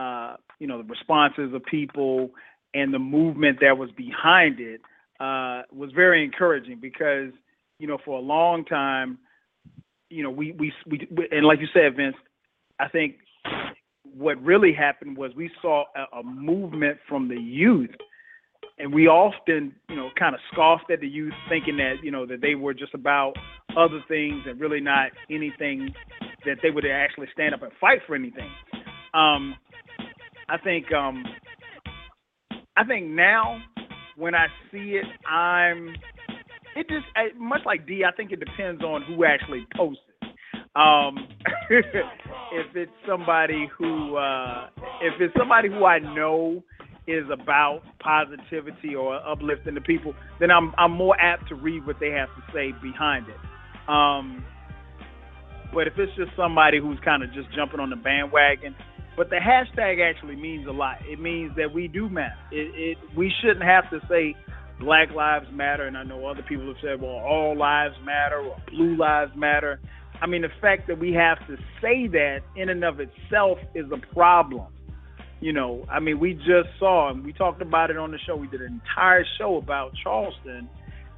[0.00, 2.30] uh, you know the responses of people
[2.74, 4.80] and the movement that was behind it
[5.20, 7.32] uh, was very encouraging because
[7.78, 9.18] you know for a long time,
[10.08, 12.16] you know we we we and like you said, Vince,
[12.78, 13.16] I think
[14.02, 17.90] what really happened was we saw a, a movement from the youth
[18.78, 22.26] and we often, you know, kind of scoffed at the youth, thinking that you know
[22.26, 23.34] that they were just about
[23.76, 25.94] other things and really not anything
[26.44, 28.50] that they would actually stand up and fight for anything.
[29.14, 29.56] Um,
[30.48, 31.24] I think, um,
[32.76, 33.60] I think now
[34.16, 35.94] when I see it, I'm.
[36.76, 37.06] It just
[37.36, 38.04] much like D.
[38.04, 40.28] I think it depends on who actually posts it.
[40.76, 41.26] Um,
[41.70, 44.68] if it's somebody who, uh,
[45.00, 46.62] if it's somebody who I know
[47.08, 51.98] is about positivity or uplifting the people, then I'm I'm more apt to read what
[51.98, 53.90] they have to say behind it.
[53.90, 54.44] Um,
[55.72, 58.76] but if it's just somebody who's kind of just jumping on the bandwagon,
[59.16, 60.98] but the hashtag actually means a lot.
[61.04, 62.36] It means that we do matter.
[62.52, 64.36] It, it we shouldn't have to say
[64.80, 68.56] Black Lives Matter, and I know other people have said, well, all lives matter or
[68.70, 69.80] blue lives matter.
[70.20, 73.86] I mean, the fact that we have to say that in and of itself is
[73.92, 74.66] a problem.
[75.40, 78.34] You know, I mean, we just saw and we talked about it on the show.
[78.34, 80.68] We did an entire show about Charleston.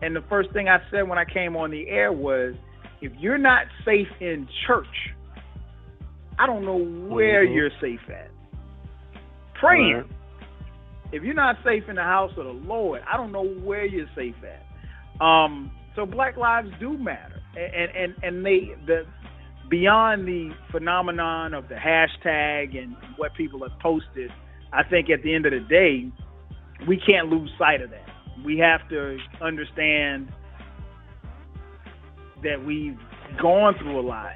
[0.03, 2.55] And the first thing I said when I came on the air was
[3.01, 4.87] if you're not safe in church,
[6.39, 7.55] I don't know where Mhm.
[7.55, 8.31] you're safe at.
[9.55, 9.95] Praying.
[9.95, 10.07] Right.
[11.13, 14.09] If you're not safe in the house of the Lord, I don't know where you're
[14.15, 14.65] safe at.
[15.25, 19.07] Um, so Black lives do matter, and and and they the
[19.71, 24.31] beyond the phenomenon of the hashtag and what people have posted.
[24.73, 26.11] I think at the end of the day,
[26.87, 28.09] we can't lose sight of that.
[28.45, 30.33] We have to understand
[32.43, 32.99] that we've
[33.41, 34.35] gone through a lot,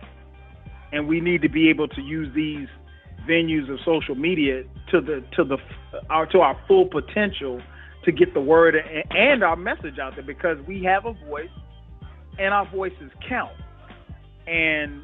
[0.93, 2.69] and we need to be able to use these
[3.29, 5.57] venues of social media to the to the
[6.11, 7.61] our to our full potential
[8.05, 8.77] to get the word
[9.11, 11.49] and our message out there because we have a voice
[12.39, 13.57] and our voices count
[14.47, 15.01] and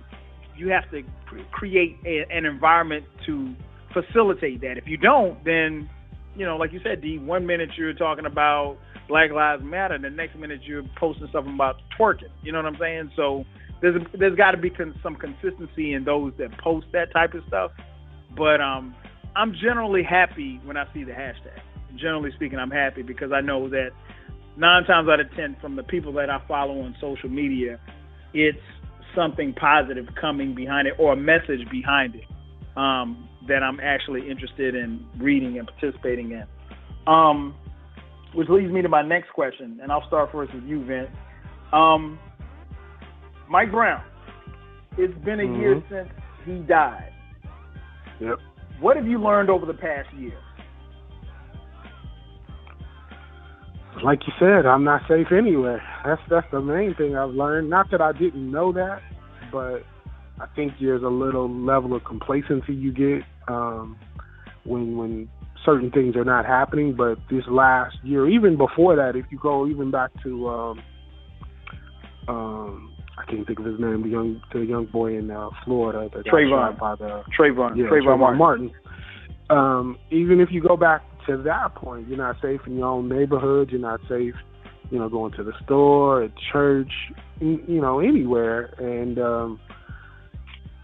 [0.61, 1.03] you have to
[1.51, 3.55] create a, an environment to
[3.93, 4.79] facilitate that.
[4.79, 5.89] If you don't then
[6.37, 8.77] you know like you said D one minute you're talking about
[9.09, 12.67] Black Lives Matter and the next minute you're posting something about twerking you know what
[12.67, 13.11] I'm saying?
[13.17, 13.45] So
[13.81, 17.43] there's there's got to be con- some consistency in those that post that type of
[17.49, 17.73] stuff.
[18.37, 18.95] But um,
[19.35, 21.61] I'm generally happy when I see the hashtag.
[21.97, 23.91] Generally speaking, I'm happy because I know that
[24.57, 27.81] nine times out of ten, from the people that I follow on social media,
[28.33, 28.59] it's
[29.15, 32.25] something positive coming behind it or a message behind it
[32.77, 36.45] um, that I'm actually interested in reading and participating in.
[37.07, 37.55] Um,
[38.35, 41.11] which leads me to my next question, and I'll start first with you, Vince.
[41.73, 42.19] Um,
[43.49, 44.03] Mike Brown.
[44.97, 45.89] It's been a year Mhm.
[45.89, 46.09] since
[46.45, 47.13] he died.
[48.21, 48.39] Yep.
[48.81, 50.37] What have you learned over the past year?
[54.03, 55.83] Like you said, I'm not safe anywhere.
[56.05, 57.69] That's that's the main thing I've learned.
[57.69, 59.01] Not that I didn't know that,
[59.53, 59.83] but
[60.41, 63.99] I think there's a little level of complacency you get um,
[64.65, 65.29] when when
[65.67, 66.95] certain things are not happening.
[66.97, 70.83] But this last year, even before that, if you go even back to um,
[72.29, 76.09] um, I can't think of his name, the young the young boy in uh, Florida
[76.13, 76.79] got Trayvon.
[76.79, 77.77] by the Trayvon.
[77.77, 78.39] yeah, Trayvon, Martin.
[78.39, 78.73] Martin.
[79.51, 81.03] Um, even if you go back
[81.37, 83.71] to that point, you're not safe in your own neighborhood.
[83.71, 84.35] You're not safe,
[84.91, 86.93] you know, going to the store, at church,
[87.41, 88.75] you know, anywhere.
[88.79, 89.61] And um,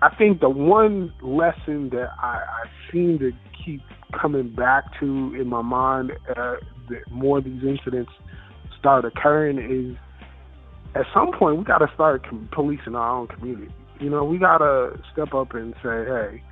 [0.03, 3.33] I think the one lesson that I, I seem to
[3.65, 3.83] keep
[4.19, 6.57] coming back to in my mind, uh,
[6.89, 8.13] the more these incidents
[8.79, 9.97] start occurring, is
[10.95, 13.73] at some point we got to start policing our own community.
[14.01, 16.43] you know, we gotta step up and say, hey,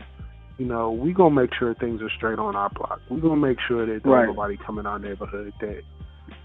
[0.58, 3.00] you know, we gonna make sure things are straight on our block.
[3.10, 4.26] We gonna make sure that there's Right.
[4.28, 5.82] nobody come in our neighborhood that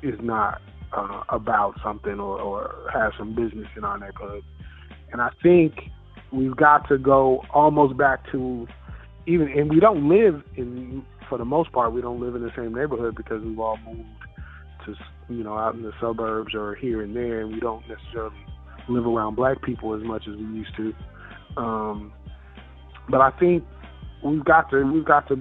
[0.02, 0.62] is not
[0.94, 4.44] uh, about something or, or has some business in our neighborhood.
[5.12, 5.92] And I think
[6.32, 8.68] we've got to go almost back to
[9.28, 12.52] even, and we don't live in, for the most part, we don't live in the
[12.56, 14.08] same neighborhood because we've all moved
[14.86, 14.96] to,
[15.30, 18.36] you know, out in the suburbs or here and there, and we don't necessarily
[18.88, 20.94] live around black people as much as we used to.
[21.62, 22.12] Um,
[23.10, 23.64] but I think
[24.24, 25.36] we've got to we've got to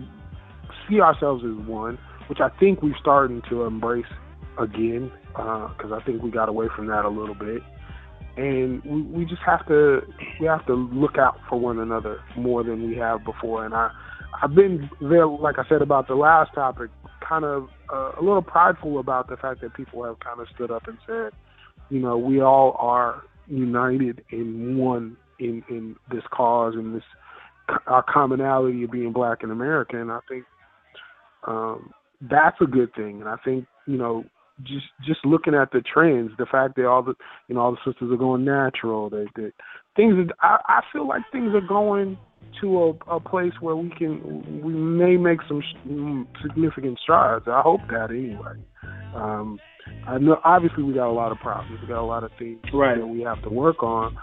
[0.89, 1.99] see ourselves as one,
[2.29, 4.07] which I think we're starting to embrace
[4.59, 7.63] again because I think we got away from that a little bit,
[8.37, 10.01] and we, we just have to
[10.41, 13.65] we have to look out for one another more than we have before.
[13.65, 13.91] And I
[14.43, 16.91] I've been there, like I said about the last topic,
[17.27, 20.71] kind of uh, a little prideful about the fact that people have kind of stood
[20.71, 21.33] up and said,
[21.91, 27.03] you know, we all are united in one in in this cause and this
[27.87, 29.53] our commonality of being black and
[30.11, 30.45] I think
[31.47, 33.21] um, that's a good thing.
[33.21, 34.25] And I think you know,
[34.63, 37.15] just just looking at the trends, the fact that all the
[37.49, 39.53] you know all the sisters are going natural, that that
[39.97, 42.19] things are, I, I feel like things are going
[42.61, 45.63] to a, a place where we can we may make some
[46.43, 47.45] significant strides.
[47.47, 48.57] I hope that anyway.
[49.15, 49.59] Um,
[50.07, 51.81] I know obviously we got a lot of problems.
[51.83, 52.99] We got a lot of things Right.
[52.99, 54.17] that we have to work on.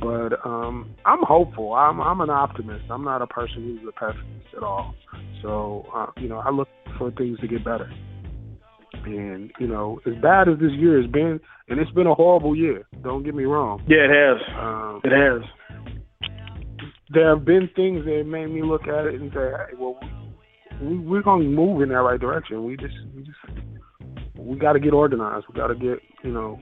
[0.00, 1.72] But um, I'm hopeful.
[1.74, 2.84] I'm I'm an optimist.
[2.90, 4.94] I'm not a person who's a pessimist at all.
[5.42, 6.68] So uh, you know, I look
[6.98, 7.90] for things to get better.
[9.04, 12.54] And you know, as bad as this year has been, and it's been a horrible
[12.56, 12.86] year.
[13.02, 13.82] Don't get me wrong.
[13.88, 14.40] Yeah, it has.
[14.58, 15.42] Um, It has.
[17.12, 19.98] there have been things that made me look at it and say, hey, well,
[20.82, 22.64] we, we're going to move in that right direction.
[22.64, 23.38] We just, we just,
[24.44, 25.46] we got to get organized.
[25.48, 26.60] We got to get, you know,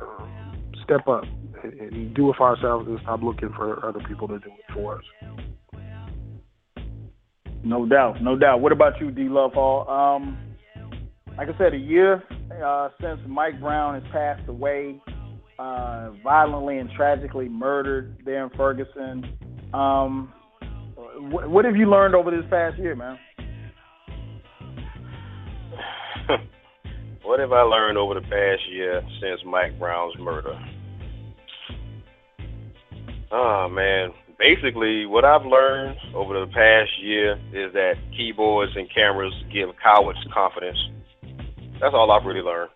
[0.00, 1.24] um, step up
[1.62, 4.74] and, and do it for ourselves and stop looking for other people to do it
[4.74, 5.04] for us.
[7.62, 8.60] No doubt, no doubt.
[8.60, 9.88] What about you, DLuvhall?
[9.88, 10.38] Um,
[11.36, 12.22] like I said, a year
[12.64, 15.00] uh, since Mike Brown has passed away,
[15.58, 19.38] uh, violently and tragically murdered there in Ferguson.
[19.74, 20.32] Um,
[21.30, 23.18] what, what have you learned over this past year, man?
[27.22, 30.58] what have I learned over the past year since Mike Brown's murder?
[33.30, 39.34] Oh man, basically what I've learned over the past year is that keyboards and cameras
[39.52, 40.78] give cowards confidence.
[41.80, 42.70] That's all I've really learned.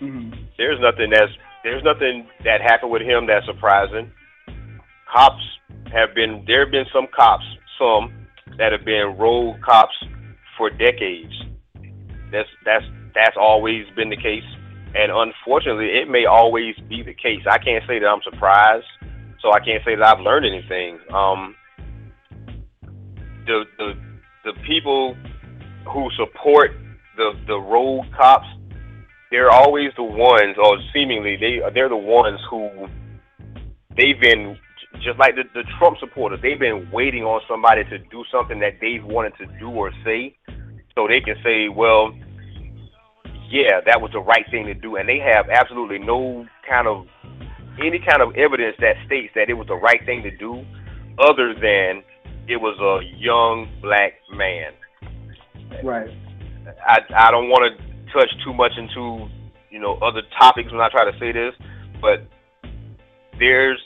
[0.00, 0.30] Mm-hmm.
[0.58, 1.32] There's nothing that's
[1.62, 4.10] there's nothing that happened with him that's surprising.
[5.12, 5.42] Cops
[5.92, 7.44] have been there have been some cops,
[7.78, 8.26] some
[8.58, 9.94] that have been rogue cops
[10.56, 11.32] for decades.
[12.32, 12.84] That's that's
[13.16, 14.44] that's always been the case.
[14.94, 17.42] And unfortunately it may always be the case.
[17.50, 18.86] I can't say that I'm surprised,
[19.40, 21.00] so I can't say that I've learned anything.
[21.12, 21.54] Um
[23.46, 23.94] the the
[24.44, 25.16] the people
[25.92, 26.72] who support
[27.16, 28.46] the the rogue cops
[29.30, 32.88] they're always the ones, or seemingly they they're the ones who
[33.96, 34.56] they've been
[35.02, 36.40] just like the, the Trump supporters.
[36.42, 40.36] They've been waiting on somebody to do something that they've wanted to do or say,
[40.94, 42.14] so they can say, "Well,
[43.48, 47.06] yeah, that was the right thing to do," and they have absolutely no kind of
[47.78, 50.64] any kind of evidence that states that it was the right thing to do,
[51.18, 52.02] other than
[52.48, 54.72] it was a young black man.
[55.84, 56.10] Right.
[56.86, 59.28] I I don't want to touch too much into
[59.70, 61.54] you know other topics when I try to say this,
[62.00, 62.26] but
[63.38, 63.80] there's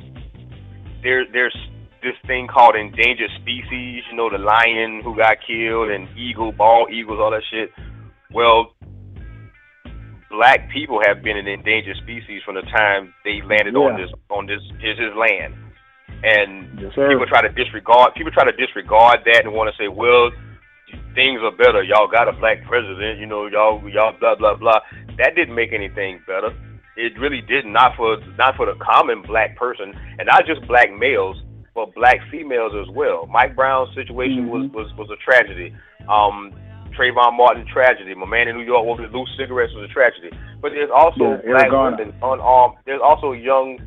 [1.03, 1.57] there there's
[2.03, 4.03] this thing called endangered species.
[4.11, 7.71] You know, the lion who got killed and eagle, bald eagles, all that shit.
[8.33, 8.73] Well,
[10.31, 14.47] black people have been an endangered species from the time they landed on this on
[14.47, 15.55] this his his land,
[16.23, 19.89] and Yes, people try to disregard people try to disregard that and want to say,
[19.89, 20.31] well,
[21.15, 21.83] things are better.
[21.83, 24.81] Y'all got a black president, you know, y'all y'all blah blah blah.
[25.19, 26.51] That didn't make anything better.
[26.97, 30.93] It really did not for not for the common black person, and not just black
[30.93, 31.37] males,
[31.75, 33.27] but black females as well.
[33.27, 34.73] Mike Brown's situation was, Mhm.
[34.73, 35.75] was was a tragedy.
[36.09, 36.53] Um,
[36.99, 38.15] Trayvon Martin tragedy.
[38.15, 40.31] My man in New York with loose cigarettes was a tragedy.
[40.61, 42.77] But there's also Yeah, black women unarmed.
[42.87, 43.79] There's also young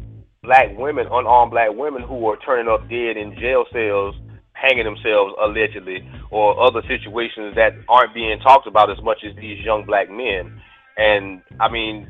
[0.44, 4.16] black women, unarmed black women who are turning up dead in jail cells,
[4.54, 9.60] hanging themselves allegedly, or other situations that aren't being talked about as much as these
[9.64, 10.60] young black men.
[10.98, 12.08] And I mean,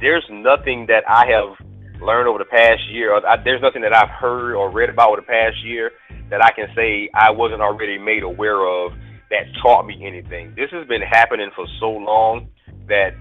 [0.00, 1.56] there's nothing that I have
[2.00, 3.14] learned over the past year.
[3.14, 5.92] Or I, there's nothing that I've heard or read about over the past year
[6.30, 8.92] that I can say I wasn't already made aware of
[9.30, 10.54] that taught me anything.
[10.56, 12.48] This has been happening for so long
[12.88, 13.14] that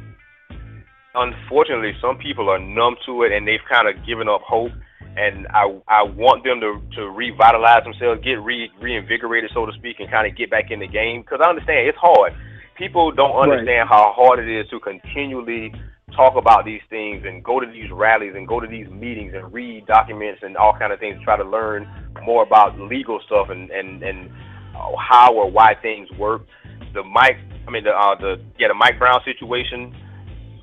[1.15, 4.71] unfortunately some people are numb to it and they've kind of given up hope
[5.15, 9.99] and I I want them to to revitalize themselves, get re reinvigorated, so to speak,
[9.99, 11.21] and kind of get back in the game.
[11.21, 12.33] Because I understand it's hard.
[12.75, 13.95] People don't understand right.
[13.95, 15.71] how hard it is to continually
[16.15, 19.51] talk about these things and go to these rallies and go to these meetings and
[19.53, 21.87] read documents and all kind of things to try to learn
[22.23, 24.31] more about legal stuff and and and
[24.73, 26.43] how or why things work.
[26.93, 27.37] The Mike,
[27.67, 29.95] I mean the uh, the yeah the Mike Brown situation.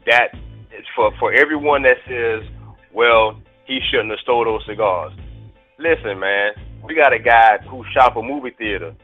[0.06, 0.34] That
[0.76, 2.48] is for for everyone that says,
[2.92, 5.12] well, he shouldn't have stole those cigars.
[5.78, 6.52] Listen, man,
[6.84, 8.94] we got a guy who shot a movie theater,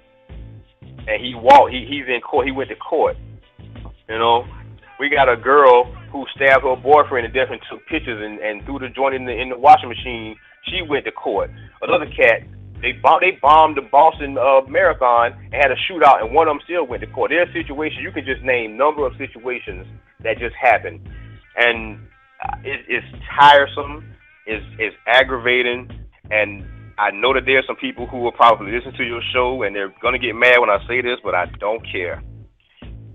[0.81, 1.73] and he walked.
[1.73, 2.47] He he's in court.
[2.47, 3.16] He went to court.
[4.09, 4.45] You know,
[5.01, 8.78] we got a girl who stabbed her boyfriend and definitely took pictures and, and threw
[8.78, 10.37] the joint in the in the washing machine.
[10.69, 11.51] She went to court.
[11.83, 12.43] Another cat,
[12.82, 16.53] they bombed they bombed the Boston uh, Marathon and had a shootout, and one of
[16.53, 17.31] them still went to court.
[17.31, 19.86] There's situations you can just name number of situations
[20.23, 21.09] that just happened,
[21.57, 21.98] and
[22.44, 23.07] uh, it, it's
[23.39, 24.05] tiresome
[24.47, 25.89] is is aggravating,
[26.31, 26.65] and
[26.98, 29.77] I know that there are some people who will probably listen to your show and
[29.77, 32.23] they're gonna get mad when I say this, but I don't care.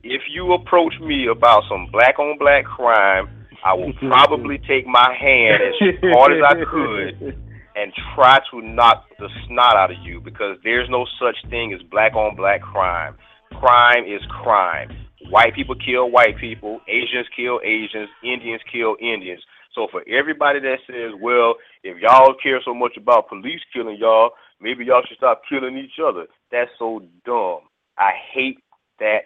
[0.04, 3.30] If you approach me about some black on black crime,
[3.66, 7.38] I will probably take my hand as hard as I could
[7.76, 11.82] and try to knock the snot out of you because there's no such thing as
[11.90, 13.16] black on black crime.
[13.60, 14.90] Crime is crime.
[15.30, 19.42] White people kill white people, Asians kill Asians, Indians kill Indians.
[19.76, 24.32] So for everybody that says, well, if y'all care so much about police killing y'all,
[24.60, 26.26] maybe y'all should stop killing each other.
[26.52, 27.60] That's so dumb.
[27.98, 28.60] I hate
[29.00, 29.22] that.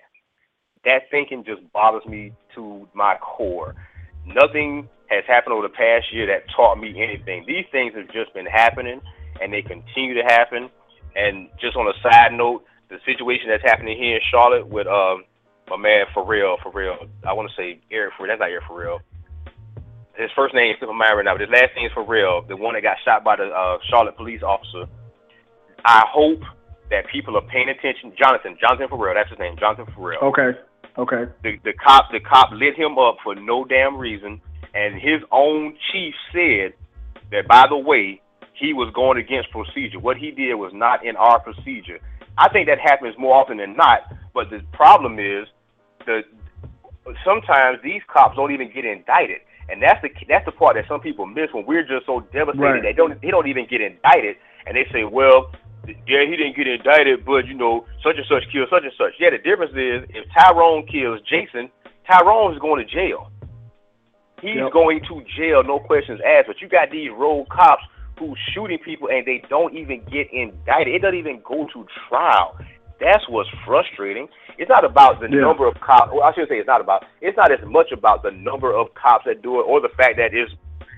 [0.84, 3.74] That thinking just bothers me to my core.
[4.26, 7.46] Nothing has happened over the past year that taught me anything.
[7.48, 9.02] These things have just been happening,
[9.42, 10.70] and they continue to happen.
[11.16, 15.24] And just on a side note, the situation that's happening here in Charlotte with um,
[15.70, 16.98] my man for real, for real.
[17.26, 19.00] I want to say Eric for that's not Eric for real.
[20.18, 22.44] his first name is Super right now, but his last name is for real.
[22.48, 24.86] The one that got shot by the uh, Charlotte police officer.
[25.86, 26.42] I hope
[26.90, 28.14] that people are paying attention.
[28.18, 30.22] Jonathan, Jonathan Ferrell, that's his name, Jonathan Ferrell.
[30.22, 30.58] Okay.
[30.98, 31.26] Okay.
[31.44, 34.42] The the cop the cop lit him up for no damn reason,
[34.74, 36.74] and his own chief said
[37.32, 38.22] that by the way
[38.54, 40.00] he was going against procedure.
[40.00, 42.00] What he did was not in our procedure.
[42.38, 44.12] I think that happens more often than not.
[44.34, 45.48] But the problem is
[46.06, 46.24] the
[47.24, 49.40] sometimes these cops don't even get indicted.
[49.70, 52.64] And that's the that's the part that some people miss when we're just so devastated
[52.64, 52.84] right.
[52.84, 54.36] they don't they don't even get indicted
[54.68, 55.52] and they say, well,
[56.08, 59.14] yeah, he didn't get indicted, but you know, such and such killed such and such.
[59.20, 61.70] Yeah, the difference is if Tyrone kills Jason,
[62.10, 63.32] Tyrone is going to jail.
[64.42, 64.72] He's yep.
[64.74, 66.48] going to jail, no questions asked.
[66.48, 67.84] But you got these rogue cops
[68.20, 70.94] who's shooting people and they don't even get indicted.
[70.94, 72.58] It doesn't even go to trial.
[73.00, 74.28] That's what's frustrating.
[74.58, 75.42] It's not about the yeah.
[75.42, 76.12] number of cops.
[76.14, 77.06] Well, I should say it's not about.
[77.22, 80.16] It's not as much about the number of cops that do it, or the fact
[80.18, 80.52] that it's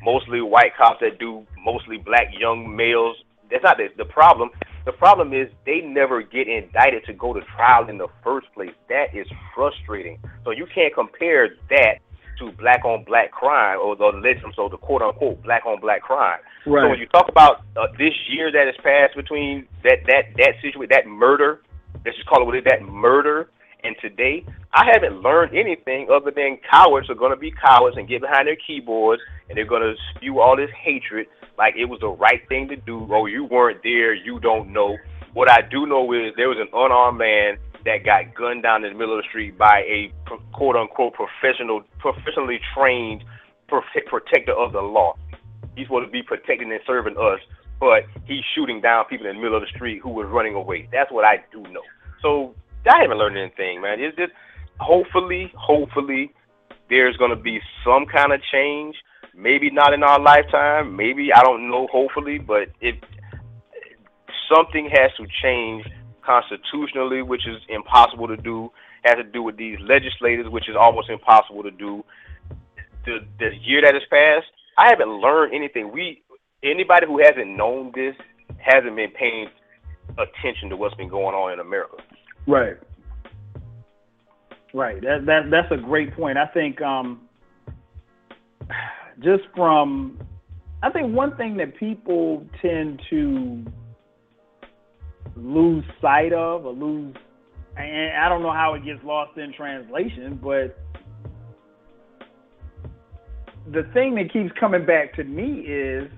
[0.04, 3.18] mostly white cops that do mostly black young males.
[3.50, 4.52] That's not the, the problem.
[4.88, 8.72] The problem is they never get indicted to go to trial in the first place.
[8.88, 10.18] That is frustrating.
[10.46, 12.00] So you can't compare that
[12.40, 16.04] to black on black crime or the legend, so the quote unquote black on black
[16.04, 16.40] crime.
[16.66, 16.84] Right.
[16.84, 20.54] So when you talk about uh, this year that has passed between that that that
[20.62, 21.60] situation, that murder
[22.06, 23.50] let's just call it what it is, that murder.
[23.84, 28.08] And today, I haven't learned anything other than cowards are going to be cowards and
[28.08, 31.28] get behind their keyboards and they're going to spew all this hatred
[31.58, 33.08] like it was the right thing to do.
[33.12, 34.98] Oh, you weren't there, you don't know.
[35.34, 38.94] What I do know is there was an unarmed man that got gunned down in
[38.94, 40.12] the middle of the street by a
[40.54, 43.24] quote unquote professional, professionally trained
[43.68, 45.16] protector of the law.
[45.76, 47.40] He's supposed to be protecting and serving us,
[47.80, 50.90] but he's shooting down people in the middle of the street who was running away.
[50.92, 51.84] That's what I do know.
[52.22, 52.56] So
[52.88, 54.00] I haven't learned anything, man.
[54.00, 54.32] It's just
[54.80, 56.32] hopefully, hopefully,
[56.90, 58.96] there's going to be some kind of change.
[59.36, 60.96] Maybe not in our lifetime.
[60.96, 61.88] Maybe I don't know.
[61.92, 62.96] Hopefully, but it
[64.54, 65.86] something has to change
[66.26, 68.72] constitutionally, which is impossible to do.
[69.04, 72.04] Has to do with these legislators, which is almost impossible to do.
[73.06, 74.48] The the year that has passed,
[74.78, 75.92] I haven't learned anything.
[75.92, 76.24] We
[76.64, 78.16] anybody who hasn't known this
[78.58, 79.50] hasn't been paying
[80.18, 81.98] attention to what's been going on in America.
[82.48, 82.78] Right.
[84.74, 85.02] Right.
[85.02, 86.38] That that that's a great point.
[86.38, 87.22] I think um,
[89.20, 90.20] just from
[90.82, 93.66] I think one thing that people tend to
[95.36, 97.16] lose sight of or lose
[97.76, 100.78] and I don't know how it gets lost in translation, but
[103.72, 106.10] the thing that keeps coming back to me is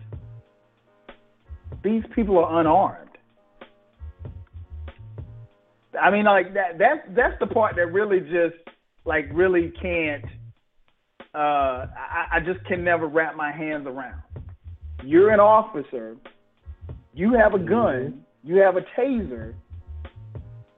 [1.83, 3.08] these people are unarmed.
[6.01, 6.77] I mean, like that.
[6.77, 8.55] That's that's the part that really just
[9.05, 10.25] like really can't.
[11.33, 14.21] Uh, I, I just can never wrap my hands around.
[15.03, 16.17] you're an officer,
[17.13, 19.53] you have a gun, you have a taser,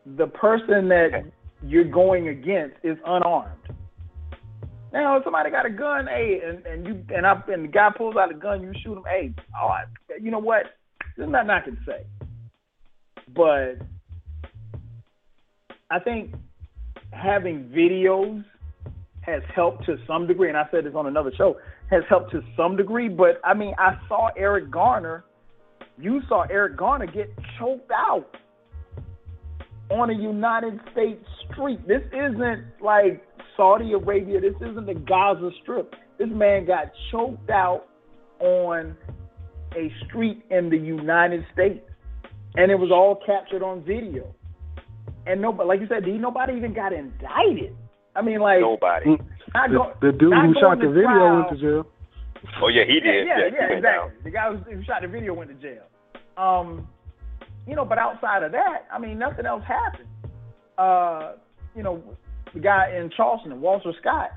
[0.05, 1.23] the person that
[1.65, 3.57] you're going against is unarmed.
[4.93, 7.89] Now, if somebody got a gun, hey, and, and you and I and the guy
[7.95, 9.03] pulls out a gun, you shoot him.
[9.07, 9.83] Hey, oh, I,
[10.21, 10.63] you know what?
[11.15, 12.05] There's nothing I can say.
[13.33, 13.75] But
[15.91, 16.33] I think
[17.11, 18.45] having videos
[19.21, 21.57] has helped to some degree, and I said this on another show,
[21.91, 23.09] has helped to some degree.
[23.09, 25.25] But I mean, I saw Eric Garner.
[25.99, 28.37] You saw Eric Garner get choked out
[29.89, 31.85] on a United States street.
[31.87, 33.21] This isn't like
[33.57, 34.39] Saudi Arabia.
[34.39, 35.93] This isn't the Gaza Strip.
[36.17, 37.87] This man got choked out
[38.39, 38.95] on
[39.75, 41.85] a street in the United States,
[42.55, 44.33] and it was all captured on video.
[45.27, 47.75] And nobody, like you said, D, nobody even got indicted.
[48.15, 49.17] I mean, like Nobody.
[49.53, 51.35] not The, go- the dude not who shot the video trial.
[51.37, 51.87] went to jail.
[52.61, 53.27] Oh yeah, he did.
[53.27, 54.07] yeah, he yeah, went down.
[54.09, 54.23] exactly.
[54.23, 55.83] The guy who, who shot the video went to jail.
[56.37, 56.87] Um,
[57.67, 60.07] you know, but outside of that, I mean, nothing else happened.
[60.77, 61.33] Uh,
[61.75, 62.01] you know,
[62.53, 64.31] the guy in Charleston, Walter Scott.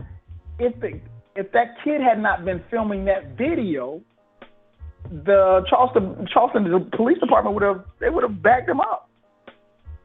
[0.59, 1.01] If the
[1.35, 4.03] if that kid had not been filming that video,
[5.11, 9.09] the Charleston Charleston the police department would have they would have backed him up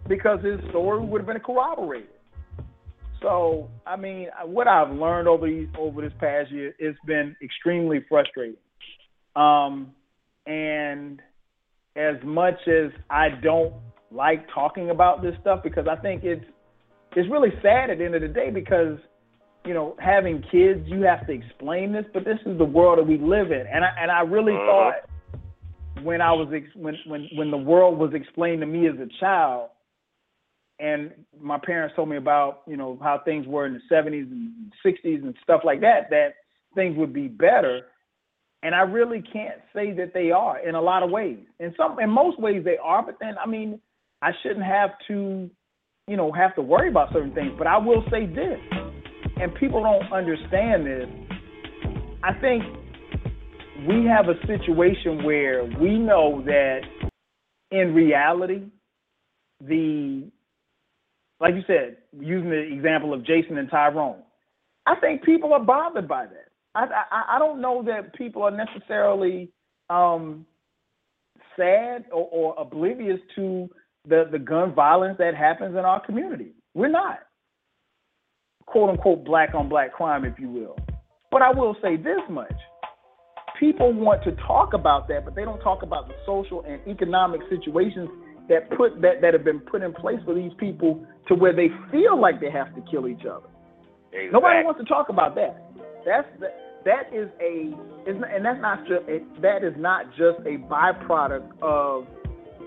[0.10, 2.10] because his story would have been corroborated.
[3.22, 8.06] So, I mean, what I've learned over these over this past year, it's been extremely
[8.10, 8.58] frustrating.
[9.36, 9.94] Um,
[10.46, 11.22] and
[11.96, 13.74] as much as I don't
[14.12, 16.44] like talking about this stuff because I think it's
[17.16, 18.98] it's really sad at the end of the day because
[19.66, 23.08] you know having kids you have to explain this, but this is the world that
[23.08, 24.66] we live in, and I and I really Mhm.
[24.66, 25.10] thought
[26.04, 29.08] when I was ex- when when when the world was explained to me as a
[29.20, 29.70] child
[30.80, 34.72] and my parents told me about you know how things were in the 70s and
[34.86, 36.36] 60s and stuff like that that
[36.76, 37.82] things would be better.
[38.64, 41.40] And i really can't say that they are in a lot of ways.
[41.60, 43.80] In some in most ways they are but then i mean
[44.22, 45.50] i shouldn't have to
[46.08, 47.54] you know have to worry about certain things.
[47.58, 48.60] But i will say this
[49.40, 51.08] and people don't understand this.
[52.24, 52.64] I think
[53.88, 56.82] we have a situation where we know that
[57.72, 58.64] in reality
[59.62, 60.30] the
[61.40, 64.24] like you said, using the example of Jason and Tyrone,
[64.86, 66.50] I think people are bothered by that.
[66.76, 69.50] I I, I don't know that people are necessarily
[69.90, 70.46] um,
[71.58, 73.70] sad or, or oblivious to
[74.08, 76.54] the the gun violence that happens in our community.
[76.74, 77.20] We're not,
[78.66, 80.78] quote unquote, black on black crime, if you will.
[81.32, 82.56] But I will say this much:
[83.60, 87.42] people want to talk about that, but they don't talk about the social and economic
[87.50, 88.10] situations
[88.48, 91.70] that put that that have been put in place for these people to where they
[91.92, 93.48] feel like they have to kill each other.
[94.12, 94.30] Exactly.
[94.34, 95.64] Nobody wants to talk about that.
[96.06, 97.72] That's that, that is a
[98.10, 99.06] and that's not just
[99.42, 102.08] that is not just a byproduct of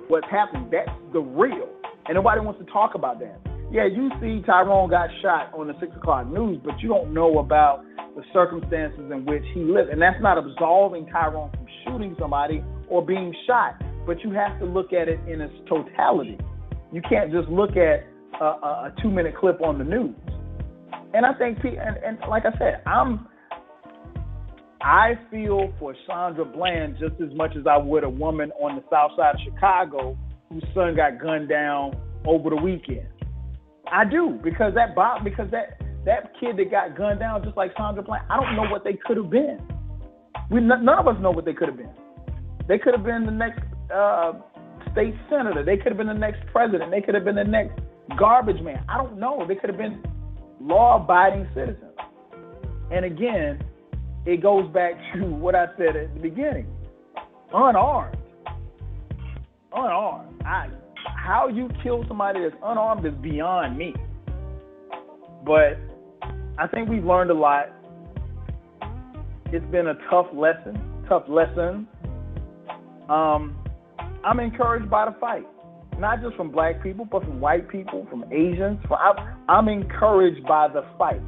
[0.08, 0.70] what's happening.
[0.70, 1.68] That's the real,
[2.06, 3.40] and nobody wants to talk about that.
[3.72, 7.38] Yeah, you see Tyrone got shot on the six o'clock news, but you don't know
[7.38, 7.82] about
[8.14, 13.04] the circumstances in which he lived, and that's not absolving Tyrone from shooting somebody or
[13.04, 13.82] being shot.
[14.06, 16.38] But you have to look at it in its totality.
[16.92, 18.04] You can't just look at
[18.42, 20.14] a, a, a two-minute clip on the news.
[21.14, 23.28] And I think, and, and like I said, I'm,
[24.80, 28.82] I feel for Sandra Bland just as much as I would a woman on the
[28.90, 30.18] south side of Chicago
[30.50, 31.92] whose son got gunned down
[32.26, 33.06] over the weekend.
[33.90, 37.72] I do because that Bob, because that that kid that got gunned down, just like
[37.76, 39.60] Sandra Bland, I don't know what they could have been.
[40.50, 41.94] We none of us know what they could have been.
[42.68, 43.62] They could have been the next
[43.94, 44.32] uh,
[44.92, 45.64] state senator.
[45.64, 46.90] They could have been the next president.
[46.90, 47.78] They could have been the next
[48.18, 48.84] garbage man.
[48.88, 49.44] I don't know.
[49.46, 50.02] They could have been
[50.60, 51.92] law-abiding citizens.
[52.90, 53.62] And again,
[54.26, 56.66] it goes back to what I said at the beginning:
[57.52, 58.16] unarmed,
[59.74, 60.42] unarmed.
[60.44, 60.68] I,
[61.16, 63.94] how you kill somebody that's unarmed is beyond me.
[65.44, 65.78] But
[66.58, 67.70] I think we've learned a lot.
[69.46, 71.88] It's been a tough lesson, tough lesson.
[73.08, 73.58] Um,
[74.24, 75.46] I'm encouraged by the fight,
[76.02, 78.78] not just from black people, but from white people, from Asians.
[79.48, 81.22] I'm, encouraged by the fight.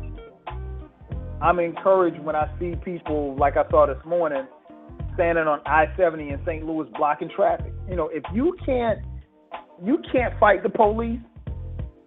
[1.41, 4.47] I'm encouraged when I see people like I saw this morning
[5.15, 6.67] standing on I-70 in St.
[6.67, 7.73] Louis blocking traffic.
[7.89, 8.99] You know, if you can't,
[9.83, 11.21] you can't fight the police,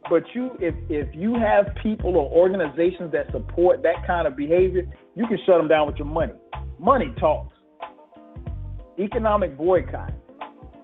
[0.10, 4.84] but you, if if you have people or organizations that support that kind of behavior,
[5.16, 6.34] you can shut them down with your money.
[6.80, 7.56] Money talks.
[9.00, 10.12] Economic boycott.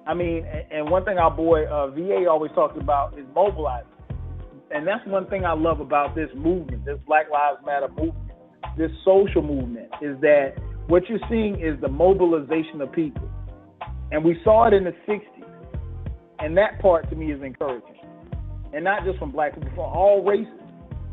[0.06, 3.88] I mean, and, one thing our boy uh, VA always talks about is mobilizing,
[4.72, 8.32] and that's one thing I love about this movement, this Black Lives Matter movement,
[8.78, 10.56] this social movement, is that
[10.88, 13.30] what you're seeing is the mobilization of people.
[14.12, 15.22] And we saw it in the 60s.
[16.40, 17.96] And that part to me is encouraging.
[18.74, 20.52] And not just from black people, from all races.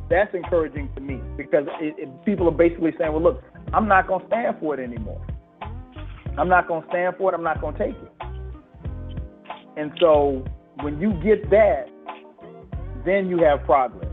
[0.08, 3.42] That's encouraging to me because it, it, people are basically saying, well, look,
[3.72, 5.24] I'm not going to stand for it anymore.
[6.36, 7.34] I'm not going to stand for it.
[7.36, 8.19] I'm not going to take it.
[9.80, 10.44] And so
[10.82, 11.86] when you get that,
[13.06, 14.10] then you have progress.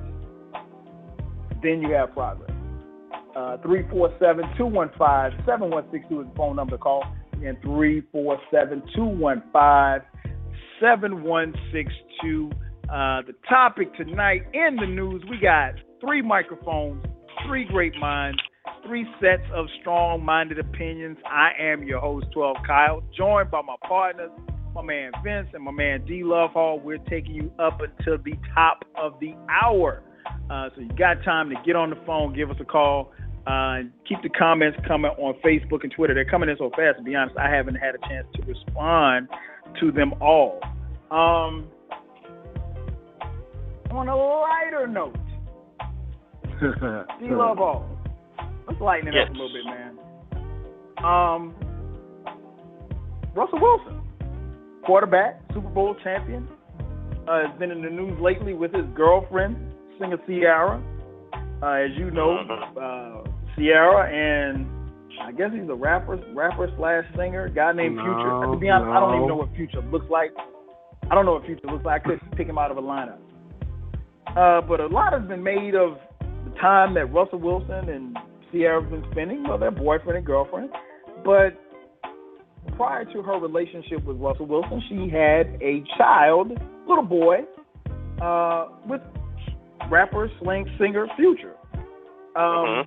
[1.62, 2.52] Then you have progress.
[3.36, 7.04] Uh, 347 215 7162 is the phone number to call.
[7.34, 10.08] And 347 215
[10.80, 12.50] 7162.
[12.88, 17.06] Uh, the topic tonight in the news we got three microphones,
[17.46, 18.40] three great minds,
[18.86, 21.18] three sets of strong minded opinions.
[21.30, 24.32] I am your host, 12 Kyle, joined by my partners,
[24.74, 26.82] my man Vince and my man DLuvhall.
[26.82, 30.04] We're taking you up until the top of the hour.
[30.50, 33.12] Uh, so you got time to get on the phone, give us a call.
[33.46, 36.14] Uh, keep the comments coming on Facebook and Twitter.
[36.14, 36.98] They're coming in so fast.
[36.98, 39.30] To be honest, I haven't had a chance to respond
[39.80, 40.60] to them all.
[41.10, 41.70] Um,
[43.90, 45.16] on a lighter note,
[47.22, 47.86] DLuvhall.
[48.68, 49.30] Let's lighten it yes.
[49.30, 49.98] up a little bit, man.
[51.06, 51.56] Um,
[53.34, 54.02] Russell Wilson,
[54.88, 56.48] quarterback, Super Bowl champion,
[57.28, 59.58] uh, has been in the news lately with his girlfriend,
[60.00, 60.82] singer Ciara.
[61.62, 62.38] Uh, as you know,
[62.80, 64.66] uh, Ciara and
[65.22, 68.54] I guess he's a rapper, rapper slash singer, guy named No, Future.
[68.54, 70.32] To be honest, I don't even know what Future looks like.
[71.12, 72.02] I don't know what Future looks like.
[72.02, 73.20] I couldn't pick him out of a lineup.
[74.28, 78.18] Uh, but a lot has been made of the time that Russell Wilson and
[78.52, 80.70] Ciara have been spending, well, their boyfriend and girlfriend.
[81.26, 81.60] But
[82.76, 86.52] prior to her relationship with Russell Wilson, she had a child,
[86.88, 87.40] little boy,
[88.22, 89.02] uh, with
[89.90, 91.56] rapper, slang singer Future.
[92.36, 92.86] Um,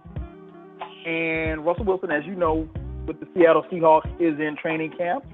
[1.06, 2.68] And Russell Wilson, as you know,
[3.06, 5.24] with the Seattle Seahawks, is in training camp.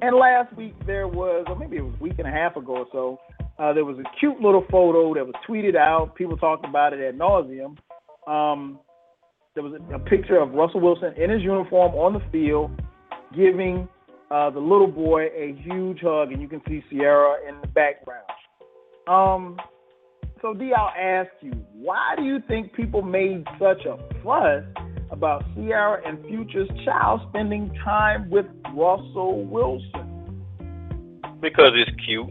[0.00, 2.76] And last week there was, or maybe it was a week and a half ago
[2.76, 3.20] or so,
[3.58, 6.14] uh, there was a cute little photo that was tweeted out.
[6.14, 7.76] People talked about it at nauseum.
[8.28, 8.78] Um,
[9.54, 12.70] there was a, a picture of Russell Wilson in his uniform on the field,
[13.34, 13.88] giving
[14.30, 18.24] uh, the little boy a huge hug, and you can see Ciara in the background.
[19.08, 19.58] Um,
[20.42, 24.64] so D, I'll ask you, why do you think people made such a fuss
[25.10, 30.44] about Ciara and Future's child spending time with Russell Wilson?
[31.40, 32.28] Because it's cute.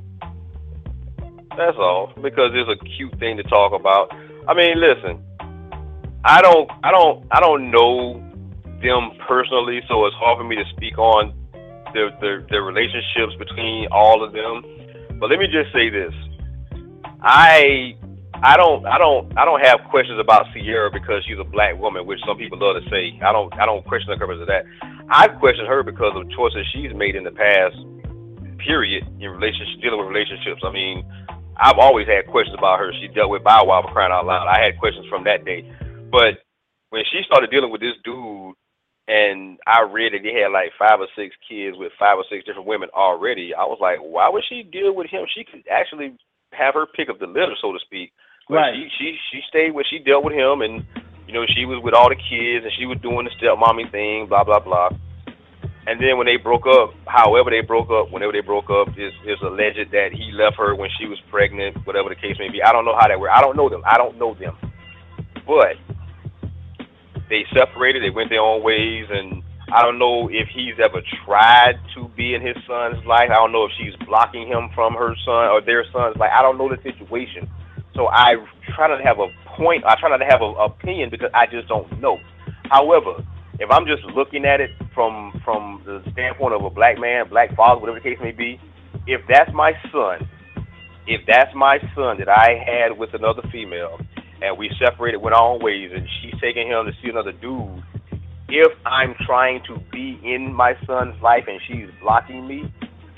[1.57, 2.13] That's all.
[2.21, 4.13] Because it's a cute thing to talk about.
[4.47, 5.23] I mean, listen.
[6.23, 8.26] I don't I don't I don't know
[8.81, 11.33] them personally, so it's hard for me to speak on
[11.93, 12.11] their
[12.49, 14.63] their, relationships between all of them.
[15.19, 16.13] But let me just say this.
[17.21, 17.95] I
[18.43, 22.05] I don't I don't I don't have questions about Ciara because she's a black woman,
[22.05, 23.17] which some people love to say.
[23.23, 24.65] I don't I don't question her because of that.
[25.09, 27.75] I've questioned her because of choices she's made in the past,
[28.59, 30.61] period, in relationship dealing with relationships.
[30.63, 31.05] I mean,
[31.57, 32.93] I've always had questions about her.
[33.01, 34.45] She dealt with Bow Wow crying out loud.
[34.45, 35.65] I had questions from that day.
[36.11, 36.45] But
[36.89, 38.53] when she started dealing with this dude
[39.07, 42.43] and I read that they had like five or six kids with five or six
[42.45, 45.25] different women already, I was like, why would she deal with him?
[45.33, 46.17] She could actually
[46.51, 48.11] have her pick of the litter, so to speak.
[48.49, 48.73] But Right.
[48.75, 50.83] she she she stayed where she dealt with him, and
[51.27, 54.27] you know she was with all the kids, and she was doing the stepmommy thing,
[54.27, 54.89] blah blah blah.
[55.87, 59.13] And then when they broke up, however they broke up, whenever they broke up, is
[59.25, 62.61] is alleged that he left her when she was pregnant, whatever the case may be.
[62.61, 63.35] I don't know how that worked.
[63.35, 63.83] I don't know them.
[63.85, 64.57] I don't know them.
[65.47, 65.79] But
[67.29, 68.03] they separated.
[68.03, 69.43] They went their own ways, and
[69.73, 73.29] I don't know if he's ever tried to be in his son's life.
[73.29, 76.31] I don't know if she's blocking him from her son or their son's life.
[76.33, 77.49] I don't know the situation.
[77.93, 78.35] So I
[78.75, 79.27] try not to have a
[79.57, 79.83] point.
[79.83, 82.17] I try not to have an opinion because I just don't know.
[82.69, 83.25] However,
[83.59, 87.55] if I'm just looking at it from from the standpoint of a black man, black
[87.55, 88.59] father, whatever the case may be,
[89.07, 90.29] if that's my son,
[91.07, 93.99] if that's my son that I had with another female,
[94.41, 97.83] and we separated, went our own ways, and she's taking him to see another dude,
[98.49, 102.71] if I'm trying to be in my son's life and she's blocking me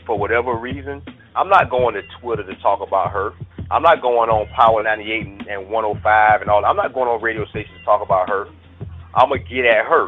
[0.05, 1.03] for whatever reason,
[1.35, 3.31] I'm not going to Twitter to talk about her.
[3.71, 6.65] I'm not going on Power 98 and, and 105 and all.
[6.65, 8.47] I'm not going on radio stations to talk about her.
[9.13, 10.07] I'm gonna get at her.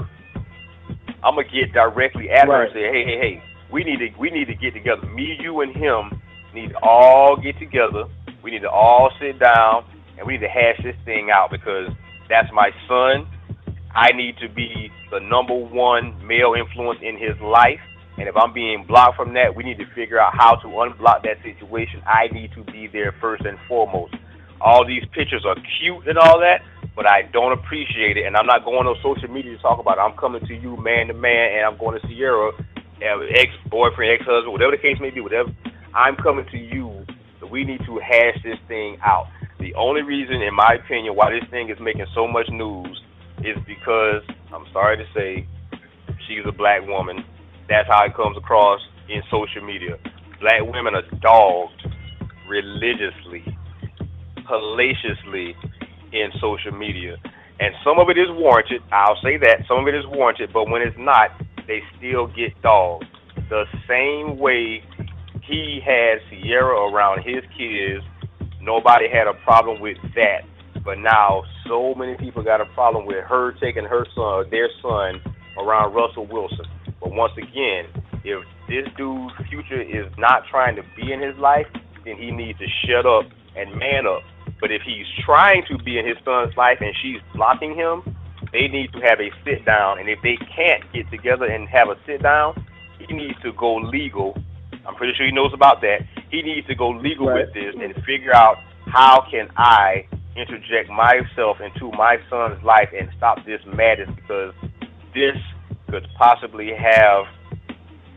[1.23, 4.31] I'm gonna get directly at her and say, hey, hey, hey, we need to we
[4.31, 5.05] need to get together.
[5.07, 6.19] Me, you, and him
[6.55, 8.05] need to all get together.
[8.43, 9.85] We need to all sit down
[10.21, 11.89] and we need to hash this thing out because
[12.29, 13.25] that's my son.
[13.89, 17.81] I need to be the number one male influence in his life.
[18.21, 21.25] And if I'm being blocked from that, we need to figure out how to unblock
[21.25, 22.05] that situation.
[22.05, 24.13] I need to be there first and foremost.
[24.61, 26.61] All these pictures are cute and all that,
[26.95, 29.97] but I don't appreciate it, and I'm not going on social media to talk about
[29.97, 30.01] it.
[30.01, 34.13] I'm coming to you man to man, and I'm going to Ciara, uh, ex boyfriend,
[34.13, 35.49] ex husband, whatever the case may be, whatever.
[35.95, 37.05] I'm coming to you.
[37.49, 39.25] We need to hash this thing out.
[39.61, 42.99] The only reason, in my opinion, why this thing is making so much news
[43.45, 45.47] is because I'm sorry to say,
[46.27, 47.23] she's a black woman.
[47.69, 49.97] That's how it comes across in social media.
[50.41, 51.87] Black women are dogged
[52.49, 53.45] religiously,
[54.49, 55.55] hellaciously
[56.11, 57.17] in social media.
[57.59, 58.81] And some of it is warranted.
[58.91, 59.63] I'll say that.
[59.67, 61.29] Some of it is warranted, but when it's not,
[61.67, 63.05] they still get dogged.
[63.49, 64.83] The same way
[65.43, 68.03] he had Ciara around his kids,
[68.61, 70.41] nobody had a problem with that.
[70.83, 75.21] But now so many people got a problem with her taking her son, their son,
[75.57, 76.65] around Russell Wilson.
[76.99, 77.85] But once again,
[78.23, 81.67] if this dude's future is not trying to be in his life,
[82.05, 83.25] then he needs to shut up
[83.55, 84.21] and man up.
[84.59, 88.15] But if he's trying to be in his son's life and she's blocking him,
[88.51, 89.99] they need to have a sit down.
[89.99, 92.65] And if they can't get together and have a sit down,
[92.99, 94.37] he needs to go legal.
[94.91, 95.99] I'm pretty sure he knows about that.
[96.29, 97.45] He needs to go legal Right.
[97.45, 98.57] with this and figure out
[98.87, 100.05] how can I
[100.35, 104.53] interject myself into my son's life and stop this madness because
[105.13, 105.37] this
[105.89, 107.25] could possibly have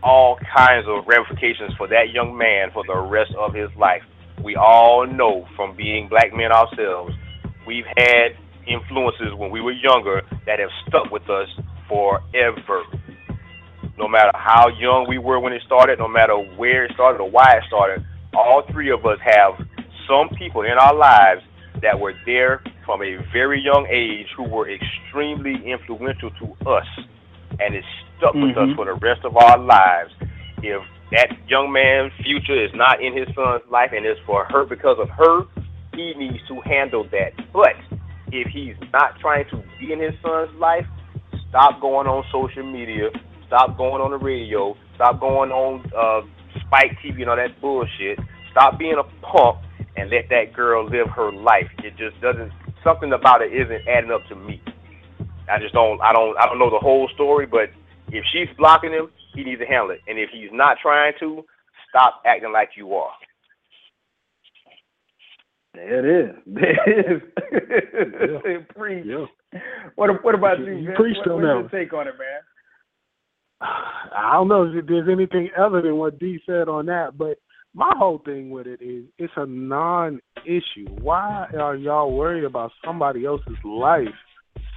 [0.03, 4.03] all kinds of ramifications for that young man for the rest of his life.
[4.43, 7.15] We all know from being black men ourselves,
[7.67, 8.37] we've had
[8.67, 11.49] influences when we were younger that have stuck with us
[11.89, 12.83] forever.
[13.97, 17.31] No matter how young we were when it started, no matter where it started or
[17.31, 18.05] why it started,
[18.35, 19.66] all three of us have
[20.09, 21.43] some people in our lives
[21.81, 26.87] that were there from a very young age who were extremely influential to us
[27.61, 27.85] and it
[28.16, 28.77] stuck with us Mhm.
[28.77, 30.12] for the rest of our lives.
[30.62, 34.65] If that young man's future is not in his son's life and it's for her
[34.65, 35.47] because of her,
[35.95, 37.33] he needs to handle that.
[37.53, 37.77] But
[38.33, 40.87] if he's not trying to be in his son's life,
[41.49, 43.11] stop going on social media,
[43.55, 46.26] stop going on the radio, stop going on uh,
[46.66, 48.18] Spike TV and all that bullshit.
[48.51, 49.62] Stop being a punk
[49.97, 51.70] and let that girl live her life.
[51.78, 52.51] It just doesn't.
[52.82, 54.60] Something about it isn't adding up to me.
[55.48, 56.02] I just don't.
[56.02, 56.36] I don't.
[56.36, 57.70] I don't know the whole story, but
[58.09, 60.01] if she's blocking him, he needs to handle it.
[60.09, 61.44] And if he's not trying to,
[61.89, 63.12] stop acting like you are.
[65.74, 66.36] There it is.
[66.47, 68.66] There it is.
[68.76, 69.06] Preach.
[69.06, 69.26] Yeah.
[69.94, 70.74] What What about you?
[70.74, 70.98] You Vince?
[70.98, 72.43] preached what, on what's that your take on it, man?
[73.65, 77.39] I don't know if there's anything other than what D said on that, but
[77.74, 80.89] my whole thing with it is it's a non-issue.
[81.01, 84.07] Why are y'all worried about somebody else's life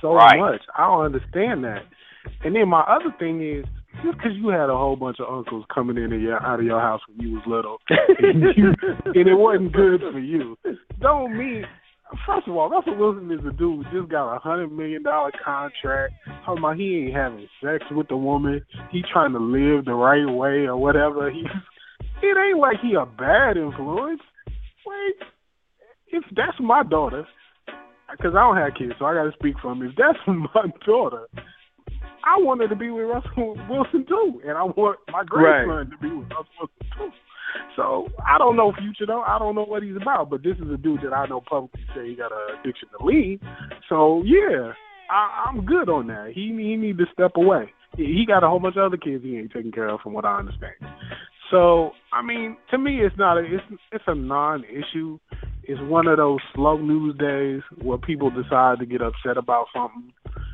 [0.02, 0.40] so Right.
[0.40, 0.62] much?
[0.76, 1.84] I don't understand that.
[2.44, 3.66] And then my other thing is
[4.04, 6.66] just because you had a whole bunch of uncles coming in and your, out of
[6.66, 8.74] your house when you was little, and, you,
[9.06, 10.58] and it wasn't good for you,
[11.00, 11.66] don't mean.
[12.26, 15.32] First of all, Russell Wilson is a dude who just got a hundred million dollar
[15.44, 16.14] contract.
[16.46, 18.62] Talking about he ain't having sex with the woman.
[18.92, 21.30] He trying to live the right way or whatever.
[21.30, 21.42] He,
[22.24, 24.22] it ain't like he a bad influence.
[24.86, 25.16] Wait,
[26.10, 27.28] if that's my daughter,
[28.12, 29.84] because I don't have kids, so I got to speak for him.
[29.84, 31.28] If that's my daughter,
[32.24, 35.98] I want her to be with Russell Wilson too, and I want my grandson to
[35.98, 37.27] be with Russell Wilson too.
[37.76, 39.22] So I don't know Future though.
[39.22, 41.82] I don't know what he's about, but this is a dude that I know publicly
[41.96, 43.40] say he got an addiction to lean.
[43.90, 44.74] So yeah,
[45.10, 46.32] I, I'm good on that.
[46.34, 47.72] He he need to step away.
[47.96, 50.14] He, he got a whole bunch of other kids he ain't taking care of, from
[50.14, 50.76] what I understand.
[51.52, 55.20] So I mean, to me, it's not a it's it's a non-issue.
[55.64, 60.12] It's one of those slow news days where people decide to get upset about something.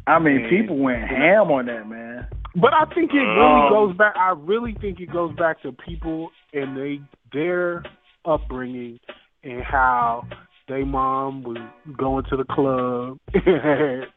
[0.07, 2.27] I mean, And- people went ham on that, man.
[2.55, 4.13] But I think it really Um, goes back.
[4.15, 7.83] I really think it goes back to people and they their
[8.25, 8.99] upbringing
[9.43, 10.25] and how
[10.67, 11.57] their mom was
[11.97, 14.07] going to the club and had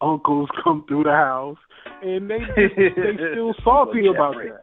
[0.00, 1.58] uncles come through the house,
[2.02, 2.68] and they they
[3.32, 4.62] still salty about that.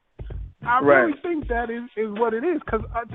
[0.66, 2.60] I really think that is is what it is.
[2.66, 3.06] Because uh,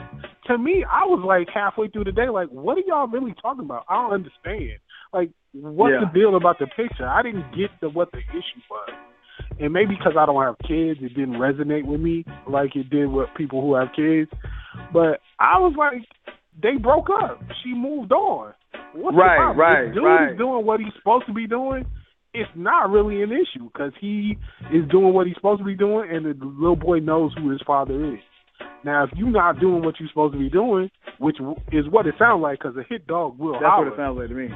[0.46, 3.64] to me, I was like halfway through the day, like, what are y'all really talking
[3.64, 3.84] about?
[3.88, 4.78] I don't understand.
[5.12, 6.06] Like, what's Yeah.
[6.06, 7.06] the deal about the picture?
[7.06, 8.90] I didn't get the what the issue was.
[9.60, 13.06] And maybe because I don't have kids, it didn't resonate with me like it did
[13.06, 14.30] with people who have kids.
[14.92, 16.02] But I was like,
[16.62, 17.40] they broke up.
[17.62, 18.54] She moved on.
[18.94, 20.32] What's Right, right, If dude right.
[20.32, 21.84] is doing what he's supposed to be doing.
[22.34, 24.38] It's not really an issue because he
[24.72, 27.60] is doing what he's supposed to be doing, and the little boy knows who his
[27.66, 28.20] father is.
[28.84, 31.36] Now, if you're not doing what you're supposed to be doing, which
[31.72, 34.18] is what it sounds like, because a hit dog will That's holler what it sounds
[34.18, 34.48] like to me.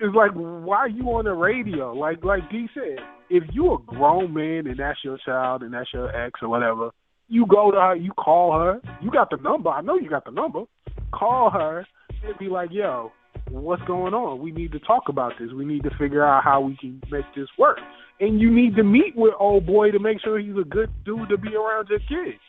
[0.00, 1.92] it's like why are you on the radio?
[1.94, 2.98] Like like D said,
[3.30, 6.90] if you a grown man and that's your child and that's your ex or whatever,
[7.28, 9.70] you go to her, you call her, you got the number.
[9.70, 10.64] I know you got the number.
[11.12, 11.86] Call her
[12.24, 13.12] and be like, yo,
[13.52, 14.40] what's going on?
[14.40, 15.50] We need to talk about this.
[15.54, 17.78] We need to figure out how we can make this work.
[18.20, 21.28] And you need to meet with old boy to make sure he's a good dude
[21.28, 22.40] to be around your kids.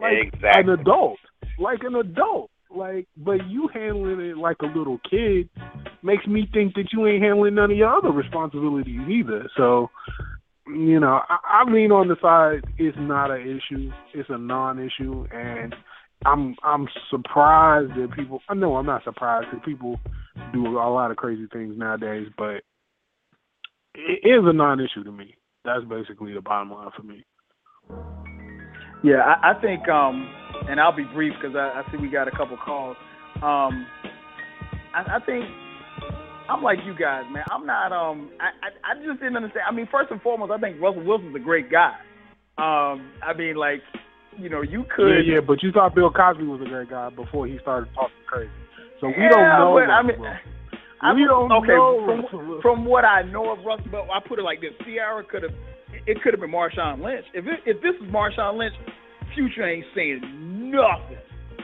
[0.00, 0.72] Like Exactly.
[0.72, 1.18] an adult.
[1.58, 2.50] Like an adult.
[2.74, 5.48] Like but you handling it like a little kid
[6.02, 9.48] makes me think that you ain't handling none of your other responsibilities either.
[9.56, 9.90] So
[10.66, 13.90] you know, I, I lean on the side it's not an issue.
[14.14, 15.74] It's a non issue and
[16.24, 19.98] I'm I'm surprised that people I know I'm not surprised that people
[20.52, 22.62] do a lot of crazy things nowadays, but
[23.94, 25.34] it is a non issue to me.
[25.64, 27.24] That's basically the bottom line for me.
[29.04, 30.28] Yeah, I, I think, um,
[30.68, 32.96] and I'll be brief because I, I see we got a couple calls.
[33.36, 33.86] Um,
[34.94, 35.44] I, I think
[36.48, 37.44] I'm like you guys, man.
[37.50, 37.92] I'm not.
[37.92, 39.64] Um, I, I just didn't understand.
[39.68, 41.94] I mean, first and foremost, I think Russell Wilson's a great guy.
[42.58, 43.80] Um, I mean, like,
[44.38, 45.24] you know, you could.
[45.26, 48.14] Yeah, yeah, but you thought Bill Cosby was a great guy before he started talking
[48.26, 48.50] crazy.
[49.00, 49.80] So we Yeah, don't know.
[49.80, 50.18] but, I mean.
[51.02, 54.38] I we don't okay, know from, from what I know of Russell, but I put
[54.38, 55.50] it like this: Ciara could have,
[56.06, 57.26] it could have been Marshawn Lynch.
[57.34, 58.74] If it, if this is Marshawn Lynch,
[59.34, 60.20] Future ain't saying
[60.70, 61.18] nothing.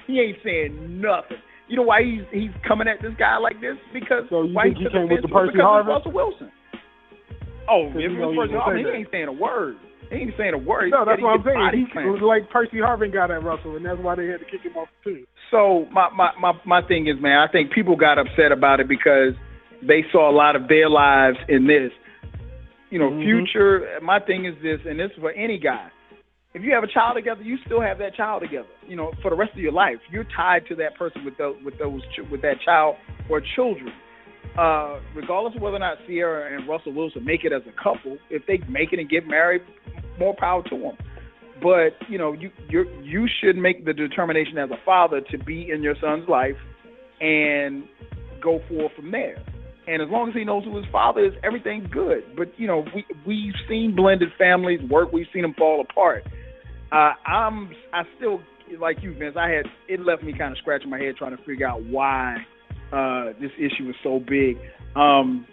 [0.09, 1.39] He ain't saying nothing.
[1.69, 3.77] You know why he's he's coming at this guy like this?
[3.95, 5.87] Because So you why think he took came with the Percy Harvin?
[5.87, 6.51] Russell Wilson.
[7.71, 9.77] Oh, if it was he Percy Harvin, he ain't saying a word.
[10.11, 10.91] He ain't saying a word.
[10.91, 11.87] No, that's what I'm saying.
[11.87, 12.11] He slammed.
[12.13, 14.77] was like Percy Harvin got at Russell, and that's why they had to kick him
[14.77, 15.25] off too.
[15.51, 18.89] So my, my, my, my thing is, man, I think people got upset about it
[18.89, 19.35] because
[19.87, 21.93] they saw a lot of their lives in this.
[22.91, 23.23] You know, Mhm.
[23.23, 24.01] future.
[24.03, 25.89] My thing is this, and this is for any guy.
[26.55, 28.69] If you have a child together, you still have that child together.
[28.87, 31.57] You know, for the rest of your life, you're tied to that person with those,
[31.63, 32.97] with those, with that child
[33.29, 33.93] or children.
[34.57, 38.19] Uh, regardless of whether or not Ciara and Russell Wilson make it as a couple,
[38.29, 39.63] if they make it and get married,
[40.19, 40.97] more power to them.
[41.63, 45.71] But you know, you you you should make the determination as a father to be
[45.71, 46.57] in your son's life
[47.21, 47.85] and
[48.43, 49.43] go forward from there.
[49.87, 52.23] And as long as he knows who his father is, everything's good.
[52.37, 55.13] But you know, we we've seen blended families work.
[55.13, 56.25] We've seen them fall apart.
[56.93, 58.41] Uh, I'm I still
[58.81, 59.37] like you, Vince.
[59.39, 62.37] I had it left me kind of scratching my head trying to figure out why
[62.93, 64.57] uh, this issue is so big
[64.97, 65.47] um,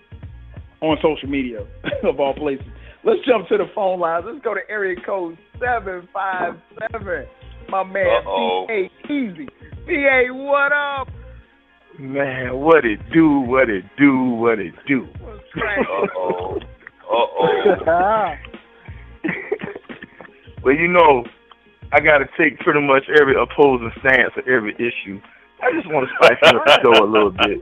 [0.82, 1.60] on social media
[2.04, 2.66] of all places.
[3.04, 4.26] Let's jump to the phone lines.
[4.28, 6.56] Let's go to area code seven five
[6.92, 7.26] seven.
[7.70, 8.66] My man, Uh-oh.
[8.68, 9.12] P.A.
[9.12, 9.48] Easy.
[9.88, 10.34] P.A.
[10.34, 11.08] What up?
[12.00, 15.08] Man, what it do, what it do, what it do.
[15.24, 16.60] Uh-oh.
[17.10, 18.34] Uh-oh.
[20.64, 21.24] well, you know,
[21.92, 25.20] I got to take pretty much every opposing stance of every issue.
[25.62, 27.60] I just want to spice up the show a little bit.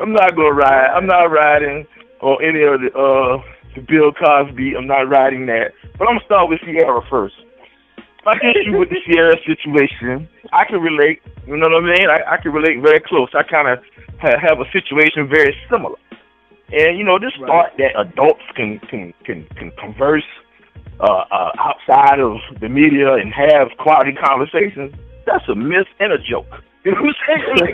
[0.00, 0.90] I'm not gonna ride.
[0.94, 1.86] I'm not riding
[2.20, 3.42] on any of the uh
[3.74, 4.74] the Bill Cosby.
[4.76, 5.72] I'm not riding that.
[5.98, 7.34] But I'm gonna start with Ciara first.
[8.24, 11.22] My issue with the Ciara situation, I can relate.
[11.46, 12.08] You know what I mean?
[12.10, 13.28] I, I can relate very close.
[13.34, 13.78] I kind of
[14.18, 15.96] ha- have a situation very similar.
[16.72, 17.46] And you know, this Right.
[17.46, 20.26] thought that adults can can can, can converse
[20.98, 24.94] uh, uh, outside of the media and have quality conversations,
[25.26, 26.48] that's a myth and a joke.
[26.86, 27.66] You know what I'm saying?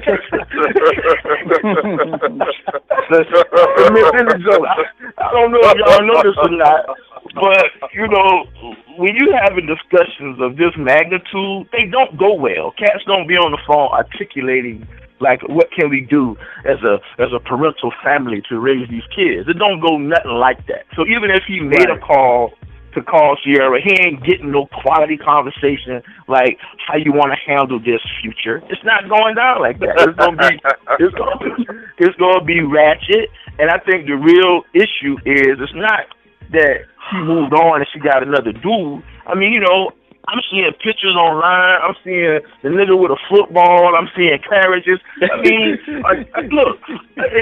[3.12, 4.64] that's a, that's a myth and a joke.
[4.64, 4.88] I,
[5.20, 6.86] I don't know if y'all know this or not,
[7.34, 8.48] but you know,
[8.96, 12.72] when you having discussions of this magnitude, they don't go well.
[12.78, 14.88] Cats don't be on the phone articulating
[15.20, 16.34] like what can we do
[16.64, 19.46] as a as a parental family to raise these kids.
[19.46, 20.86] It don't go nothing like that.
[20.96, 22.54] So even if he made a call
[22.94, 27.78] to call Ciara, he ain't getting no quality conversation like how you want to handle
[27.78, 28.62] this future.
[28.68, 29.96] It's not going down like that.
[29.98, 30.60] It's gonna be
[31.04, 31.64] it's gonna be,
[31.98, 33.30] it's gonna be ratchet.
[33.58, 36.06] And I think the real issue is it's not
[36.52, 39.02] that she moved on and she got another dude.
[39.26, 39.92] I mean, you know,
[40.28, 41.82] I'm seeing pictures online.
[41.82, 43.96] I'm seeing the nigga with a football.
[43.98, 45.00] I'm seeing carriages.
[45.18, 46.78] I mean, uh, look,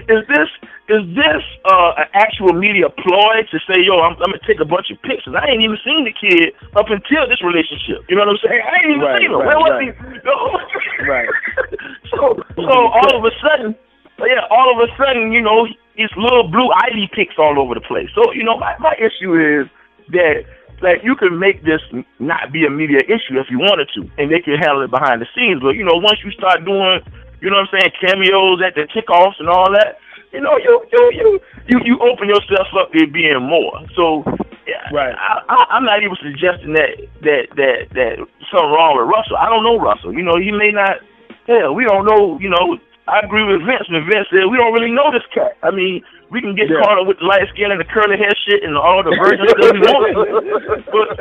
[0.08, 0.48] is this
[0.88, 4.64] is this uh, an actual media ploy to say, yo, I'm, I'm gonna take a
[4.64, 5.36] bunch of pictures?
[5.36, 8.08] I ain't even seen the kid up until this relationship.
[8.08, 8.62] You know what I'm saying?
[8.64, 9.38] I ain't even Right, seen him.
[9.38, 9.92] right, Where was right.
[9.92, 11.04] he?
[11.04, 11.28] Right.
[12.10, 13.76] so, so all of a sudden,
[14.24, 17.84] yeah, all of a sudden, you know, it's little blue ivy pics all over the
[17.84, 18.08] place.
[18.14, 19.68] So, you know, my, my issue is
[20.12, 20.44] that
[20.82, 21.80] like you can make this
[22.18, 25.20] not be a media issue if you wanted to, and they can handle it behind
[25.20, 25.60] the scenes.
[25.62, 27.00] But you know, once you start doing,
[27.40, 29.98] you know what I'm saying, cameos at the kickoffs and all that,
[30.32, 31.28] you know, you you you
[31.68, 33.72] you, you open yourself up to being more.
[33.96, 34.24] So,
[34.66, 35.14] yeah, Right.
[35.14, 38.14] I, I, I'm not even suggesting that that that that
[38.50, 39.36] something wrong with Russell.
[39.36, 40.14] I don't know Russell.
[40.14, 41.02] You know, he may not.
[41.46, 42.38] Hell, we don't know.
[42.38, 42.78] You know,
[43.08, 45.58] I agree with Vince when Vince said we don't really know this cat.
[45.62, 46.80] I mean, we can get Yeah.
[46.82, 49.46] caught up with the light skin and the curly hair shit and all the virgin
[49.50, 50.14] stuff we want.
[50.90, 51.16] But,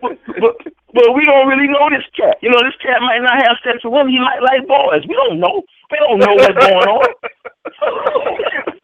[0.00, 0.54] but, but,
[0.92, 2.36] but we don't really know this cat.
[2.40, 4.12] You know, this cat might not have sex with women.
[4.12, 5.02] He might like boys.
[5.08, 5.62] We don't know.
[5.90, 7.06] We don't know what's going on.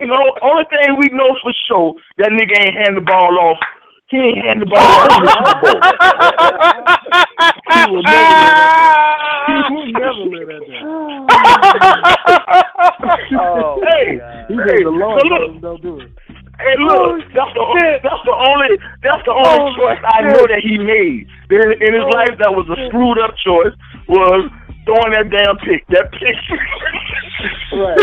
[0.00, 3.58] You know, only thing we know for sure that nigga ain't hand the ball off.
[4.08, 5.76] He ain't hand the ball in the Super Bowl.
[7.68, 8.72] He will never let that.
[9.48, 10.64] He will never let that
[13.36, 14.16] Oh, hey,
[14.48, 16.08] He hey, said the Lord so look, don't do it.
[16.56, 20.78] Hey, look, that's the that's the only that's the only choice I know that he
[20.78, 23.76] made in, in his life that was a screwed up choice
[24.08, 24.48] was
[24.88, 25.86] throwing that damn pick.
[25.88, 26.32] That pick.
[27.70, 27.94] Right,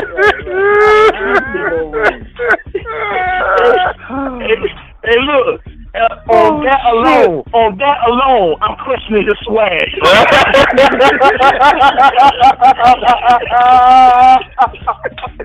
[4.40, 4.56] hey,
[5.04, 5.60] hey, look.
[5.96, 9.90] Uh, on that alone, on that alone, I'm questioning his swag.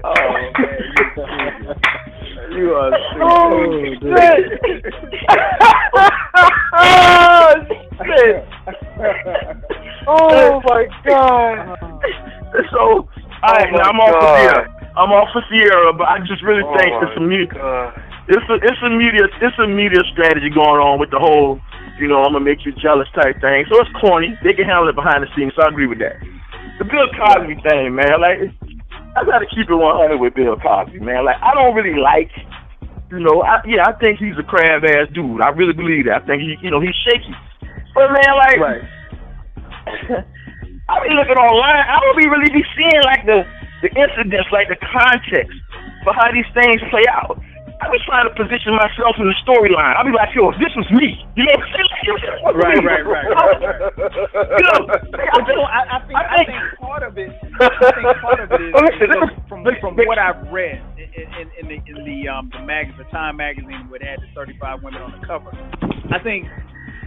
[0.03, 1.75] Oh,
[2.51, 2.91] You are
[3.23, 4.11] Oh, stupid.
[6.75, 7.55] oh,
[8.05, 8.45] shit.
[10.09, 11.79] Oh my God.
[12.73, 14.80] So, all right, my now I'm off for God.
[15.01, 17.97] I'm off for Ciara, but I just really Oh think it's a media, God.
[18.29, 21.57] it's a it's a media it's a media strategy going on with the whole,
[21.99, 23.65] you know, I'm gonna make you jealous type thing.
[23.73, 24.37] So it's corny.
[24.45, 26.21] They can handle it behind the scenes, so I agree with that.
[26.79, 28.53] The Bill Cosby thing, man, like
[29.17, 31.25] I gotta keep it 100 with Bill Cosby, man.
[31.25, 32.31] Like I don't really like,
[33.11, 35.41] you know, I, yeah, I think he's a crab ass dude.
[35.41, 36.23] I really believe that.
[36.23, 37.33] I think he, you know, he's shaky.
[37.97, 38.83] But man, like, Right.
[40.91, 41.87] I be looking online.
[41.87, 43.43] I don't be really be seeing like the
[43.83, 45.57] the incidents, like the context
[46.05, 47.41] for how these things play out.
[47.81, 49.97] I be trying to position myself in the storyline.
[49.97, 51.89] I be like, yo, if this was me, you know what I'm saying?
[52.45, 53.81] Like, Right, right, right, right, right.
[53.97, 57.33] You know, But you know, I, I think I I think- think part of it.
[57.33, 61.25] I think part of it is listen, so listen, from from what I've read in,
[61.41, 64.29] in, in the in the um the mag the Time magazine where it had the
[64.35, 65.49] 35 women on the cover.
[66.13, 66.49] I think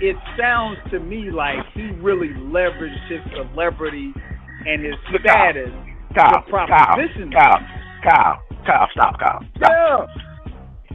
[0.02, 4.12] it sounds to me like he really leveraged his celebrity
[4.66, 5.70] and his Look, Kyle, status
[6.16, 6.68] Kyle, Kyle.
[6.68, 7.60] Kyle,
[8.04, 9.42] Kyle, Kyle, stop, Kyle.
[9.58, 9.72] Stop.
[9.72, 10.24] Yeah.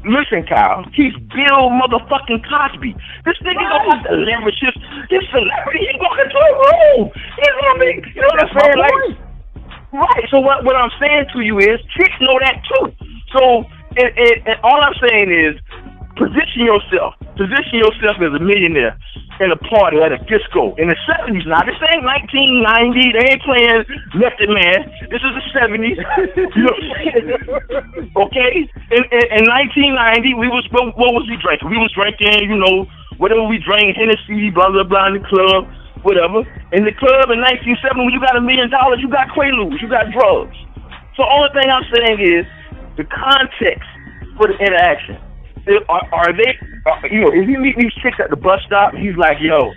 [0.06, 2.94] Listen, Kyle, he's Bill motherfucking Cosby.
[3.24, 4.74] This nigga don't have to leverage his,
[5.10, 5.90] his celebrity.
[5.90, 7.10] He walk into a room.
[7.34, 8.78] He's gonna be, you know what I'm saying?
[8.78, 8.94] Like,
[9.92, 10.24] right.
[10.30, 12.92] So what, what I'm saying to you is, chicks know that too.
[13.34, 13.64] So,
[13.98, 15.58] and, and, and all I'm saying is,
[16.18, 17.14] position yourself.
[17.38, 18.98] Position yourself as a millionaire
[19.38, 21.46] in a party at a disco in the 70s.
[21.46, 23.14] Now, this ain't 1990.
[23.14, 23.86] They ain't playing
[24.18, 24.78] Method Man.
[25.08, 25.98] This is the 70s.
[26.58, 26.74] You know
[28.26, 28.66] okay?
[28.90, 31.70] In, in, in 1990, we was what, what was we drinking?
[31.70, 32.86] We was drinking, you know,
[33.18, 35.70] whatever we drank, Hennessy, blah blah blah, in the club,
[36.02, 36.42] whatever.
[36.74, 39.88] In the club in 1970, when you got a million dollars, you got Quaaludes, you
[39.88, 40.56] got drugs.
[41.14, 42.46] So only thing I'm saying is
[42.96, 43.86] the context
[44.38, 45.18] for the interaction.
[45.88, 48.94] Are, are they, are, you know, if he meet these chicks at the bus stop,
[48.94, 49.72] he's like, yo,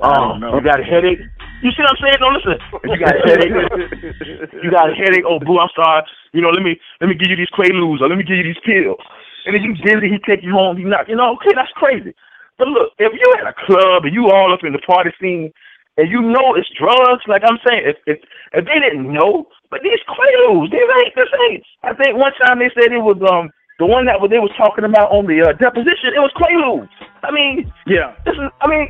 [0.00, 1.20] um, you got a headache?
[1.64, 2.20] You see what I'm saying?
[2.20, 2.56] No, listen.
[2.84, 3.52] You got a headache.
[4.62, 5.24] you got a headache.
[5.24, 6.04] Oh, boo, I'm sorry.
[6.32, 8.44] You know, let me let me give you these Quaaludes or let me give you
[8.44, 9.00] these pills.
[9.48, 10.76] And then you dizzy, he take you home.
[10.76, 12.12] You not, you know, okay, that's crazy.
[12.58, 15.52] But look, if you at a club and you all up in the party scene
[15.96, 18.18] and you know it's drugs, like I'm saying, if if,
[18.52, 21.62] if they didn't know, but these Quaaludes, they ain't the same.
[21.84, 24.84] I think one time they said it was um the one that they was talking
[24.84, 26.16] about on the uh, deposition.
[26.16, 26.88] It was Quaaludes.
[27.22, 28.16] I mean, Yeah.
[28.24, 28.48] this is.
[28.60, 28.88] I mean,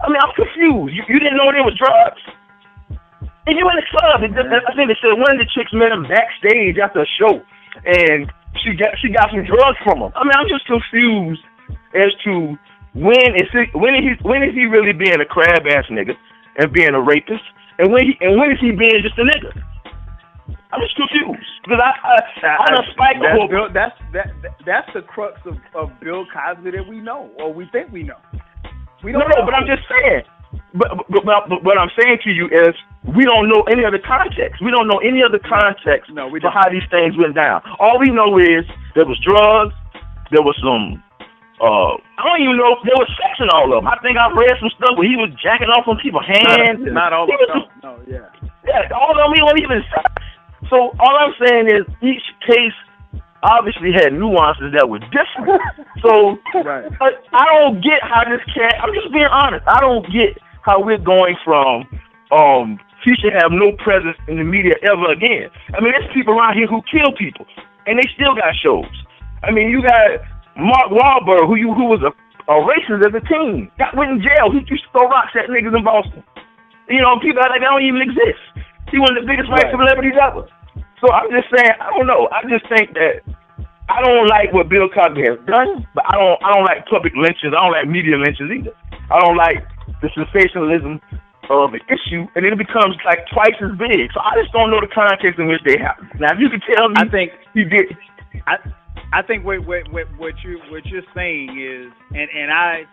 [0.00, 0.96] I mean, I'm confused.
[0.96, 2.20] You, you didn't know there was drugs.
[3.46, 4.22] And you in the club.
[4.24, 7.40] And I think they said one of the chicks met him backstage after a show,
[7.84, 8.30] and
[8.64, 10.12] she got she got some drugs from him.
[10.16, 11.42] I mean, I'm just confused
[11.92, 12.56] as to
[12.94, 16.16] when is he when is he when is he really being a crab ass nigga
[16.56, 17.44] and being a rapist,
[17.78, 19.52] and when he and when is he being just a nigga?
[20.72, 22.16] I'm just confused because I I,
[22.58, 23.48] I done spiked the that's, whole.
[23.48, 27.52] Bill, that's that, that that's the crux of, of Bill Cosby that we know or
[27.52, 28.18] we think we know.
[29.02, 29.44] We don't no, know.
[29.46, 30.22] but I'm just saying.
[30.74, 32.74] But, but, but, but what I'm saying to you is
[33.06, 34.62] we don't know any other context.
[34.62, 36.58] We don't know any other context No, we for don't.
[36.58, 37.62] how these things went down.
[37.78, 39.74] All we know is there was drugs,
[40.30, 41.02] there was some.
[41.60, 43.86] Uh, I don't even know if there was sex in all of them.
[43.86, 46.80] I think I read some stuff where he was jacking off on people's hands.
[46.80, 47.68] and not all of them.
[47.84, 48.32] No, yeah.
[48.64, 50.08] yeah, all of them he wasn't even sex.
[50.68, 52.74] So all I'm saying is each case
[53.42, 55.62] obviously had nuances that were different.
[56.02, 56.84] So Right.
[56.98, 58.76] but I don't get how this cat.
[58.82, 59.64] I'm just being honest.
[59.66, 61.88] I don't get how we're going from
[62.30, 65.48] um he should have no presence in the media ever again.
[65.72, 67.46] I mean, there's people around here who kill people,
[67.86, 68.92] and they still got shows.
[69.42, 70.20] I mean, you got
[70.56, 72.12] Mark Wahlberg, who you who was a,
[72.52, 74.52] a racist as a teen, got went in jail.
[74.52, 76.22] He used to throw rocks at niggas in Boston.
[76.88, 78.42] You know, people like that don't even exist.
[78.90, 79.74] He one of the biggest white Right.
[79.74, 80.46] celebrities ever.
[81.00, 82.28] So I'm just saying, I don't know.
[82.30, 83.22] I just think that
[83.88, 87.14] I don't like what Bill Cosby has done, but I don't I don't like public
[87.16, 87.54] lynchings.
[87.56, 88.74] I don't like media lynchings either.
[89.10, 89.64] I don't like
[90.02, 91.00] the sensationalism
[91.50, 94.12] of an issue, and then it becomes like twice as big.
[94.14, 96.06] So I just don't know the context in which they happen.
[96.20, 97.96] Now, if you could tell me, I think he did.
[98.46, 98.56] I
[99.12, 102.84] I think what what what, what you what you're saying is, and and I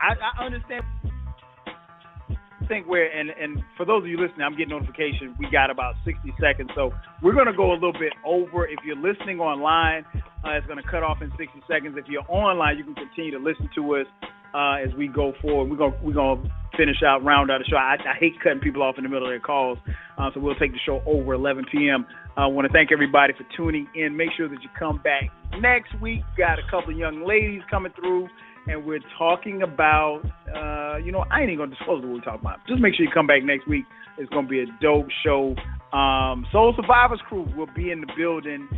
[0.00, 0.84] I, I understand.
[2.72, 5.36] Think we're and and for those of you listening, I'm getting notification.
[5.38, 6.90] We got about 60 seconds, so
[7.22, 8.66] we're gonna go a little bit over.
[8.66, 11.98] If you're listening online, uh, it's gonna cut off in 60 seconds.
[11.98, 14.06] If you're online, you can continue to listen to us
[14.54, 15.68] uh, as we go forward.
[15.68, 17.76] We're gonna we're gonna finish out, round out the show.
[17.76, 19.76] I, I hate cutting people off in the middle of their calls,
[20.16, 22.06] uh, so we'll take the show over 11 p.m.
[22.38, 24.16] I want to thank everybody for tuning in.
[24.16, 25.28] Make sure that you come back
[25.60, 26.22] next week.
[26.38, 28.28] Got a couple of young ladies coming through,
[28.66, 30.22] and we're talking about.
[30.54, 32.60] Uh, you know, I ain't even gonna disclose what we're talking about.
[32.68, 33.84] Just make sure you come back next week.
[34.18, 35.54] It's gonna be a dope show.
[35.96, 38.68] Um, Soul Survivors crew will be in the building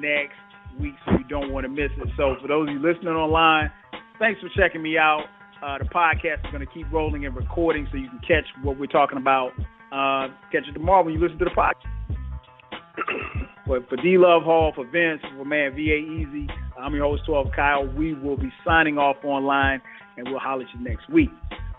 [0.00, 0.38] next
[0.80, 2.08] week, so you don't want to miss it.
[2.16, 3.70] So for those of you listening online,
[4.18, 5.24] thanks for checking me out.
[5.62, 8.86] Uh, the podcast is to keep rolling and recording so you can catch what we're
[8.86, 9.52] talking about.
[9.92, 13.40] Uh, catch it tomorrow when you listen to the podcast.
[13.66, 16.46] But for DLuvhall, for Vince, for man VA Easy,
[16.78, 17.86] I'm your host 12 Kyle.
[17.86, 19.80] We will be signing off online
[20.16, 21.30] and we'll holler at you next week.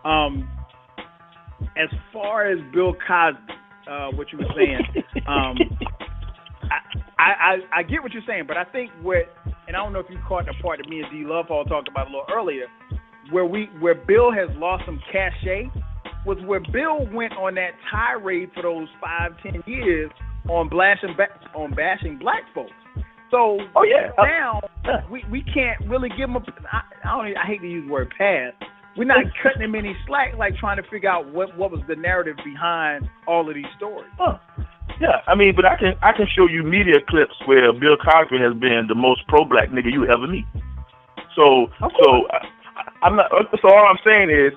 [0.03, 0.49] Um,
[1.77, 3.53] as far as Bill Cosby,
[3.89, 4.79] uh, what you were saying,
[5.27, 5.57] um,
[7.19, 9.31] I, I, I get what you're saying, but I think what,
[9.67, 12.07] and I don't know if you caught the part that me and DLuvhall talked about
[12.07, 12.65] a little earlier,
[13.31, 15.69] where we where Bill has lost some cachet
[16.25, 20.11] was where Bill went on that tirade for those five ten years
[20.49, 21.15] on bashing
[21.55, 22.71] on bashing black folks.
[23.31, 24.61] So oh yeah, now
[25.09, 26.37] we we can't really give them.
[26.37, 26.41] a.
[26.71, 27.27] I, I don't.
[27.27, 28.53] Even, I hate to use the word pass.
[28.97, 31.95] We're not cutting them any slack, like trying to figure out what what was the
[31.95, 34.11] narrative behind all of these stories.
[34.17, 34.37] Huh.
[35.01, 38.37] Yeah, I mean, but I can I can show you media clips where Bill Cosby
[38.37, 40.45] has been the most pro-black nigga you ever meet.
[41.35, 42.47] So so I,
[43.03, 43.31] I'm not.
[43.61, 44.53] So all I'm saying is,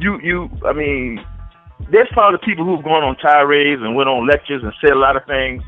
[0.00, 0.48] you you.
[0.64, 1.22] I mean,
[1.90, 5.16] there's probably people who've gone on tirades and went on lectures and said a lot
[5.16, 5.62] of things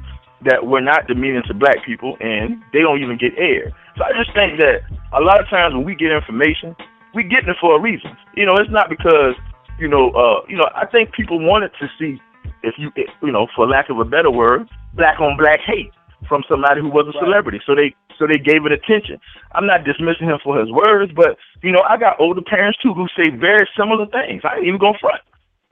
[0.45, 3.73] that were not demeaning to black people, and they don't even get air.
[3.97, 6.77] So I just think that a lot of times when we get information,
[7.15, 8.17] we getting it for a reason.
[8.37, 9.35] You know, it's not because
[9.79, 10.69] you know, uh, you know.
[10.75, 12.21] I think people wanted to see
[12.63, 12.91] if you,
[13.23, 15.93] you know, for lack of a better word, black on black hate
[16.29, 17.25] from somebody who was a Right.
[17.25, 17.61] celebrity.
[17.67, 19.19] So they so they gave it attention.
[19.53, 22.95] I'm not dismissing him for his words, but you know, I got older parents too
[22.95, 24.43] who say very similar things.
[24.45, 25.21] I ain't even gonna front.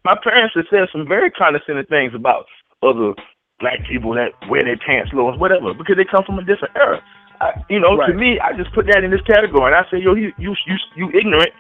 [0.05, 2.47] My parents have said some very condescending things about
[2.83, 3.15] other
[3.61, 6.75] black people that wear their pants low and whatever because they come from a different
[6.77, 7.01] era.
[7.41, 9.99] I, you know, to me, I just put that in this category, and I say,
[9.99, 11.51] yo, you you you, you ignorant,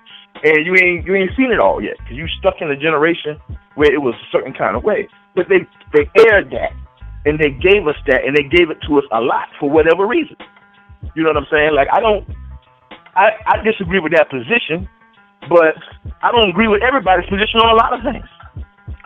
[0.42, 3.38] and you ain't you ain't seen it all yet because you stuck in a generation
[3.74, 5.08] where it was a certain kind of way.
[5.34, 6.70] But they they aired that,
[7.26, 10.06] and they gave us that, and they gave it to us a lot for whatever
[10.06, 10.36] reason.
[11.14, 11.74] You know what I'm saying?
[11.74, 12.26] Like I don't,
[13.14, 14.88] I I disagree with that position,
[15.48, 15.74] but
[16.22, 18.26] I don't agree with everybody's position on a lot of things.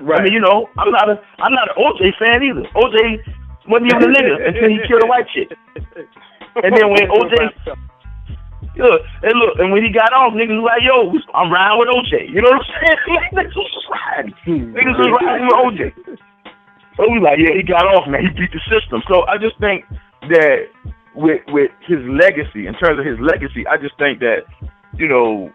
[0.01, 0.21] Right.
[0.21, 2.69] I mean, you know, I'm not a I'm not an OJ fan either.
[2.77, 3.21] OJ
[3.69, 5.51] wasn't even a nigga until he killed a white chick.
[6.63, 7.53] And then when OJ
[8.77, 11.89] Look, and look, and when he got off, niggas was like, yo, I'm riding with
[11.97, 12.29] OJ.
[12.29, 13.01] You know what I'm saying?
[13.33, 14.35] Like, niggas was riding.
[14.77, 16.19] Niggas was riding with OJ.
[16.97, 18.21] So we like, yeah, he got off, man.
[18.21, 19.03] He beat the system.
[19.09, 19.85] So I just think
[20.29, 20.69] that
[21.15, 24.45] with with his legacy, in terms of his legacy, I just think that,
[24.97, 25.53] you know,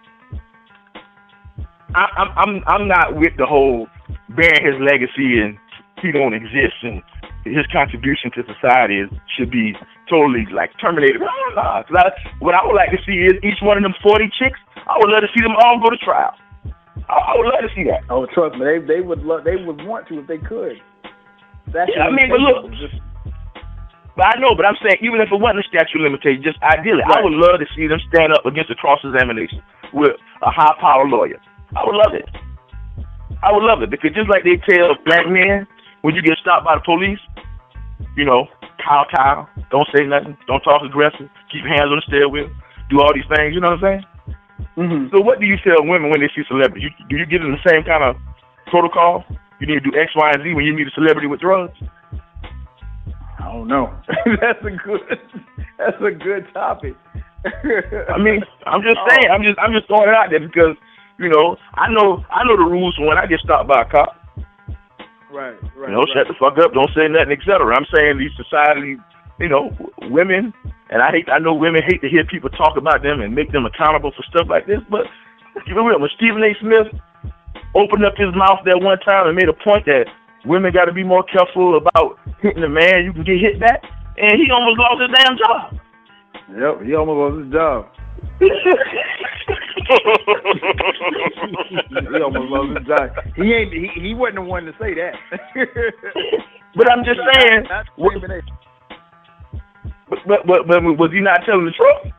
[1.95, 3.87] I, I'm I'm I'm not with the whole
[4.29, 5.57] bearing his legacy and
[6.01, 7.01] he don't exist and
[7.45, 9.73] his contribution to society is, should be
[10.09, 11.21] totally like terminated.
[11.21, 14.29] Nah, nah, I, what I would like to see is each one of them forty
[14.37, 14.59] chicks.
[14.75, 16.33] I would love to see them all go to trial.
[17.09, 18.05] I, I would love to see that.
[18.09, 20.77] Oh, trust me, they they would love, they would want to if they could.
[21.73, 22.71] That's Yeah, I mean, but look,
[24.15, 26.59] But I know, but I'm saying even if it wasn't a statute of limitation, just
[26.61, 29.63] ideally, I would love to see them stand up against a cross examination
[29.93, 31.39] with a high power lawyer.
[31.75, 32.27] I would love it.
[33.43, 35.67] I would love it because just like they tell black men
[36.01, 37.19] when you get stopped by the police,
[38.15, 38.47] you know,
[38.83, 42.49] cow cow, don't say nothing, don't talk aggressive, keep your hands on the steering wheel,
[42.89, 43.53] do all these things.
[43.53, 44.03] You know what I'm saying?
[44.77, 45.15] Mm-hmm.
[45.15, 46.91] So what do you tell women when they see celebrities?
[46.99, 48.15] You, do you give them the same kind of
[48.67, 49.25] protocol?
[49.59, 51.77] You need to do X, Y, and Z when you meet a celebrity with drugs.
[53.39, 53.93] I don't know.
[54.41, 55.19] that's a good.
[55.77, 56.95] That's a good topic.
[57.45, 59.29] I mean, I'm just saying.
[59.31, 60.77] I'm just I'm just throwing it out there because
[61.21, 64.17] you know I know I know the rules when I get stopped by a cop.
[65.31, 65.89] right, right.
[65.89, 66.13] You know, right.
[66.13, 67.61] shut the fuck up, don't say nothing, etc.
[67.71, 68.97] I'm saying these society,
[69.39, 69.71] you know,
[70.09, 70.53] women,
[70.89, 73.51] and I hate I know women hate to hear people talk about them and make
[73.51, 75.05] them accountable for stuff like this, but
[75.67, 76.51] you know when Stephen A.
[76.59, 76.89] Smith
[77.75, 80.05] opened up his mouth that one time and made a point that
[80.45, 83.83] women got to be more careful about hitting a man, you can get hit back,
[84.17, 85.79] and he almost lost his damn job.
[86.51, 87.87] Yep, he almost lost his job.
[92.11, 93.09] he almost lost his job.
[93.35, 93.73] He ain't.
[93.73, 95.13] He, he wasn't the one to say that.
[96.73, 97.65] But I'm just saying,
[97.97, 98.13] what-
[100.09, 102.13] But, but but but was he not telling the truth?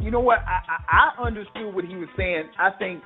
[0.00, 0.40] You know what?
[0.40, 2.50] I, I I understood what he was saying.
[2.58, 3.02] I think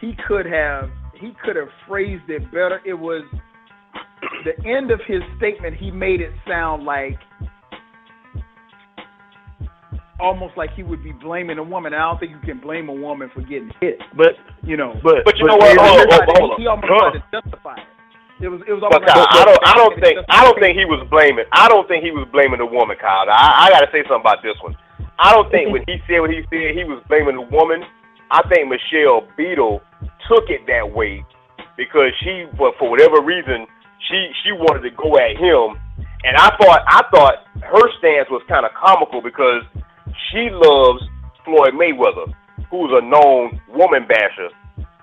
[0.00, 0.90] he could have
[1.20, 2.80] he could have phrased it better.
[2.86, 3.24] It was
[4.44, 5.76] the end of his statement.
[5.76, 7.18] He made it sound like
[10.20, 11.94] almost like he would be blaming a woman.
[11.94, 13.98] I don't think you can blame a woman for getting hit.
[14.16, 15.76] But You know, but But you know what?
[15.78, 16.60] Hold he, hold hold on.
[16.60, 17.88] he almost Hold tried to justify it.
[18.40, 20.78] It was it was But almost Kyle, I don't, I don't think, I don't think
[20.78, 21.44] he was blaming.
[21.52, 23.28] I don't think he was blaming the woman, Kyle.
[23.28, 24.76] I, I got to say something about this one.
[25.20, 27.84] I don't think when he said what he said, he was blaming the woman.
[28.32, 29.84] I think Michelle Beadle
[30.24, 31.20] took it that way
[31.76, 33.66] because she, but for whatever reason,
[34.08, 35.76] she she wanted to go at him,
[36.24, 39.62] and I thought I thought her stance was kind of comical because
[40.30, 41.02] she loves
[41.44, 42.32] Floyd Mayweather,
[42.70, 44.50] who's a known woman basher.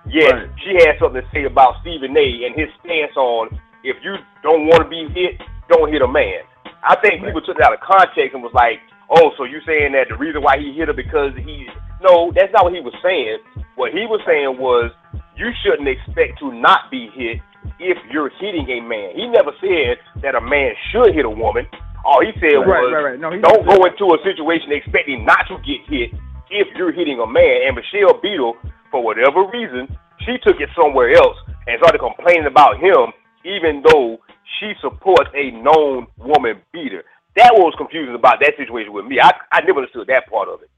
[0.07, 0.49] Yes, Right.
[0.63, 2.45] she had something to say about Stephen A.
[2.45, 3.49] and his stance on
[3.84, 5.39] if you don't want to be hit,
[5.69, 6.43] don't hit a man.
[6.84, 8.79] I think people took it out of context and was like,
[9.09, 11.67] "Oh, so you saying that the reason why he hit her because he?"
[12.01, 13.39] No, that's not what he was saying.
[13.75, 14.91] What he was saying was
[15.35, 17.39] you shouldn't expect to not be hit
[17.79, 19.11] if you're hitting a man.
[19.15, 21.67] He never said that a man should hit a woman.
[22.07, 23.19] All he said Right, was right, right.
[23.19, 26.15] No, he don't didn't go into a situation expecting not to get hit
[26.47, 27.67] if you're hitting a man.
[27.67, 28.55] And Michelle Beadle,
[28.89, 29.91] for whatever reason,
[30.23, 31.35] she took it somewhere else
[31.67, 33.11] and started complaining about him,
[33.43, 34.23] even though
[34.55, 37.03] she supports a known woman beater.
[37.35, 39.19] That was confusing about that situation with me.
[39.19, 40.71] I I never understood that part of it.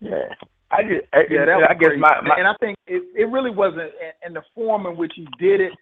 [0.00, 0.32] yeah,
[0.72, 3.28] I just I, Yeah, that was I guess my, my and I think it, it
[3.28, 3.92] really wasn't
[4.26, 5.72] in the form in which he did it.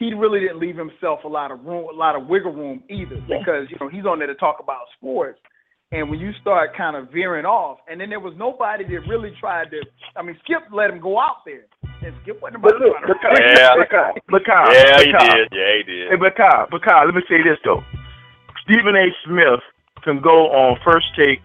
[0.00, 3.16] He really didn't leave himself a lot of room, a lot of wiggle room either,
[3.28, 5.38] because you know he's on there to talk about sports.
[5.92, 9.32] And when you start kind of veering off, and then there was nobody that really
[9.38, 9.82] tried to.
[10.16, 11.66] I mean, Skip let him go out there,
[12.00, 13.74] and Skip wasn't but about look, to but try to- Kyle, Yeah.
[13.76, 15.48] but Kyle, but Kyle, yeah, but he Kyle, did.
[15.52, 16.10] Yeah, he did.
[16.10, 17.82] Hey, but Kyle, but Kyle, let me say this though.
[18.64, 19.06] Stephen A.
[19.26, 19.60] Smith
[20.02, 21.42] can go on first take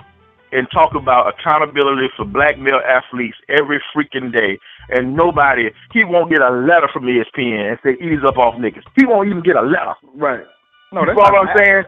[0.52, 4.60] and talk about accountability for black male athletes every freaking day,
[4.90, 8.84] and nobody, he won't get a letter from ESPN and say ease up off niggas.
[8.96, 9.96] He won't even get a letter.
[10.16, 10.46] Right.
[10.94, 11.84] No, you that's what I'm saying?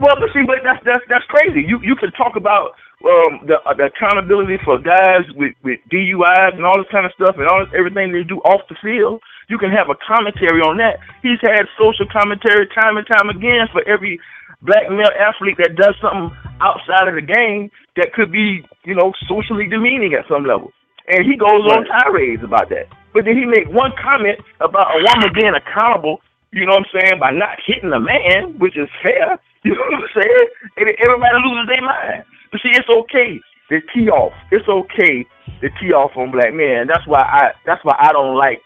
[0.00, 1.60] Well, but see, but that's that's that's crazy.
[1.60, 2.72] You you can talk about
[3.04, 7.12] um the, uh, the accountability for guys with with DUIs and all this kind of
[7.12, 9.20] stuff and all this, everything they do off the field.
[9.52, 11.04] You can have a commentary on that.
[11.20, 14.16] He's had social commentary time and time again for every
[14.62, 16.30] black male athlete that does something
[16.60, 20.72] outside of the game that could be, you know, socially demeaning at some level.
[21.08, 22.86] And he goes on tirades about that.
[23.12, 26.20] But then he make one comment about a woman being accountable,
[26.52, 29.38] you know what I'm saying, by not hitting a man, which is fair.
[29.62, 30.46] You know what I'm saying?
[30.78, 32.24] And everybody loses their mind.
[32.50, 33.38] But see, it's okay
[33.68, 34.32] to tee off.
[34.50, 35.26] It's okay
[35.60, 36.86] to tee off on black men.
[36.86, 38.62] That's why I that's why I don't like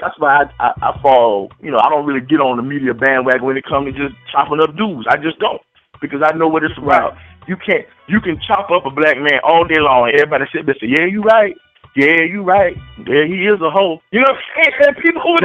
[0.00, 2.94] that's why I, I, I fall, you know, I don't really get on the media
[2.94, 5.06] bandwagon when it comes to just chopping up dudes.
[5.08, 5.60] I just don't.
[6.00, 7.16] Because I know what it's about.
[7.48, 10.66] You can't you can chop up a black man all day long and everybody sit
[10.66, 11.56] there and say, Yeah, you right.
[11.96, 12.76] Yeah, you right.
[13.08, 14.02] Yeah, he is a hoe.
[14.12, 14.94] You know what I'm saying?
[15.00, 15.36] People who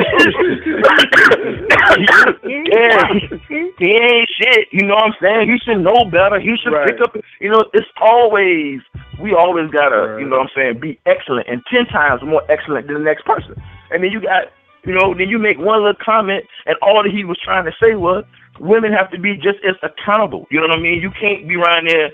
[2.44, 3.08] yeah,
[3.48, 4.68] he, he ain't shit.
[4.72, 5.50] You know what I'm saying?
[5.50, 6.40] He should know better.
[6.42, 6.88] He should Right.
[6.92, 7.16] pick up.
[7.40, 8.82] You know, it's always
[9.22, 10.20] we always gotta, Right.
[10.20, 13.24] you know what I'm saying, be excellent and ten times more excellent than the next
[13.26, 13.56] person.
[13.92, 14.50] And then you got,
[14.86, 17.74] you know, then you make one little comment, and all that he was trying to
[17.84, 18.26] say was
[18.60, 20.48] women have to be just as accountable.
[20.52, 21.02] You know what I mean?
[21.02, 22.12] You can't be around there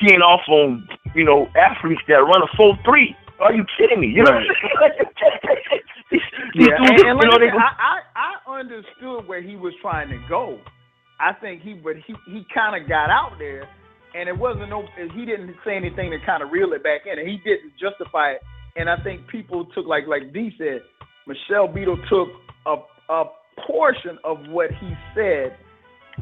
[0.00, 3.16] teeing off on, you know, athletes that run a full three.
[3.40, 4.08] Are you kidding me?
[4.08, 4.40] You know Right.
[4.40, 5.82] what I'm saying?
[6.12, 6.22] These
[6.54, 10.10] Yeah, dudes, and, and you know, they I, I I understood where he was trying
[10.10, 10.60] to go.
[11.20, 13.68] I think he, but he he kind of got out there,
[14.14, 14.84] and it wasn't no.
[15.14, 18.32] He didn't say anything to kind of reel it back in, and he didn't justify
[18.32, 18.42] it.
[18.76, 20.82] And I think people took like like D said,
[21.26, 22.28] Michelle Beadle took
[22.66, 22.76] a
[23.10, 23.24] a
[23.66, 25.56] portion of what he said,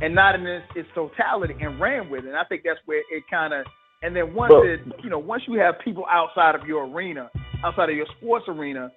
[0.01, 2.29] and not in its, its totality, and ran with it.
[2.29, 3.65] And I think that's where it kind of.
[4.03, 7.31] And then once But- it, you know, once you have people outside of your arena,
[7.65, 8.91] outside of your sports arena,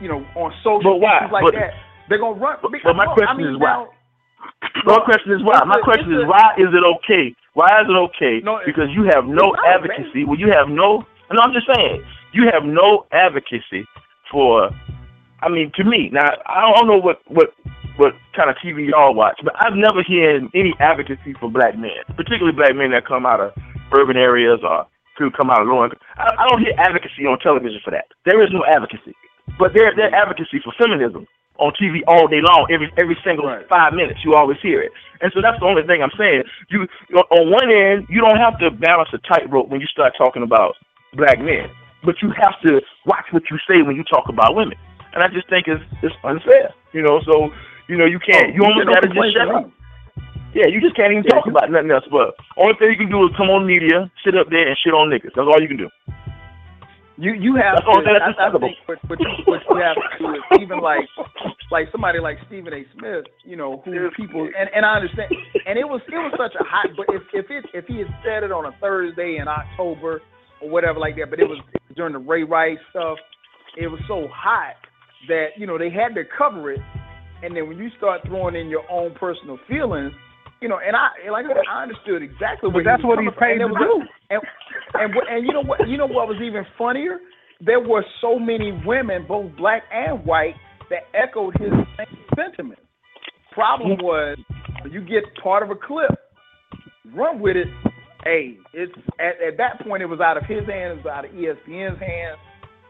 [0.00, 1.70] you know, on social issues like But- that,
[2.08, 2.58] they're gonna run.
[2.62, 3.72] but- my I question mean, is why?
[3.72, 3.88] now-
[4.84, 5.62] My question is why.
[5.64, 7.34] My a- question is a- why is it okay?
[7.54, 8.40] Why is it okay?
[8.42, 10.24] No, because you have no advocacy.
[10.24, 11.06] Well, you have no.
[11.30, 12.02] No, I'm just saying
[12.32, 13.86] you have no advocacy
[14.30, 14.70] for.
[15.42, 17.50] I mean, to me, now I don't know what what
[17.96, 22.04] what kind of TV y'all watch, but I've never heard any advocacy for black men,
[22.16, 23.52] particularly black men that come out of
[23.92, 24.86] urban areas or
[25.18, 25.98] who come out of low income.
[26.16, 28.06] I, I don't hear advocacy on television for that.
[28.24, 29.14] There is no advocacy,
[29.58, 31.26] but there there advocacy for feminism
[31.58, 33.68] on TV all day long, every every single Right.
[33.68, 34.20] five minutes.
[34.24, 36.44] You always hear it, and so that's the only thing I'm saying.
[36.68, 36.84] You
[37.16, 40.76] on one end, you don't have to balance a tightrope when you start talking about
[41.16, 41.68] black men,
[42.04, 44.76] but you have to watch what you say when you talk about women.
[45.12, 47.20] And I just think it's it's unfair, you know.
[47.26, 47.50] So
[47.88, 48.50] you know you can't.
[48.50, 49.70] Oh, you almost said got to just shut up.
[50.54, 52.04] Yeah, you just can't even talk about nothing else.
[52.10, 54.94] But only thing you can do is come on media, sit up there and shit
[54.94, 55.34] on niggas.
[55.34, 55.88] That's all you can do.
[57.20, 59.96] You you have That's to, that's I, I think what, what, you, what you have
[59.96, 61.04] to do is even like
[61.70, 62.86] like somebody like Stephen A.
[62.96, 65.28] Smith, you know, who people and, and I understand
[65.66, 68.08] and it was it was such a hot but if if it if he had
[68.24, 70.22] said it on a Thursday in October
[70.62, 71.58] or whatever like that, but it was
[71.96, 73.18] during the Ray Rice stuff,
[73.76, 74.74] it was so hot
[75.28, 76.80] that, you know, they had to cover it
[77.42, 80.12] and then when you start throwing in your own personal feelings,
[80.60, 83.24] you know, and I like I said, I understood exactly But that's he was what
[83.24, 84.02] he's paid to And do.
[84.28, 84.40] And
[84.94, 87.18] and and you know what you know what was even funnier?
[87.60, 90.54] There were so many women, both black and white,
[90.88, 92.82] that echoed his same sentiments.
[93.52, 94.38] Problem was,
[94.90, 96.10] you get part of a clip,
[97.14, 97.66] run with it.
[98.24, 102.00] Hey, it's at, at that point it was out of his hands, out of ESPN's
[102.00, 102.38] hands,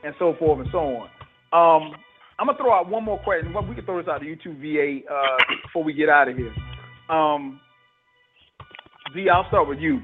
[0.05, 1.09] and so forth and so on.
[1.53, 1.93] Um,
[2.39, 3.55] I'm gonna throw out one more question.
[3.69, 6.53] We can throw this out to YouTube VA uh, before we get out of here.
[7.09, 7.61] Um,
[9.15, 10.01] Z, I'll start with you.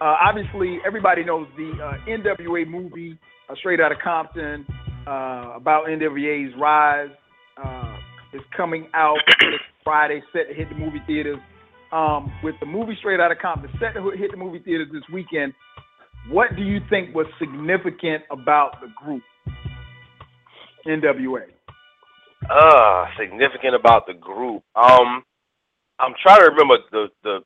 [0.00, 3.18] Uh, obviously, everybody knows the uh, NWA movie,
[3.48, 4.66] uh, Straight Outta Compton,
[5.06, 7.10] uh, about NWA's rise.
[7.62, 7.96] Uh,
[8.34, 9.18] is coming out
[9.84, 11.38] Friday, set to hit the movie theaters.
[11.94, 15.54] Um, with the movie Straight Outta Compton set to hit the movie theaters this weekend,
[16.28, 19.22] what do you think was significant about the group,
[20.84, 21.42] NWA?
[22.50, 24.64] Uh, significant about the group.
[24.74, 25.22] Um,
[26.00, 27.38] I'm trying to remember the the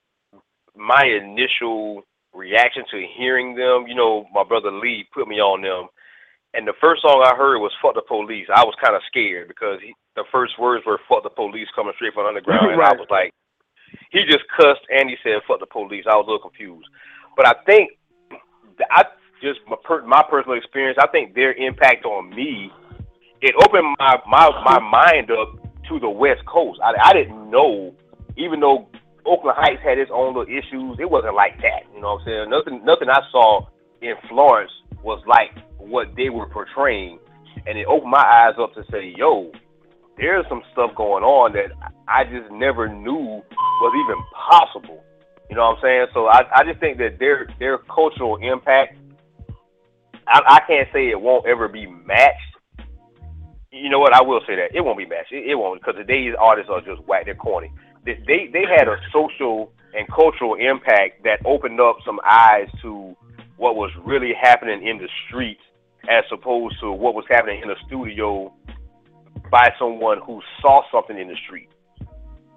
[0.75, 3.85] my initial reaction to hearing them.
[3.87, 5.89] You know, my brother Lee put me on them,
[6.55, 9.49] and the first song I heard was "Fuck the Police." I was kind of scared
[9.49, 12.95] because he, the first words were "Fuck the Police" coming straight from underground, and I
[12.95, 13.33] was like,
[14.11, 16.89] he just cussed and he said "Fuck the police." I was a little confused,
[17.37, 17.91] but I think
[18.91, 19.05] I
[19.43, 20.99] just my per, my personal experience.
[21.01, 22.73] I think their impact on me
[23.41, 25.55] it opened my my my mind up
[25.89, 26.81] to the West Coast.
[26.83, 27.95] I I didn't know,
[28.37, 28.89] even though
[29.27, 31.85] Oakland Heights had its own little issues, it wasn't like that.
[31.95, 32.51] You know what I'm saying?
[32.51, 33.67] Nothing nothing I saw
[34.03, 37.19] in Florence was like what they were portraying,
[37.67, 39.53] and it opened my eyes up to say, yo,
[40.17, 41.71] there's some stuff going on that
[42.09, 43.43] I just never knew
[43.81, 45.03] was even possible.
[45.49, 46.07] You know what I'm saying?
[46.15, 48.97] So I I just think that their their cultural impact,
[50.27, 52.49] I, I can't say it won't ever be matched
[53.71, 54.15] you know what?
[54.15, 55.33] I will say that it won't be matched.
[55.33, 57.27] It, it won't because today's artists are just whack.
[57.27, 57.73] They're corny.
[58.05, 63.17] They, they they had a social and cultural impact that opened up some eyes to
[63.57, 65.61] what was really happening in the streets,
[66.09, 68.53] as opposed to what was happening in the studio
[69.51, 71.69] by someone who saw something in the street.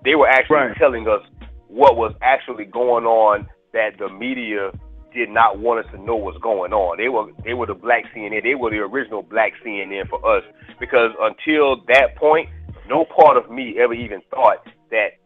[0.03, 0.78] They were actually Right.
[0.78, 1.22] telling us
[1.68, 4.72] what was actually going on that the media
[5.14, 6.98] did not want us to know what's going on.
[6.98, 8.44] They were they were the black CNN.
[8.44, 10.44] They were the original black CNN for us
[10.80, 12.49] because until that point,
[12.88, 15.19] no part of me ever even thought that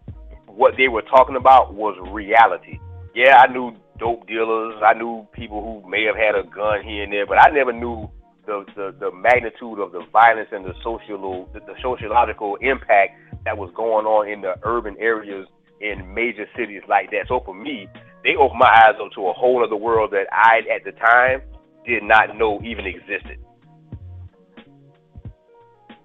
[0.48, 2.80] what they were talking about was reality.
[3.14, 4.76] Yeah, I knew dope dealers.
[4.86, 7.72] I knew people who may have had a gun here and there, but I never
[7.74, 8.10] knew
[8.46, 13.14] the the, the magnitude of the violence and the social the, the sociological impact
[13.46, 15.48] that was going on in the urban areas
[15.80, 17.26] in major cities like that.
[17.28, 17.88] So for me,
[18.24, 21.42] they opened my eyes up to a whole other world that I, at the time,
[21.86, 23.38] did not know even existed.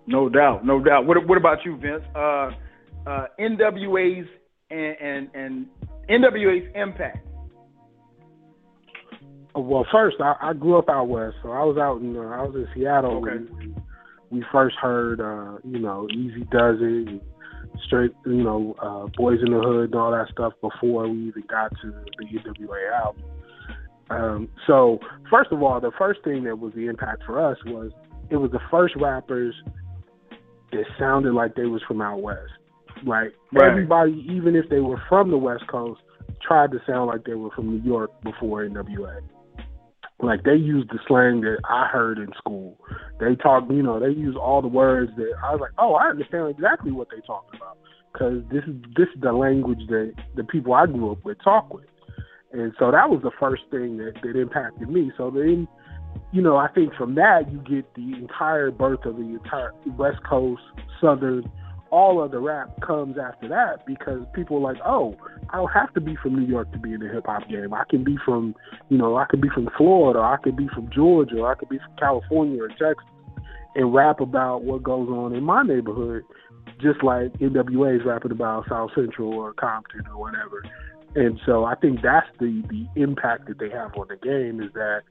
[0.06, 1.06] No doubt, no doubt.
[1.06, 2.02] What what about you, Vince?
[2.14, 2.50] Uh,
[3.06, 4.26] uh, NWA's
[4.70, 5.66] and, and and
[6.08, 7.26] NWA's impact.
[9.54, 12.42] Well, first, I, I grew up out west, so I was out in uh, I
[12.42, 13.44] was in Seattle Okay.
[13.50, 13.74] when
[14.30, 17.20] we first heard, uh, you know, Eazy-Duz-It, and
[17.84, 22.26] straight, you know, uh, Boyz-n-the-Hood and all that stuff before we even got to the
[22.26, 23.22] NWA album.
[24.10, 24.98] Um, so,
[25.30, 27.92] first of all, the first thing that was the impact for us was
[28.30, 29.54] it was the first rappers
[30.72, 32.50] that sounded like they was from out west.
[33.04, 33.70] Like Right.
[33.70, 36.00] everybody, even if they were from the West Coast,
[36.42, 39.20] tried to sound like they were from New York before NWA.
[40.22, 42.76] Like they used the slang that I heard in school.
[43.18, 46.08] They talk, you know, they use all the words that I was like, oh, I
[46.08, 47.78] understand exactly what they talking about
[48.12, 51.72] because this is this is the language that the people I grew up with talk
[51.72, 51.86] with,
[52.52, 55.12] and so that was the first thing that that impacted me.
[55.16, 55.66] So then,
[56.32, 60.22] you know, I think from that you get the entire birth of the entire West
[60.28, 60.62] Coast,
[61.00, 61.50] Southern,
[61.90, 65.16] all of the rap comes after that because people are like, oh,
[65.50, 67.74] I don't have to be from New York to be in the hip hop game.
[67.74, 68.54] I can be from,
[68.88, 71.68] you know, I could be from Florida, I could be from Georgia, or I could
[71.68, 73.04] be from California or Texas,
[73.74, 76.22] and rap about what goes on in my neighborhood,
[76.80, 80.62] just like NWA is rapping about South Central or Compton or whatever.
[81.16, 84.72] And so I think that's the the impact that they have on the game is
[84.74, 85.02] that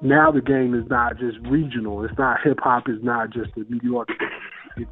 [0.00, 2.02] now the game is not just regional.
[2.04, 4.08] It's not hip hop is not just a New York.
[4.76, 4.90] It's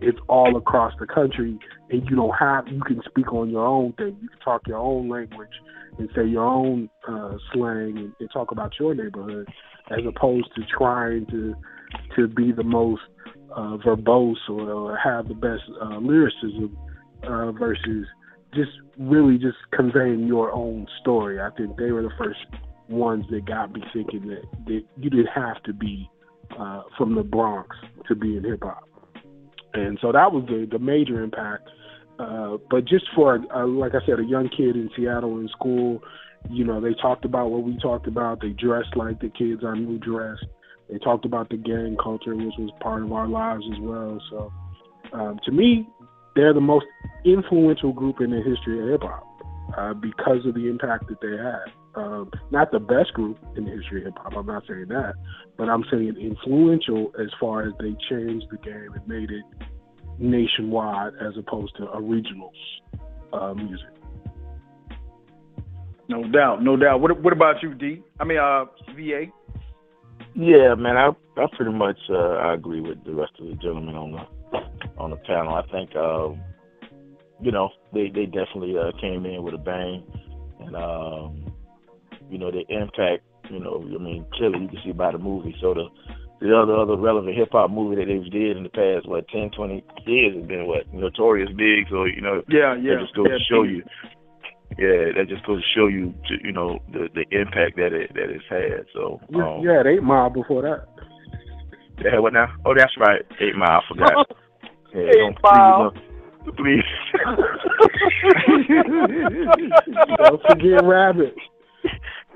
[0.00, 1.58] it's all across the country,
[1.90, 4.16] and you don't have you can speak on your own thing.
[4.20, 5.48] You can talk your own language
[5.98, 9.48] and say your own uh, slang and, and talk about your neighborhood,
[9.90, 11.54] as opposed to trying to
[12.16, 13.02] to be the most
[13.56, 16.76] uh, verbose or, or have the best uh, lyricism
[17.24, 18.06] uh, versus
[18.54, 21.40] just really just conveying your own story.
[21.40, 22.40] I think they were the first
[22.88, 26.08] ones that got me thinking that, that you didn't have to be
[26.58, 27.76] uh, from the Bronx
[28.08, 28.87] to be in hip hop.
[29.74, 31.68] And so that was the, the major impact.
[32.18, 36.02] Uh, but just for, uh, like I said, a young kid in Seattle in school,
[36.50, 38.40] you know, they talked about what we talked about.
[38.40, 40.46] They dressed like the kids I knew dressed.
[40.90, 44.20] They talked about the gang culture, which was part of our lives as well.
[44.30, 44.52] So,
[45.12, 45.86] um, to me,
[46.34, 46.86] they're the most
[47.24, 49.26] influential group in the history of hip hop
[49.76, 51.77] uh, because of the impact that they had.
[51.98, 54.36] Um, not the best group in the history of hip hop.
[54.36, 55.14] I'm not saying that,
[55.56, 59.44] but I'm saying influential as far as they changed the game and made it
[60.18, 62.52] nationwide as opposed to a regional
[63.32, 63.88] uh, music.
[66.08, 67.00] No doubt, no doubt.
[67.00, 68.02] What What about you, D?
[68.20, 69.26] I mean, uh, VA.
[70.34, 73.96] Yeah, man, I I pretty much uh, I agree with the rest of the gentlemen
[73.96, 74.58] on the
[74.98, 75.52] on the panel.
[75.54, 76.40] I think um,
[77.40, 80.04] you know they they definitely uh, came in with a bang,
[80.60, 81.52] and um,
[82.30, 83.24] you know the impact.
[83.50, 85.56] You know, I mean, clearly you can see by the movie.
[85.60, 85.86] So the
[86.40, 89.50] the other other relevant hip hop movie that they've did in the past what 10,
[89.56, 91.88] 20 years has been what Notorious Big.
[91.90, 93.82] So you know, yeah, yeah, that just goes yeah, to show you.
[94.78, 96.14] Yeah, that just goes to show you,
[96.44, 98.86] you know, the the impact that it that it's had.
[98.92, 100.86] So You, um, had Eight Mile before that.
[102.04, 102.52] yeah, what now?
[102.64, 103.80] Oh, that's right, Eight Mile.
[103.80, 104.26] I forgot.
[104.94, 105.92] Yeah, Eight don't, Mile.
[106.56, 106.82] Please,
[110.16, 111.34] Don't forget Rabbit.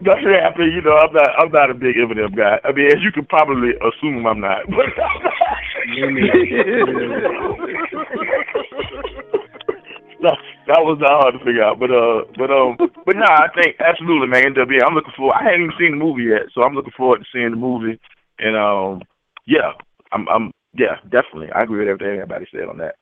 [0.05, 0.73] That's happening.
[0.75, 1.31] You know, I'm not.
[1.39, 2.59] I'm not a big Eminem guy.
[2.65, 4.67] I mean, as you can probably assume, I'm not.
[4.67, 4.87] But
[10.23, 11.79] that, that was not hard to figure out.
[11.79, 12.77] But uh, but um,
[13.07, 14.55] but nah, I think absolutely, man.
[14.55, 14.83] NWA.
[14.85, 15.37] I'm looking forward.
[15.39, 18.01] I hadn't even seen the movie yet, so I'm looking forward to seeing the movie.
[18.39, 19.03] And um,
[19.47, 19.73] yeah,
[20.11, 20.29] I'm.
[20.29, 20.51] I'm.
[20.75, 21.53] Yeah, definitely.
[21.55, 22.97] I agree with everything everybody said on that.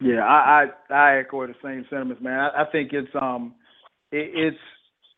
[0.00, 2.40] Yeah, I I, I echo the same sentiments, man.
[2.40, 3.54] I, I think it's um,
[4.10, 4.64] it, it's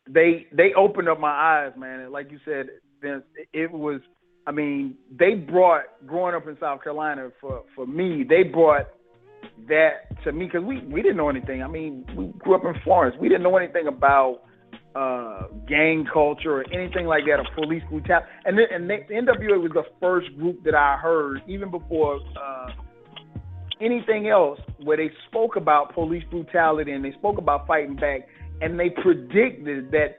[0.09, 2.01] they they opened up my eyes, man.
[2.01, 2.67] And like you said,
[3.01, 4.01] Vince, it, was.
[4.45, 8.23] I mean, they brought growing up in South Carolina for for me.
[8.27, 8.87] They brought
[9.67, 11.63] that to me because we we didn't know anything.
[11.63, 13.15] I mean, we grew up in Florence.
[13.19, 14.43] We didn't know anything about
[14.97, 18.27] uh, gang culture or anything like that, or police brutality.
[18.45, 22.19] And then, and they, the NWA was the first group that I heard, even before
[22.41, 22.69] uh,
[23.79, 28.21] anything else, where they spoke about police brutality and they spoke about fighting back,
[28.61, 30.17] and they predicted that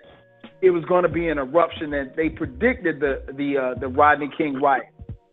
[0.60, 1.94] it was going to be an eruption.
[1.94, 4.86] And they predicted the the uh, the Rodney King riot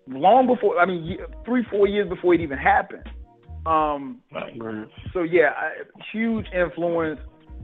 [0.08, 0.80] long before.
[0.80, 3.08] I mean, three four years before it even happened.
[3.66, 4.22] Um,
[5.14, 5.50] so yeah,
[6.12, 7.20] huge influence.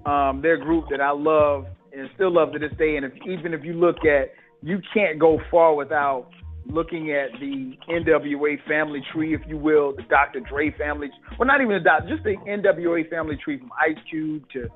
[0.06, 2.96] Um, their group that I love and still love to this day.
[2.96, 4.32] And if, even if you look at,
[4.64, 6.30] you can't go far without
[6.66, 10.40] looking at the NWA family tree, if you will, the Dr.
[10.40, 11.10] Dre family.
[11.38, 12.10] Well, not even the Dr.
[12.10, 14.70] Just the NWA family tree from Ice Cube to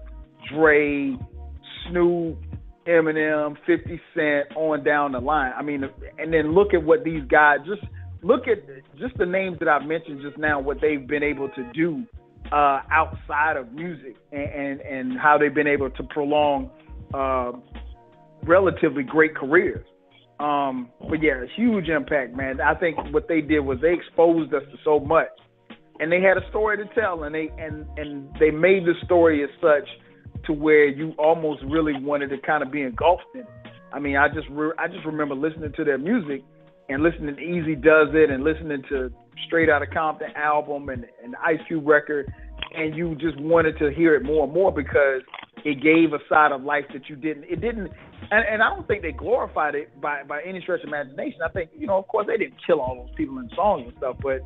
[0.53, 1.17] Dre,
[1.87, 2.37] Snoop,
[2.87, 5.53] Eminem, 50 Cent, on down the line.
[5.57, 5.83] I mean,
[6.17, 7.81] and then look at what these guys just
[8.21, 8.65] look at
[8.97, 12.03] just the names that I've mentioned just now, what they've been able to do
[12.51, 16.69] uh, outside of music, and, and and how they've been able to prolong
[17.13, 17.51] uh,
[18.43, 19.85] relatively great careers.
[20.39, 22.59] Um, but yeah, huge impact, man.
[22.59, 25.29] I think what they did was they exposed us to so much,
[25.99, 29.43] and they had a story to tell, and they and and they made the story
[29.43, 29.87] as such
[30.45, 33.47] to where you almost really wanted to kind of be engulfed in it.
[33.93, 36.43] I mean, I just re- I just remember listening to their music
[36.89, 39.11] and listening to Eazy-Duz-It and listening to
[39.47, 42.31] Straight Outta Compton album and and Ice Cube record,
[42.75, 45.21] and you just wanted to hear it more and more because
[45.65, 47.45] it gave a side of life that you didn't.
[47.45, 47.91] It didn't,
[48.31, 51.41] and, and I don't think they glorified it by by any stretch of imagination.
[51.43, 53.97] I think you know, of course, they didn't kill all those people in songs and
[53.97, 54.41] stuff, but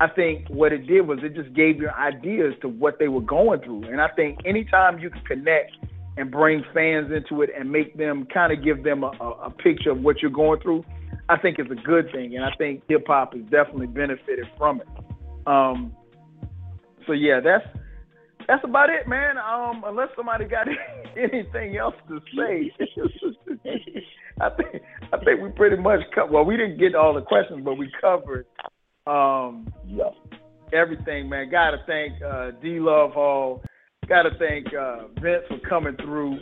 [0.00, 3.20] I think what it did was it just gave you ideas to what they were
[3.20, 3.84] going through.
[3.84, 5.76] And I think anytime you can connect
[6.16, 9.50] and bring fans into it and make them kind of give them a, a, a
[9.50, 10.84] picture of what you're going through,
[11.28, 12.34] I think it's a good thing.
[12.34, 14.88] And I think hip hop has definitely benefited from it.
[15.46, 15.94] Um,
[17.06, 17.64] so yeah, that's
[18.48, 19.36] that's about it, man.
[19.38, 20.66] Um, unless somebody got
[21.16, 22.72] anything else to say,
[24.40, 26.32] I think I think we pretty much covered.
[26.32, 28.46] Well, we didn't get all the questions, but we covered
[29.06, 29.72] um,
[30.72, 31.50] everything, man.
[31.50, 33.62] Got to thank uh, DLuvhall.
[34.08, 36.38] Got to thank uh, Vince for coming through.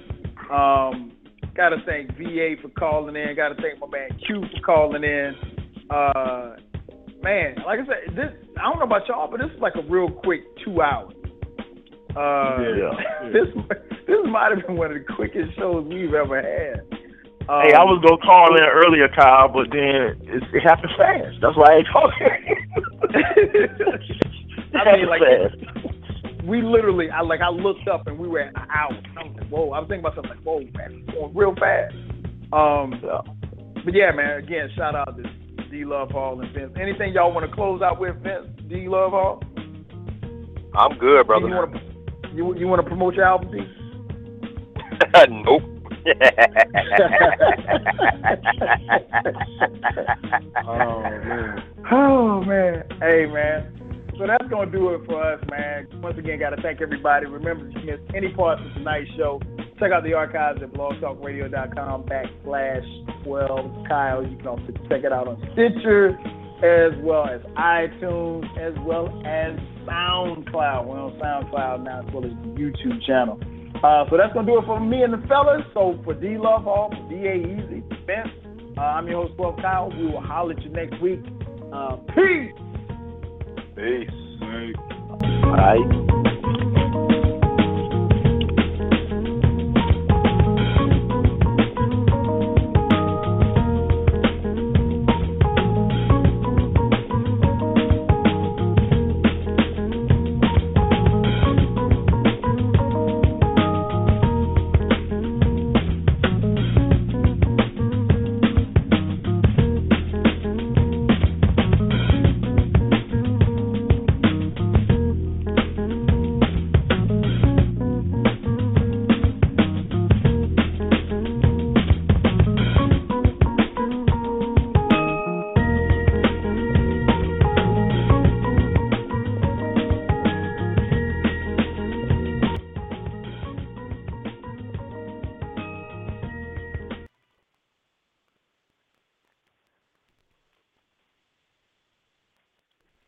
[0.53, 1.13] Um,
[1.55, 3.35] got to thank VA for calling in.
[3.37, 5.35] Got to thank my man Q for calling in.
[5.91, 6.57] Uh,
[7.23, 9.91] man, like I said, this I don't know about y'all, but this is like a
[9.91, 11.15] real quick two hours.
[12.17, 13.31] Uh, Yeah.
[13.33, 13.49] this
[14.07, 16.81] this might have been one of the quickest shows we've ever had.
[17.49, 21.37] Um, hey, I was gonna call in earlier, Kyle, but then it, it happened fast.
[21.43, 22.33] That's why I ain't talking.
[24.75, 26.45] I mean, like fast.
[26.47, 28.97] we literally, I like I looked up and we were at an hour.
[29.19, 29.71] I was like, whoa!
[29.73, 31.95] I was thinking about something like, whoa, man, it's going real fast.
[32.53, 32.95] Um,
[33.85, 34.39] but yeah, man.
[34.39, 35.23] Again, shout out to
[35.69, 36.73] DLuvhall and Vince.
[36.81, 38.47] Anything y'all want to close out with, Vince?
[38.71, 39.43] DLuvhall.
[40.75, 41.49] I'm good, brother.
[42.35, 43.59] You want to you, you want to promote your album, D?
[45.31, 45.63] nope.
[50.67, 51.63] Oh man.
[51.91, 53.75] Oh man, hey man.
[54.19, 55.89] So that's gonna do it for us, man.
[56.03, 57.27] Once again, gotta thank everybody.
[57.27, 59.41] Remember, if you missed any parts of tonight's show,
[59.79, 64.27] check out the archives at blogtalkradio.com backslash 12 Kyle.
[64.27, 66.19] You can also check it out on Stitcher,
[66.65, 69.53] as well as iTunes, as well as
[69.87, 70.87] SoundCloud.
[70.87, 73.39] We're on SoundCloud now, as well as the YouTube channel.
[73.85, 75.63] Uh, so that's gonna do it for me and the fellas.
[75.75, 78.29] So for DLuvhall, for DA Easy, Vince,
[78.79, 79.91] uh, I'm your host, 12 Kyle.
[79.91, 81.21] We will holler at you next week.
[81.73, 82.55] Uh, peace.
[83.77, 84.11] Peace.
[84.41, 84.75] Right.
[85.45, 86.34] All right.